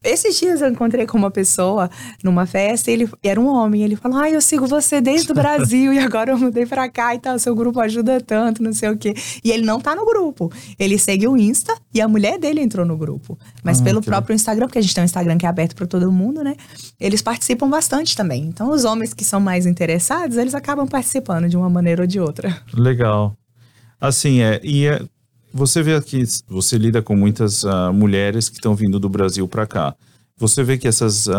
esses 0.04 0.38
dias 0.38 0.60
eu 0.60 0.68
encontrei 0.68 1.06
com 1.06 1.18
uma 1.18 1.30
pessoa 1.30 1.90
numa 2.22 2.46
festa, 2.46 2.90
ele 2.90 3.08
era 3.22 3.40
um 3.40 3.46
homem. 3.46 3.82
Ele 3.82 3.96
falou: 3.96 4.18
Ah, 4.18 4.30
eu 4.30 4.40
sigo 4.40 4.66
você 4.66 5.00
desde 5.00 5.32
o 5.32 5.34
Brasil 5.36 5.92
e 5.92 5.98
agora 5.98 6.32
eu 6.32 6.38
mudei 6.38 6.66
para 6.66 6.88
cá 6.88 7.14
e 7.14 7.18
tal. 7.18 7.38
Seu 7.38 7.54
grupo 7.54 7.80
ajuda 7.80 8.20
tanto, 8.20 8.62
não 8.62 8.72
sei 8.72 8.90
o 8.90 8.96
quê. 8.96 9.14
E 9.42 9.50
ele 9.50 9.64
não 9.64 9.80
tá 9.80 9.94
no 9.94 10.04
grupo. 10.04 10.52
Ele 10.78 10.98
segue 10.98 11.26
o 11.26 11.36
Insta 11.36 11.74
e 11.92 12.00
a 12.00 12.08
mulher 12.08 12.38
dele 12.38 12.60
entrou 12.60 12.84
no 12.84 12.96
grupo. 12.96 13.37
Mas 13.62 13.80
ah, 13.80 13.84
pelo 13.84 14.02
próprio 14.02 14.34
Instagram, 14.34 14.66
porque 14.66 14.78
a 14.78 14.82
gente 14.82 14.94
tem 14.94 15.02
um 15.02 15.04
Instagram 15.04 15.36
que 15.36 15.46
é 15.46 15.48
aberto 15.48 15.74
para 15.74 15.86
todo 15.86 16.10
mundo, 16.12 16.42
né? 16.42 16.56
Eles 16.98 17.22
participam 17.22 17.68
bastante 17.68 18.16
também. 18.16 18.44
Então, 18.44 18.70
os 18.70 18.84
homens 18.84 19.12
que 19.12 19.24
são 19.24 19.40
mais 19.40 19.66
interessados, 19.66 20.36
eles 20.36 20.54
acabam 20.54 20.86
participando 20.86 21.48
de 21.48 21.56
uma 21.56 21.68
maneira 21.68 22.02
ou 22.02 22.06
de 22.06 22.20
outra. 22.20 22.56
Legal. 22.72 23.36
Assim, 24.00 24.40
é, 24.40 24.60
e 24.62 24.86
é, 24.86 25.02
você 25.52 25.82
vê 25.82 25.94
aqui, 25.94 26.22
você 26.46 26.78
lida 26.78 27.02
com 27.02 27.16
muitas 27.16 27.64
uh, 27.64 27.92
mulheres 27.92 28.48
que 28.48 28.56
estão 28.56 28.74
vindo 28.74 29.00
do 29.00 29.08
Brasil 29.08 29.48
para 29.48 29.66
cá. 29.66 29.94
Você 30.36 30.62
vê 30.62 30.78
que 30.78 30.86
essas, 30.86 31.26
uh, 31.26 31.32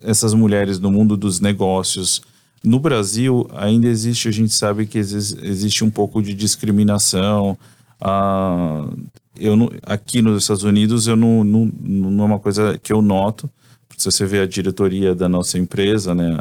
essas 0.00 0.32
mulheres 0.32 0.78
no 0.78 0.90
mundo 0.90 1.16
dos 1.16 1.40
negócios, 1.40 2.22
no 2.62 2.78
Brasil 2.78 3.48
ainda 3.54 3.88
existe, 3.88 4.28
a 4.28 4.32
gente 4.32 4.52
sabe 4.52 4.86
que 4.86 4.98
existe 4.98 5.84
um 5.84 5.90
pouco 5.90 6.22
de 6.22 6.34
discriminação. 6.34 7.58
Uh, 8.00 9.08
eu 9.38 9.56
não, 9.56 9.70
aqui 9.82 10.20
nos 10.22 10.42
Estados 10.42 10.62
Unidos 10.62 11.06
eu 11.06 11.16
não, 11.16 11.44
não, 11.44 11.64
não 11.80 12.24
é 12.24 12.26
uma 12.26 12.38
coisa 12.38 12.78
que 12.78 12.92
eu 12.92 13.00
noto, 13.02 13.50
se 13.96 14.04
você 14.04 14.24
vê 14.24 14.40
a 14.40 14.46
diretoria 14.46 15.14
da 15.14 15.28
nossa 15.28 15.58
empresa, 15.58 16.14
né, 16.14 16.36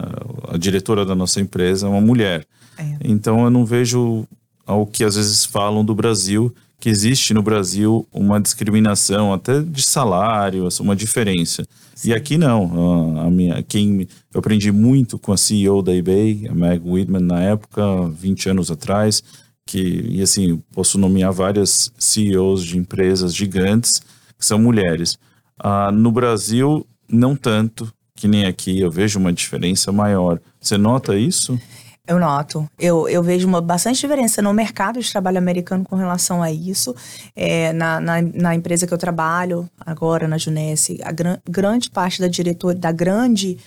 a 0.48 0.58
diretora 0.58 1.04
da 1.04 1.16
nossa 1.16 1.42
empresa 1.42 1.88
é 1.88 1.90
uma 1.90 2.02
mulher. 2.02 2.46
É. 2.78 2.98
Então 3.04 3.44
eu 3.44 3.50
não 3.50 3.66
vejo 3.66 4.28
ao 4.66 4.86
que 4.86 5.04
às 5.04 5.16
vezes 5.16 5.44
falam 5.44 5.84
do 5.84 5.96
Brasil, 5.96 6.54
que 6.80 6.90
existe 6.90 7.34
no 7.34 7.42
Brasil 7.42 8.08
uma 8.14 8.40
discriminação 8.40 9.34
até 9.34 9.62
de 9.62 9.82
salário, 9.82 10.68
uma 10.80 10.96
diferença. 10.96 11.68
Sim. 11.96 12.10
E 12.10 12.14
aqui 12.14 12.38
não. 12.38 13.20
A 13.22 13.32
minha, 13.32 13.64
quem 13.64 14.08
eu 14.32 14.40
aprendi 14.40 14.72
muito 14.72 15.18
com 15.18 15.34
a 15.34 15.38
CEO 15.38 15.82
da 15.82 15.96
eBay, 15.96 16.48
a 16.48 16.54
Meg 16.54 16.88
Whitman 16.88 17.24
na 17.24 17.42
época, 17.42 18.08
20 18.10 18.50
anos 18.50 18.70
atrás, 18.70 19.24
que 19.68 20.08
e 20.10 20.22
assim 20.24 20.64
posso 20.72 20.98
nomear 20.98 21.32
várias 21.32 21.92
CEOs 22.00 22.64
de 22.64 22.78
empresas 22.78 23.36
gigantes 23.36 24.02
que 24.40 24.46
são 24.46 24.58
mulheres. 24.58 25.20
Ah, 25.60 25.92
no 25.92 26.12
Brasil 26.12 26.88
não 27.08 27.36
tanto 27.36 27.92
que 28.16 28.28
nem 28.28 28.46
aqui, 28.46 28.80
eu 28.80 28.90
vejo 28.90 29.20
uma 29.20 29.32
diferença 29.32 29.92
maior. 29.92 30.40
Você 30.60 30.76
nota 30.76 31.16
isso? 31.16 31.60
Eu 32.08 32.18
noto. 32.20 32.68
Eu, 32.80 33.08
eu 33.08 33.22
vejo 33.22 33.48
uma 33.48 33.62
bastante 33.62 34.00
diferença 34.00 34.42
no 34.42 34.54
mercado 34.54 35.00
de 35.00 35.12
trabalho 35.12 35.38
americano 35.38 35.84
com 35.84 35.96
relação 35.96 36.42
a 36.42 36.50
isso. 36.50 36.96
É, 37.36 37.74
na, 37.74 38.00
na, 38.00 38.22
na, 38.22 38.56
empresa 38.56 38.88
que 38.88 38.94
eu 38.94 38.98
trabalho 38.98 39.70
agora, 39.80 40.28
na 40.28 40.38
Junesse, 40.38 41.00
a 41.04 41.12
gran, 41.12 41.38
grande 41.48 41.90
parte 41.90 42.22
da 42.22 42.30
diretor, 42.30 42.74
da 42.74 42.94
grande 42.94 43.58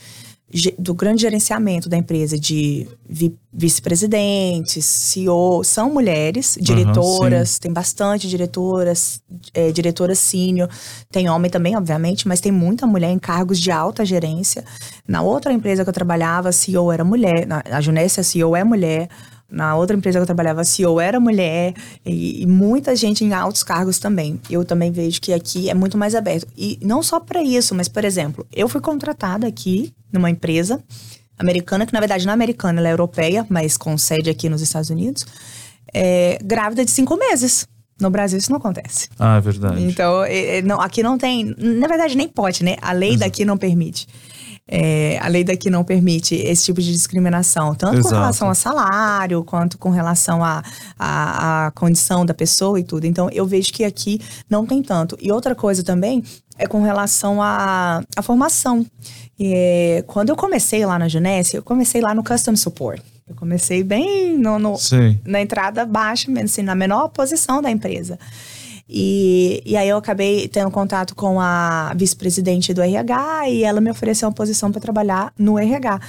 do 0.78 0.94
grande 0.94 1.22
gerenciamento 1.22 1.88
da 1.88 1.96
empresa, 1.96 2.38
de 2.38 2.88
vi, 3.08 3.36
vice-presidentes, 3.52 4.84
CEO, 4.84 5.62
são 5.62 5.92
mulheres, 5.92 6.58
diretoras, 6.60 7.54
uhum, 7.54 7.60
tem 7.60 7.72
bastante 7.72 8.28
diretoras, 8.28 9.20
é, 9.54 9.70
diretoras 9.70 10.18
sênior, 10.18 10.68
tem 11.10 11.28
homem 11.28 11.50
também, 11.50 11.76
obviamente, 11.76 12.26
mas 12.26 12.40
tem 12.40 12.50
muita 12.50 12.86
mulher 12.86 13.10
em 13.10 13.18
cargos 13.18 13.60
de 13.60 13.70
alta 13.70 14.04
gerência. 14.04 14.64
Na 15.06 15.22
outra 15.22 15.52
empresa 15.52 15.84
que 15.84 15.88
eu 15.88 15.94
trabalhava, 15.94 16.48
a 16.48 16.52
CEO 16.52 16.90
era 16.90 17.04
mulher, 17.04 17.46
na, 17.46 17.62
na 17.68 17.80
Junessa, 17.80 18.20
a 18.20 18.24
CEO 18.24 18.56
é 18.56 18.64
mulher, 18.64 19.08
na 19.50 19.74
outra 19.76 19.96
empresa 19.96 20.18
que 20.18 20.22
eu 20.22 20.26
trabalhava, 20.26 20.60
a 20.60 20.64
CEO 20.64 21.00
era 21.00 21.18
mulher 21.18 21.74
e, 22.04 22.42
e, 22.42 22.46
muita 22.46 22.94
gente 22.94 23.24
em 23.24 23.32
altos 23.32 23.62
cargos 23.62 23.98
também. 23.98 24.40
Eu 24.48 24.64
também 24.64 24.92
vejo 24.92 25.20
que 25.20 25.32
aqui 25.32 25.68
é 25.68 25.74
muito 25.74 25.98
mais 25.98 26.14
aberto. 26.14 26.46
E 26.56 26.78
não 26.82 27.02
só 27.02 27.18
para 27.18 27.42
isso, 27.42 27.74
mas, 27.74 27.88
por 27.88 28.04
exemplo, 28.04 28.46
eu 28.52 28.68
fui 28.68 28.80
contratada 28.80 29.46
aqui 29.46 29.92
numa 30.12 30.30
empresa 30.30 30.82
americana, 31.38 31.86
que 31.86 31.92
na 31.92 32.00
verdade 32.00 32.26
não 32.26 32.32
é 32.32 32.34
americana, 32.34 32.80
ela 32.80 32.88
é 32.88 32.92
europeia, 32.92 33.46
mas 33.48 33.76
com 33.76 33.96
sede 33.96 34.30
aqui 34.30 34.48
nos 34.48 34.60
Estados 34.60 34.90
Unidos, 34.90 35.24
é, 35.92 36.38
grávida 36.44 36.84
de 36.84 36.90
cinco 36.90 37.16
meses. 37.16 37.66
No 38.00 38.08
Brasil 38.08 38.38
isso 38.38 38.50
não 38.50 38.58
acontece. 38.58 39.08
Ah, 39.18 39.36
é 39.36 39.40
verdade. 39.40 39.82
Então, 39.82 40.24
é, 40.24 40.62
não, 40.62 40.80
aqui 40.80 41.02
não 41.02 41.18
tem. 41.18 41.54
Na 41.58 41.86
verdade, 41.86 42.16
nem 42.16 42.26
pode, 42.26 42.64
né? 42.64 42.76
A 42.80 42.92
lei 42.92 43.10
Exato. 43.10 43.24
daqui 43.24 43.44
não 43.44 43.58
permite. 43.58 44.06
É, 44.72 45.18
a 45.20 45.26
lei 45.26 45.42
daqui 45.42 45.68
não 45.68 45.82
permite 45.82 46.36
esse 46.36 46.66
tipo 46.66 46.80
de 46.80 46.92
discriminação, 46.92 47.74
tanto 47.74 47.98
Exato. 47.98 48.14
com 48.14 48.20
relação 48.20 48.50
a 48.50 48.54
salário, 48.54 49.42
quanto 49.42 49.76
com 49.76 49.90
relação 49.90 50.44
à 50.44 50.62
a, 50.96 51.64
a, 51.64 51.66
a, 51.66 51.70
condição 51.72 52.24
da 52.24 52.32
pessoa 52.32 52.78
e 52.78 52.84
tudo. 52.84 53.04
Então, 53.04 53.28
eu 53.32 53.44
vejo 53.44 53.72
que 53.72 53.82
aqui 53.82 54.20
não 54.48 54.64
tem 54.64 54.80
tanto. 54.80 55.18
E 55.20 55.32
outra 55.32 55.56
coisa 55.56 55.82
também 55.82 56.22
é 56.56 56.68
com 56.68 56.82
relação 56.82 57.42
à, 57.42 58.00
à 58.14 58.22
formação. 58.22 58.86
É, 59.40 60.04
quando 60.06 60.28
eu 60.28 60.36
comecei 60.36 60.86
lá 60.86 61.00
na 61.00 61.08
Junesse, 61.08 61.56
eu 61.56 61.64
comecei 61.64 62.00
lá 62.00 62.14
no 62.14 62.22
Custom 62.22 62.54
Support. 62.54 63.02
Eu 63.28 63.34
comecei 63.34 63.82
bem 63.82 64.38
no, 64.38 64.58
no 64.58 64.76
na 65.24 65.40
entrada 65.40 65.84
baixa, 65.84 66.30
assim, 66.42 66.62
na 66.62 66.76
menor 66.76 67.08
posição 67.08 67.60
da 67.60 67.70
empresa. 67.70 68.18
E, 68.92 69.62
e 69.64 69.76
aí 69.76 69.88
eu 69.88 69.96
acabei 69.96 70.48
tendo 70.48 70.70
contato 70.70 71.14
com 71.14 71.40
a 71.40 71.92
vice-presidente 71.94 72.74
do 72.74 72.82
RH 72.82 73.48
e 73.48 73.62
ela 73.62 73.80
me 73.80 73.90
ofereceu 73.90 74.28
uma 74.28 74.34
posição 74.34 74.72
para 74.72 74.80
trabalhar 74.80 75.32
no 75.38 75.56
RH. 75.56 76.00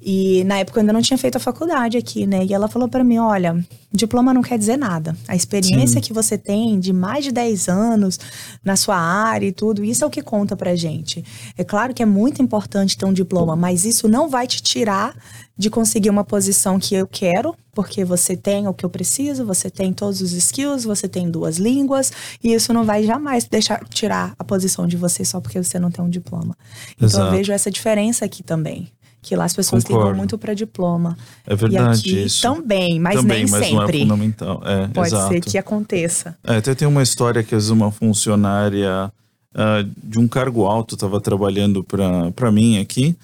E 0.00 0.42
na 0.44 0.58
época 0.58 0.78
eu 0.78 0.80
ainda 0.80 0.92
não 0.92 1.02
tinha 1.02 1.18
feito 1.18 1.36
a 1.36 1.40
faculdade 1.40 1.98
aqui, 1.98 2.26
né? 2.26 2.44
E 2.44 2.54
ela 2.54 2.68
falou 2.68 2.88
para 2.88 3.04
mim: 3.04 3.18
olha, 3.18 3.62
diploma 3.92 4.32
não 4.32 4.40
quer 4.42 4.58
dizer 4.58 4.78
nada. 4.78 5.14
A 5.28 5.36
experiência 5.36 5.94
Sim. 5.94 6.00
que 6.00 6.12
você 6.12 6.38
tem 6.38 6.80
de 6.80 6.92
mais 6.92 7.24
de 7.24 7.32
10 7.32 7.68
anos 7.68 8.18
na 8.64 8.76
sua 8.76 8.96
área 8.96 9.46
e 9.46 9.52
tudo, 9.52 9.84
isso 9.84 10.02
é 10.02 10.06
o 10.06 10.10
que 10.10 10.22
conta 10.22 10.56
pra 10.56 10.74
gente. 10.74 11.22
É 11.56 11.64
claro 11.64 11.92
que 11.92 12.02
é 12.02 12.06
muito 12.06 12.40
importante 12.40 12.96
ter 12.96 13.04
um 13.04 13.12
diploma, 13.12 13.54
mas 13.54 13.84
isso 13.84 14.08
não 14.08 14.28
vai 14.28 14.46
te 14.46 14.62
tirar 14.62 15.14
de 15.56 15.68
conseguir 15.68 16.08
uma 16.08 16.24
posição 16.24 16.78
que 16.78 16.94
eu 16.94 17.06
quero, 17.06 17.54
porque 17.74 18.02
você 18.02 18.34
tem 18.34 18.66
o 18.66 18.72
que 18.72 18.86
eu 18.86 18.88
preciso, 18.88 19.44
você 19.44 19.68
tem 19.68 19.92
todos 19.92 20.22
os 20.22 20.32
skills, 20.32 20.84
você 20.84 21.06
tem 21.06 21.30
duas 21.30 21.58
línguas, 21.58 22.10
e 22.42 22.54
isso 22.54 22.72
não 22.72 22.82
vai 22.82 23.04
jamais 23.04 23.44
deixar 23.44 23.86
tirar 23.90 24.34
a 24.38 24.44
posição 24.44 24.86
de 24.86 24.96
você 24.96 25.22
só 25.22 25.38
porque 25.38 25.62
você 25.62 25.78
não 25.78 25.90
tem 25.90 26.02
um 26.02 26.08
diploma. 26.08 26.56
Então 26.96 27.06
Exato. 27.06 27.26
eu 27.26 27.30
vejo 27.32 27.52
essa 27.52 27.70
diferença 27.70 28.24
aqui 28.24 28.42
também 28.42 28.90
que 29.22 29.36
lá 29.36 29.44
as 29.44 29.52
pessoas 29.52 29.84
Concordo. 29.84 30.06
ligam 30.06 30.18
muito 30.18 30.38
para 30.38 30.54
diploma. 30.54 31.16
É 31.46 31.54
verdade 31.54 32.08
e 32.08 32.12
aqui 32.12 32.22
isso. 32.24 32.42
Também, 32.42 32.98
mas 32.98 33.16
também, 33.16 33.44
nem 33.44 33.50
mas 33.50 33.66
sempre. 33.66 33.74
Não 33.76 33.84
é 33.84 34.18
fundamental. 34.18 34.62
É, 34.64 34.88
Pode 34.88 35.08
exato. 35.08 35.28
ser 35.32 35.40
que 35.40 35.58
aconteça. 35.58 36.36
É, 36.44 36.56
até 36.56 36.74
tem 36.74 36.88
uma 36.88 37.02
história 37.02 37.42
que 37.42 37.54
às 37.54 37.64
vezes 37.64 37.70
uma 37.70 37.90
funcionária 37.90 39.12
uh, 39.54 39.90
de 40.02 40.18
um 40.18 40.26
cargo 40.26 40.64
alto 40.64 40.94
estava 40.94 41.20
trabalhando 41.20 41.84
para 41.84 42.52
mim 42.52 42.78
aqui. 42.78 43.16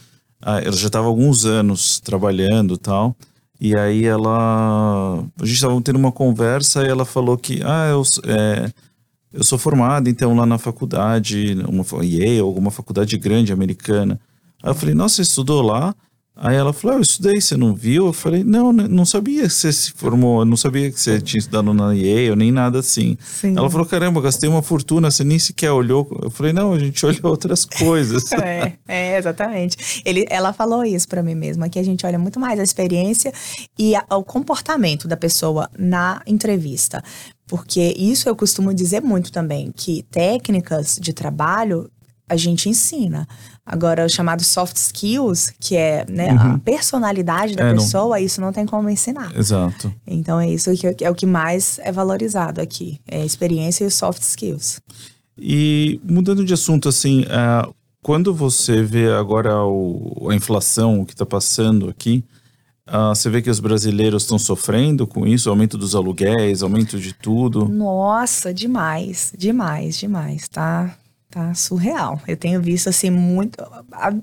Uh, 0.42 0.60
ela 0.62 0.76
já 0.76 0.86
estava 0.88 1.06
alguns 1.06 1.44
anos 1.44 1.98
trabalhando 2.00 2.76
tal. 2.76 3.16
E 3.60 3.76
aí 3.76 4.04
ela. 4.04 5.24
A 5.40 5.44
gente 5.44 5.54
estava 5.54 5.80
tendo 5.80 5.96
uma 5.98 6.12
conversa 6.12 6.84
e 6.84 6.88
ela 6.88 7.04
falou 7.04 7.38
que. 7.38 7.62
Ah, 7.64 7.88
eu, 7.88 8.02
é, 8.26 8.70
eu 9.32 9.42
sou 9.42 9.58
formada 9.58 10.10
então 10.10 10.36
lá 10.36 10.44
na 10.44 10.58
faculdade, 10.58 11.56
uma 11.66 11.84
Yale, 12.04 12.40
alguma 12.40 12.70
faculdade 12.70 13.16
grande 13.16 13.52
americana. 13.52 14.20
Aí 14.62 14.70
eu 14.70 14.74
falei, 14.74 14.94
nossa, 14.94 15.16
você 15.16 15.22
estudou 15.22 15.62
lá? 15.62 15.94
Aí 16.38 16.54
ela 16.54 16.70
falou, 16.70 16.96
ah, 16.96 16.98
eu 16.98 17.02
estudei, 17.02 17.40
você 17.40 17.56
não 17.56 17.74
viu? 17.74 18.08
Eu 18.08 18.12
falei, 18.12 18.44
não, 18.44 18.70
não 18.70 19.06
sabia 19.06 19.44
que 19.44 19.48
você 19.48 19.72
se 19.72 19.92
formou, 19.92 20.44
não 20.44 20.56
sabia 20.56 20.92
que 20.92 21.00
você 21.00 21.18
tinha 21.18 21.38
estudado 21.38 21.72
na 21.72 21.94
Yale, 21.94 22.36
nem 22.36 22.52
nada 22.52 22.80
assim. 22.80 23.16
Sim. 23.18 23.56
Ela 23.56 23.70
falou, 23.70 23.86
caramba, 23.86 24.20
gastei 24.20 24.46
uma 24.46 24.60
fortuna, 24.60 25.10
você 25.10 25.24
nem 25.24 25.38
sequer 25.38 25.72
olhou. 25.72 26.06
Eu 26.22 26.28
falei, 26.28 26.52
não, 26.52 26.74
a 26.74 26.78
gente 26.78 27.04
olha 27.06 27.18
outras 27.22 27.64
coisas. 27.64 28.30
é, 28.36 28.74
é, 28.86 29.16
exatamente. 29.16 30.02
Ele, 30.04 30.26
ela 30.28 30.52
falou 30.52 30.84
isso 30.84 31.08
para 31.08 31.22
mim 31.22 31.34
mesma, 31.34 31.70
que 31.70 31.78
a 31.78 31.82
gente 31.82 32.04
olha 32.04 32.18
muito 32.18 32.38
mais 32.38 32.60
a 32.60 32.62
experiência 32.62 33.32
e 33.78 33.96
a, 33.96 34.04
o 34.10 34.22
comportamento 34.22 35.08
da 35.08 35.16
pessoa 35.16 35.70
na 35.78 36.20
entrevista. 36.26 37.02
Porque 37.46 37.94
isso 37.96 38.28
eu 38.28 38.36
costumo 38.36 38.74
dizer 38.74 39.00
muito 39.00 39.32
também, 39.32 39.72
que 39.74 40.02
técnicas 40.10 40.98
de 41.00 41.14
trabalho 41.14 41.90
a 42.28 42.36
gente 42.36 42.68
ensina. 42.68 43.26
Agora, 43.64 44.04
o 44.04 44.08
chamado 44.08 44.44
soft 44.44 44.76
skills, 44.76 45.52
que 45.58 45.76
é 45.76 46.04
né, 46.08 46.32
uhum. 46.32 46.54
a 46.54 46.58
personalidade 46.58 47.56
da 47.56 47.66
é, 47.66 47.74
pessoa, 47.74 48.16
não... 48.16 48.24
isso 48.24 48.40
não 48.40 48.52
tem 48.52 48.64
como 48.64 48.88
ensinar. 48.88 49.36
Exato. 49.36 49.92
Então, 50.06 50.38
é 50.38 50.48
isso 50.48 50.70
que 50.76 51.04
é 51.04 51.10
o 51.10 51.14
que 51.14 51.26
mais 51.26 51.80
é 51.82 51.90
valorizado 51.90 52.60
aqui. 52.60 53.00
É 53.06 53.22
a 53.22 53.24
experiência 53.24 53.84
e 53.84 53.86
os 53.86 53.94
soft 53.94 54.22
skills. 54.22 54.80
E 55.38 56.00
mudando 56.04 56.44
de 56.44 56.54
assunto, 56.54 56.88
assim, 56.88 57.22
uh, 57.22 57.74
quando 58.02 58.32
você 58.32 58.82
vê 58.82 59.12
agora 59.12 59.64
o, 59.64 60.28
a 60.30 60.34
inflação 60.34 61.04
que 61.04 61.12
está 61.12 61.26
passando 61.26 61.88
aqui, 61.88 62.24
uh, 62.88 63.14
você 63.14 63.28
vê 63.28 63.42
que 63.42 63.50
os 63.50 63.58
brasileiros 63.58 64.22
estão 64.22 64.38
sofrendo 64.38 65.06
com 65.08 65.26
isso, 65.26 65.50
aumento 65.50 65.76
dos 65.76 65.96
aluguéis, 65.96 66.62
aumento 66.62 67.00
de 67.00 67.12
tudo? 67.12 67.68
Nossa, 67.68 68.54
demais, 68.54 69.32
demais, 69.36 69.98
demais, 69.98 70.48
tá? 70.48 70.96
Tá 71.36 71.52
surreal. 71.52 72.18
Eu 72.26 72.34
tenho 72.34 72.62
visto 72.62 72.88
assim 72.88 73.10
muito 73.10 73.62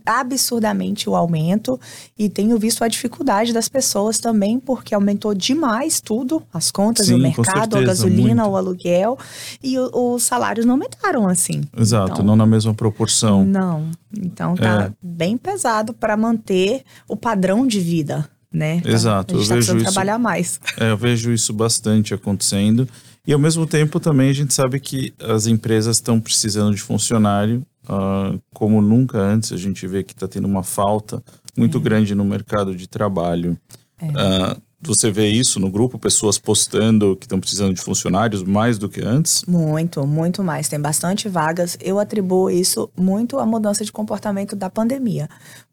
absurdamente 0.04 1.08
o 1.08 1.16
aumento 1.16 1.80
e 2.18 2.28
tenho 2.28 2.58
visto 2.58 2.84
a 2.84 2.88
dificuldade 2.88 3.54
das 3.54 3.70
pessoas 3.70 4.18
também 4.18 4.60
porque 4.60 4.96
aumentou 4.96 5.36
demais 5.36 6.02
tudo, 6.02 6.42
as 6.52 6.72
contas 6.72 7.06
Sim, 7.06 7.12
do 7.12 7.20
mercado, 7.20 7.46
certeza, 7.46 7.78
a 7.78 7.86
gasolina, 7.86 8.42
muito. 8.42 8.54
o 8.54 8.58
aluguel 8.58 9.20
e 9.62 9.78
o, 9.78 10.16
os 10.16 10.24
salários 10.24 10.66
não 10.66 10.74
aumentaram 10.74 11.28
assim. 11.28 11.62
Exato, 11.78 12.14
então, 12.14 12.26
não 12.26 12.36
na 12.36 12.48
mesma 12.48 12.74
proporção. 12.74 13.46
Não. 13.46 13.92
Então 14.20 14.56
tá 14.56 14.86
é. 14.86 14.92
bem 15.00 15.38
pesado 15.38 15.94
para 15.94 16.18
manter 16.18 16.82
o 17.08 17.16
padrão 17.16 17.68
de 17.68 17.80
vida, 17.80 18.28
né? 18.52 18.82
Exato. 18.84 19.36
A 19.36 19.38
gente 19.38 19.44
eu 19.44 19.50
tá 19.50 19.56
vejo 19.58 19.78
isso, 19.78 19.84
trabalhar 19.84 20.18
mais. 20.18 20.60
É, 20.80 20.90
eu 20.90 20.98
vejo 20.98 21.32
isso 21.32 21.54
bastante 21.54 22.12
acontecendo. 22.12 22.90
E 23.26 23.32
ao 23.32 23.40
mesmo 23.40 23.66
tempo 23.66 24.00
também 24.00 24.30
a 24.30 24.34
gente 24.34 24.54
sabe 24.54 24.80
que 24.80 25.14
as 25.20 25.48
empresas 25.48 25.98
estão 25.98 26.20
precisando 26.20 26.76
de 26.76 26.82
funcionário, 26.82 27.66
uh, 27.86 28.40
como 28.54 28.82
nunca 28.82 29.18
antes. 29.18 29.54
A 29.54 29.58
gente 29.58 29.88
vê 29.88 30.04
que 30.04 30.14
está 30.14 30.28
tendo 30.28 30.46
uma 30.46 30.64
falta 30.64 31.24
muito 31.58 31.78
é. 31.78 31.82
grande 31.82 32.14
no 32.14 32.26
mercado 32.26 32.76
de 32.76 32.88
trabalho. 32.88 33.58
É. 34.02 34.08
Uh, 34.08 34.62
você 34.86 35.10
vê 35.10 35.28
isso 35.30 35.62
no 35.62 35.72
grupo, 35.72 35.98
pessoas 35.98 36.38
postando 36.38 37.16
que 37.16 37.26
estão 37.26 37.40
precisando 37.40 37.74
de 37.74 37.82
funcionários 37.82 38.44
mais 38.44 38.78
do 38.78 38.90
que 38.90 39.02
antes? 39.02 39.46
Muito, 39.48 40.06
muito 40.06 40.44
mais. 40.44 40.68
Tem 40.68 40.80
bastante 40.80 41.30
vagas. 41.30 41.78
Eu 41.80 42.00
atribuo 42.00 42.50
isso 42.50 42.90
muito 42.98 43.40
à 43.40 43.46
mudança 43.46 43.86
de 43.86 43.92
comportamento 43.94 44.56
da 44.58 44.70
pandemia. 44.70 45.30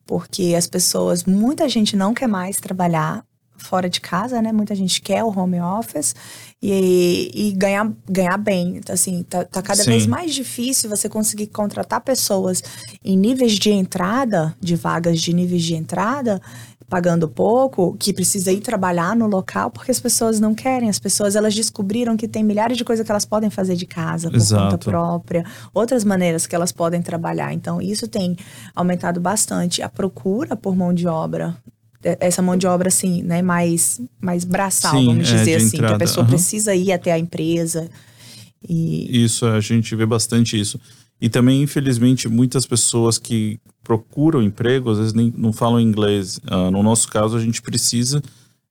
Porque 0.07 0.55
as 0.57 0.69
pessoas, 0.69 1.25
muita 1.25 1.69
gente 1.69 1.97
não 1.97 2.15
quer 2.15 2.29
mais 2.29 2.59
trabalhar 2.59 3.25
fora 3.61 3.89
de 3.89 4.01
casa, 4.01 4.41
né? 4.43 4.53
Muita 4.53 4.75
gente 4.75 5.01
quer 5.01 5.23
o 5.23 5.29
home 5.29 5.61
office 5.61 6.15
e, 6.63 7.31
e 7.35 7.53
ganhar, 7.53 7.91
ganhar 8.09 8.37
bem. 8.37 8.81
Assim, 8.89 9.23
tá, 9.23 9.45
tá 9.45 9.63
cada 9.63 9.83
Sim. 9.83 9.91
vez 9.91 10.07
mais 10.07 10.35
difícil 10.35 10.91
você 10.91 11.09
conseguir 11.09 11.49
contratar 11.49 12.01
pessoas 12.01 12.63
em 13.05 13.17
níveis 13.17 13.53
de 13.53 13.71
entrada, 13.71 14.55
de 14.61 14.77
vagas 14.77 15.21
de 15.21 15.33
níveis 15.33 15.63
de 15.63 15.75
entrada, 15.75 16.41
pagando 16.89 17.29
pouco, 17.29 17.97
que 17.97 18.13
precisa 18.13 18.51
ir 18.51 18.61
trabalhar 18.61 19.15
no 19.15 19.29
local, 19.29 19.71
porque 19.71 19.93
as 19.93 20.01
pessoas 20.01 20.41
não 20.41 20.55
querem. 20.55 20.91
As 20.91 20.99
pessoas 20.99 21.37
elas 21.37 21.55
descobriram 21.55 22.17
que 22.17 22.27
tem 22.27 22.43
milhares 22.43 22.77
de 22.77 22.85
coisas 22.85 23.07
que 23.07 23.13
elas 23.13 23.25
podem 23.25 23.49
fazer 23.49 23.77
de 23.77 23.87
casa, 23.87 24.29
por 24.29 24.37
Exato. 24.37 24.65
conta 24.65 24.79
própria, 24.79 25.45
outras 25.73 26.03
maneiras 26.03 26.47
que 26.47 26.55
elas 26.55 26.73
podem 26.73 27.01
trabalhar. 27.01 27.53
Então, 27.55 27.81
isso 27.81 28.09
tem 28.09 28.37
aumentado 28.75 29.21
bastante 29.21 29.81
a 29.83 29.89
procura 29.89 30.57
por 30.57 30.75
mão 30.75 30.93
de 30.93 31.07
obra 31.07 31.57
essa 32.03 32.41
mão 32.41 32.57
de 32.57 32.67
obra 32.67 32.89
assim, 32.89 33.23
né, 33.23 33.43
mais 33.43 34.01
mais 34.21 34.45
braçal, 34.45 34.99
Sim, 34.99 35.07
vamos 35.07 35.31
é, 35.31 35.37
dizer 35.37 35.57
assim, 35.57 35.77
entrada. 35.77 35.89
que 35.89 35.95
a 35.95 35.99
pessoa 36.07 36.25
uhum. 36.25 36.31
precisa 36.31 36.75
ir 36.75 36.93
até 36.93 37.13
a 37.13 37.19
empresa. 37.19 37.91
E... 38.69 39.25
Isso, 39.25 39.47
a 39.47 39.61
gente 39.61 39.95
vê 39.95 40.05
bastante 40.05 40.59
isso. 40.59 40.79
E 41.21 41.29
também, 41.29 41.63
infelizmente, 41.63 42.29
muitas 42.29 42.65
pessoas 42.65 43.19
que 43.19 43.59
procuram 43.85 44.43
emprego, 44.43 44.91
às 44.91 44.99
vezes 44.99 45.13
nem, 45.13 45.33
não 45.37 45.53
falam 45.53 45.81
inglês. 45.81 46.39
Uh, 46.51 46.71
no 46.71 46.83
nosso 46.83 47.09
caso, 47.09 47.37
a 47.37 47.41
gente 47.41 47.61
precisa 47.61 48.23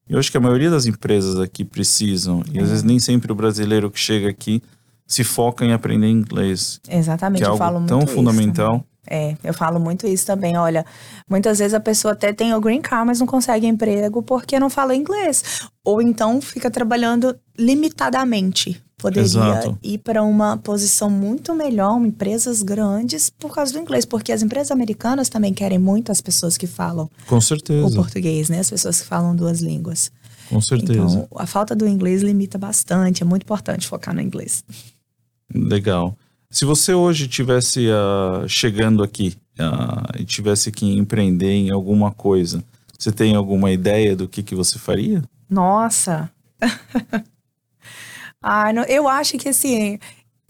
Eu 0.07 0.17
acho 0.17 0.31
que 0.31 0.37
a 0.37 0.41
maioria 0.41 0.71
das 0.71 0.87
empresas 0.87 1.39
aqui 1.39 1.63
precisam, 1.63 2.43
e 2.51 2.59
às 2.59 2.69
vezes 2.69 2.83
nem 2.83 2.97
sempre 2.97 3.31
o 3.31 3.35
brasileiro 3.35 3.91
que 3.91 3.99
chega 3.99 4.29
aqui 4.29 4.61
se 5.05 5.23
foca 5.23 5.65
em 5.65 5.73
aprender 5.73 6.07
inglês. 6.07 6.79
Exatamente, 6.89 7.39
que 7.39 7.43
é 7.43 7.47
eu 7.47 7.51
algo 7.51 7.63
falo 7.63 7.79
muito 7.79 7.89
tão 7.89 8.03
isso 8.03 8.13
fundamental. 8.13 8.85
É, 9.07 9.35
eu 9.43 9.53
falo 9.53 9.79
muito 9.79 10.07
isso 10.07 10.25
também. 10.25 10.57
Olha, 10.57 10.85
muitas 11.29 11.59
vezes 11.59 11.73
a 11.73 11.79
pessoa 11.79 12.13
até 12.13 12.31
tem 12.31 12.53
o 12.53 12.61
green 12.61 12.81
card, 12.81 13.07
mas 13.07 13.19
não 13.19 13.27
consegue 13.27 13.65
emprego 13.65 14.21
porque 14.21 14.59
não 14.59 14.69
fala 14.69 14.95
inglês. 14.95 15.61
Ou 15.83 16.01
então 16.01 16.39
fica 16.41 16.69
trabalhando 16.69 17.35
limitadamente. 17.57 18.81
Poderia 18.97 19.23
Exato. 19.23 19.77
ir 19.81 19.97
para 19.99 20.21
uma 20.21 20.57
posição 20.57 21.09
muito 21.09 21.55
melhor, 21.55 22.05
empresas 22.05 22.61
grandes, 22.61 23.29
por 23.29 23.55
causa 23.55 23.71
do 23.71 23.79
inglês. 23.79 24.03
Porque 24.03 24.31
as 24.31 24.43
empresas 24.43 24.71
americanas 24.71 25.29
também 25.29 25.53
querem 25.53 25.79
muito 25.79 26.11
as 26.11 26.19
pessoas 26.19 26.57
que 26.57 26.67
falam 26.67 27.09
Com 27.25 27.37
o 27.37 27.41
certeza, 27.41 27.95
português, 27.95 28.49
né? 28.49 28.59
As 28.59 28.69
pessoas 28.69 28.99
que 29.01 29.07
falam 29.07 29.33
duas 29.33 29.61
línguas. 29.61 30.11
com 30.49 30.59
certeza. 30.59 30.91
Então, 30.91 31.27
a 31.37 31.45
falta 31.45 31.73
do 31.73 31.87
inglês 31.87 32.21
limita 32.21 32.57
bastante. 32.57 33.23
É 33.23 33.25
muito 33.25 33.43
importante 33.43 33.87
focar 33.87 34.13
no 34.13 34.19
inglês. 34.19 34.65
Legal. 35.53 36.15
Se 36.51 36.65
você 36.65 36.93
hoje 36.93 37.27
tivesse 37.27 37.87
ah, 37.91 38.43
chegando 38.47 39.03
aqui 39.03 39.35
ah, 39.59 40.03
e 40.17 40.25
tivesse 40.25 40.71
que 40.71 40.85
empreender 40.97 41.51
em 41.51 41.69
alguma 41.69 42.11
coisa, 42.11 42.63
você 42.97 43.11
tem 43.11 43.35
alguma 43.35 43.71
ideia 43.71 44.15
do 44.15 44.27
que, 44.27 44.41
que 44.41 44.55
você 44.55 44.79
faria? 44.79 45.21
Nossa! 45.49 46.29
Ai, 48.41 48.73
não- 48.73 48.83
eu 48.83 49.07
acho 49.07 49.37
que 49.37 49.49
assim. 49.49 49.99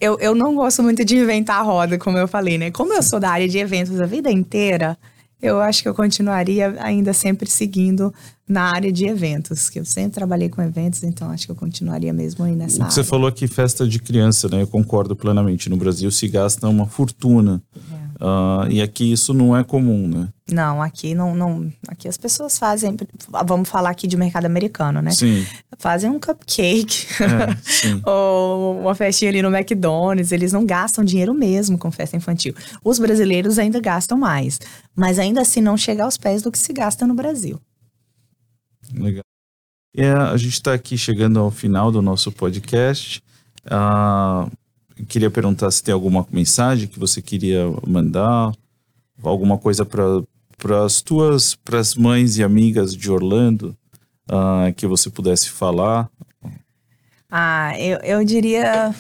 Eu, 0.02 0.18
eu 0.20 0.34
não 0.34 0.56
gosto 0.56 0.82
muito 0.82 1.04
de 1.04 1.18
inventar 1.18 1.60
a 1.60 1.62
roda, 1.64 1.98
como 1.98 2.18
eu 2.18 2.28
falei, 2.28 2.58
né? 2.58 2.72
Como 2.72 2.94
eu 2.94 3.04
sou 3.04 3.20
da 3.20 3.32
área 3.32 3.50
de 3.50 3.58
eventos 3.58 4.00
a 4.00 4.06
vida 4.06 4.32
inteira, 4.32 4.98
eu 5.42 5.60
acho 5.62 5.82
que 5.84 5.90
eu 5.90 5.94
continuaria 5.94 6.76
ainda 6.80 7.14
sempre 7.14 7.50
seguindo 7.50 8.14
na 8.48 8.64
área 8.64 8.92
de 8.92 9.06
eventos, 9.06 9.70
que 9.70 9.80
eu 9.80 9.86
sempre 9.86 10.14
trabalhei 10.14 10.50
com 10.50 10.60
eventos, 10.62 11.04
então 11.04 11.30
acho 11.30 11.46
que 11.46 11.52
eu 11.52 11.56
continuaria 11.56 12.12
mesmo 12.12 12.44
aí 12.44 12.56
nessa 12.56 12.84
O 12.84 12.88
que 12.88 12.94
você 12.94 13.02
área. 13.02 13.10
falou 13.10 13.28
aqui, 13.28 13.48
festa 13.48 13.88
de 13.88 14.00
criança, 14.00 14.50
né? 14.50 14.62
Eu 14.64 14.68
concordo 14.68 15.16
plenamente. 15.16 15.70
No 15.70 15.78
Brasil 15.78 16.10
se 16.10 16.28
gasta 16.28 16.68
uma 16.68 16.88
fortuna. 16.88 17.62
Ah, 18.22 18.68
e 18.70 18.82
aqui 18.82 19.12
isso 19.12 19.34
não 19.34 19.56
é 19.56 19.64
comum, 19.64 20.08
né? 20.08 20.28
Não, 20.52 20.82
aqui 20.82 21.16
não, 21.16 21.34
não. 21.34 21.72
Aqui 21.88 22.08
as 22.08 22.18
pessoas 22.18 22.60
fazem. 22.60 22.96
Vamos 23.46 23.70
falar 23.70 23.92
aqui 23.92 24.08
de 24.08 24.18
mercado 24.18 24.46
americano, 24.46 25.02
né? 25.02 25.12
Sim, 25.12 25.46
Fazem 25.78 26.10
um 26.10 26.20
cupcake. 26.20 27.08
é, 27.24 28.02
ou 28.10 28.82
uma 28.82 28.94
festinha 28.94 29.32
ali 29.32 29.42
no 29.42 29.56
McDonald's, 29.56 30.34
eles 30.34 30.52
não 30.52 30.66
gastam 30.66 31.04
dinheiro 31.04 31.34
mesmo 31.34 31.78
com 31.78 31.90
festa 31.92 32.18
infantil. 32.18 32.54
Os 32.84 33.00
brasileiros 33.00 33.58
ainda 33.58 33.80
gastam 33.80 34.18
mais, 34.18 34.60
mas 34.94 35.18
ainda 35.18 35.42
assim 35.42 35.62
não 35.62 35.78
chega 35.78 36.04
aos 36.04 36.18
pés 36.18 36.42
do 36.42 36.52
que 36.52 36.58
se 36.58 36.74
gasta 36.74 37.08
no 37.08 37.14
Brasil. 37.14 37.60
Legal. 38.94 39.24
É, 39.96 40.12
a 40.12 40.36
gente 40.36 40.54
está 40.54 40.74
aqui 40.74 40.98
chegando 40.98 41.40
ao 41.40 41.50
final 41.50 41.92
do 41.92 42.02
nosso 42.02 42.32
podcast. 42.32 43.24
Eu 43.66 44.52
queria 45.08 45.30
perguntar 45.32 45.70
se 45.72 45.84
tem 45.84 45.94
alguma 45.94 46.26
mensagem 46.32 46.88
que 46.88 47.00
você 47.00 47.22
queria 47.22 47.66
mandar, 47.88 48.52
alguma 49.24 49.58
coisa 49.58 49.86
para 49.86 50.86
as 50.86 51.02
tuas, 51.02 51.56
para 51.56 51.80
as 51.80 51.96
mães 51.96 52.38
e 52.38 52.44
amigas 52.44 52.96
de 52.96 53.10
Orlando 53.12 53.76
ah, 54.30 54.72
que 54.76 54.86
você 54.88 55.10
pudesse 55.10 55.50
falar. 55.50 56.10
Ah, 57.32 57.74
eu, 57.80 58.00
eu 58.00 58.24
diria 58.24 58.94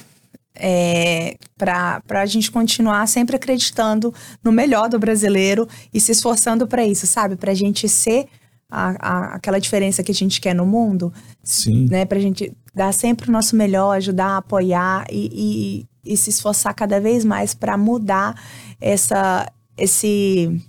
é, 0.55 1.35
para 1.57 2.01
a 2.09 2.25
gente 2.25 2.51
continuar 2.51 3.07
sempre 3.07 3.35
acreditando 3.35 4.13
no 4.43 4.51
melhor 4.51 4.89
do 4.89 4.99
brasileiro 4.99 5.67
e 5.93 5.99
se 5.99 6.11
esforçando 6.11 6.67
para 6.67 6.85
isso, 6.85 7.07
sabe? 7.07 7.35
Para 7.35 7.51
a 7.51 7.55
gente 7.55 7.87
ser 7.89 8.27
a, 8.69 8.89
a- 8.99 9.35
aquela 9.35 9.59
diferença 9.59 10.03
que 10.03 10.11
a 10.11 10.15
gente 10.15 10.39
quer 10.39 10.53
no 10.53 10.65
mundo. 10.65 11.11
Sim, 11.43 11.87
né? 11.89 12.05
Pra 12.05 12.19
gente 12.19 12.51
dar 12.79 12.93
sempre 12.93 13.27
o 13.29 13.31
nosso 13.31 13.57
melhor, 13.57 13.97
ajudar, 13.97 14.37
apoiar 14.37 15.05
e, 15.11 15.85
e, 16.05 16.13
e 16.13 16.15
se 16.15 16.29
esforçar 16.29 16.73
cada 16.73 16.99
vez 17.01 17.25
mais 17.25 17.53
para 17.53 17.77
mudar 17.77 18.41
essa, 18.79 19.51
esse, 19.77 20.61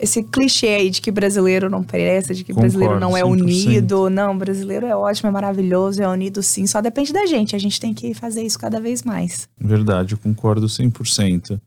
esse 0.00 0.22
clichê 0.22 0.68
aí 0.68 0.88
de 0.88 1.00
que 1.00 1.10
brasileiro 1.10 1.68
não 1.68 1.82
presta, 1.82 2.32
de 2.32 2.44
que 2.44 2.52
Concordo, 2.52 2.78
brasileiro 2.78 3.00
não 3.00 3.16
é 3.16 3.22
100%. 3.22 3.28
unido. 3.28 4.08
Não, 4.08 4.38
brasileiro 4.38 4.86
é 4.86 4.94
ótimo, 4.94 5.28
é 5.28 5.32
maravilhoso, 5.32 6.00
é 6.00 6.08
unido 6.08 6.44
sim. 6.44 6.64
Só 6.68 6.80
depende 6.80 7.12
da 7.12 7.26
gente. 7.26 7.56
A 7.56 7.58
gente 7.58 7.80
tem 7.80 7.92
que 7.92 8.14
fazer 8.14 8.44
isso 8.44 8.58
cada 8.58 8.80
vez 8.80 9.02
mais. 9.02 9.48
verdade, 9.58 10.14
eu 10.14 10.18
concordo 10.18 10.68
100%. 10.68 11.60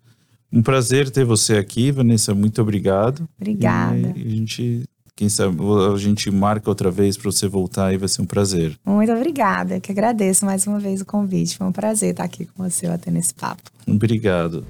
Um 0.53 0.61
prazer 0.61 1.09
ter 1.09 1.25
você 1.25 1.57
aqui, 1.57 1.91
Vanessa. 1.91 2.33
Muito 2.33 2.61
obrigado. 2.61 3.27
Obrigada. 3.35 4.13
E 4.15 4.25
a 4.25 4.29
gente, 4.29 4.83
quem 5.16 5.30
sabe, 5.30 5.57
a 5.93 5.97
gente 5.97 6.32
marca 6.32 6.70
outra 6.70 6.89
vez 6.89 7.16
para 7.16 7.32
você 7.32 7.47
voltar 7.47 7.93
e 7.93 7.97
vai 7.97 8.07
ser 8.07 8.22
um 8.22 8.26
prazer. 8.26 8.76
Muito 8.86 9.11
obrigada. 9.11 9.80
Que 9.80 9.91
agradeço 9.91 10.45
mais 10.45 10.66
uma 10.66 10.80
vez 10.80 11.01
o 11.01 11.05
convite. 11.05 11.57
Foi 11.57 11.68
um 11.68 11.72
prazer 11.72 12.11
estar 12.11 12.24
aqui 12.24 12.45
com 12.45 12.64
você 12.64 12.88
batendo 12.88 13.18
esse 13.20 13.34
papo. 13.34 13.64
Obrigado. 13.88 14.66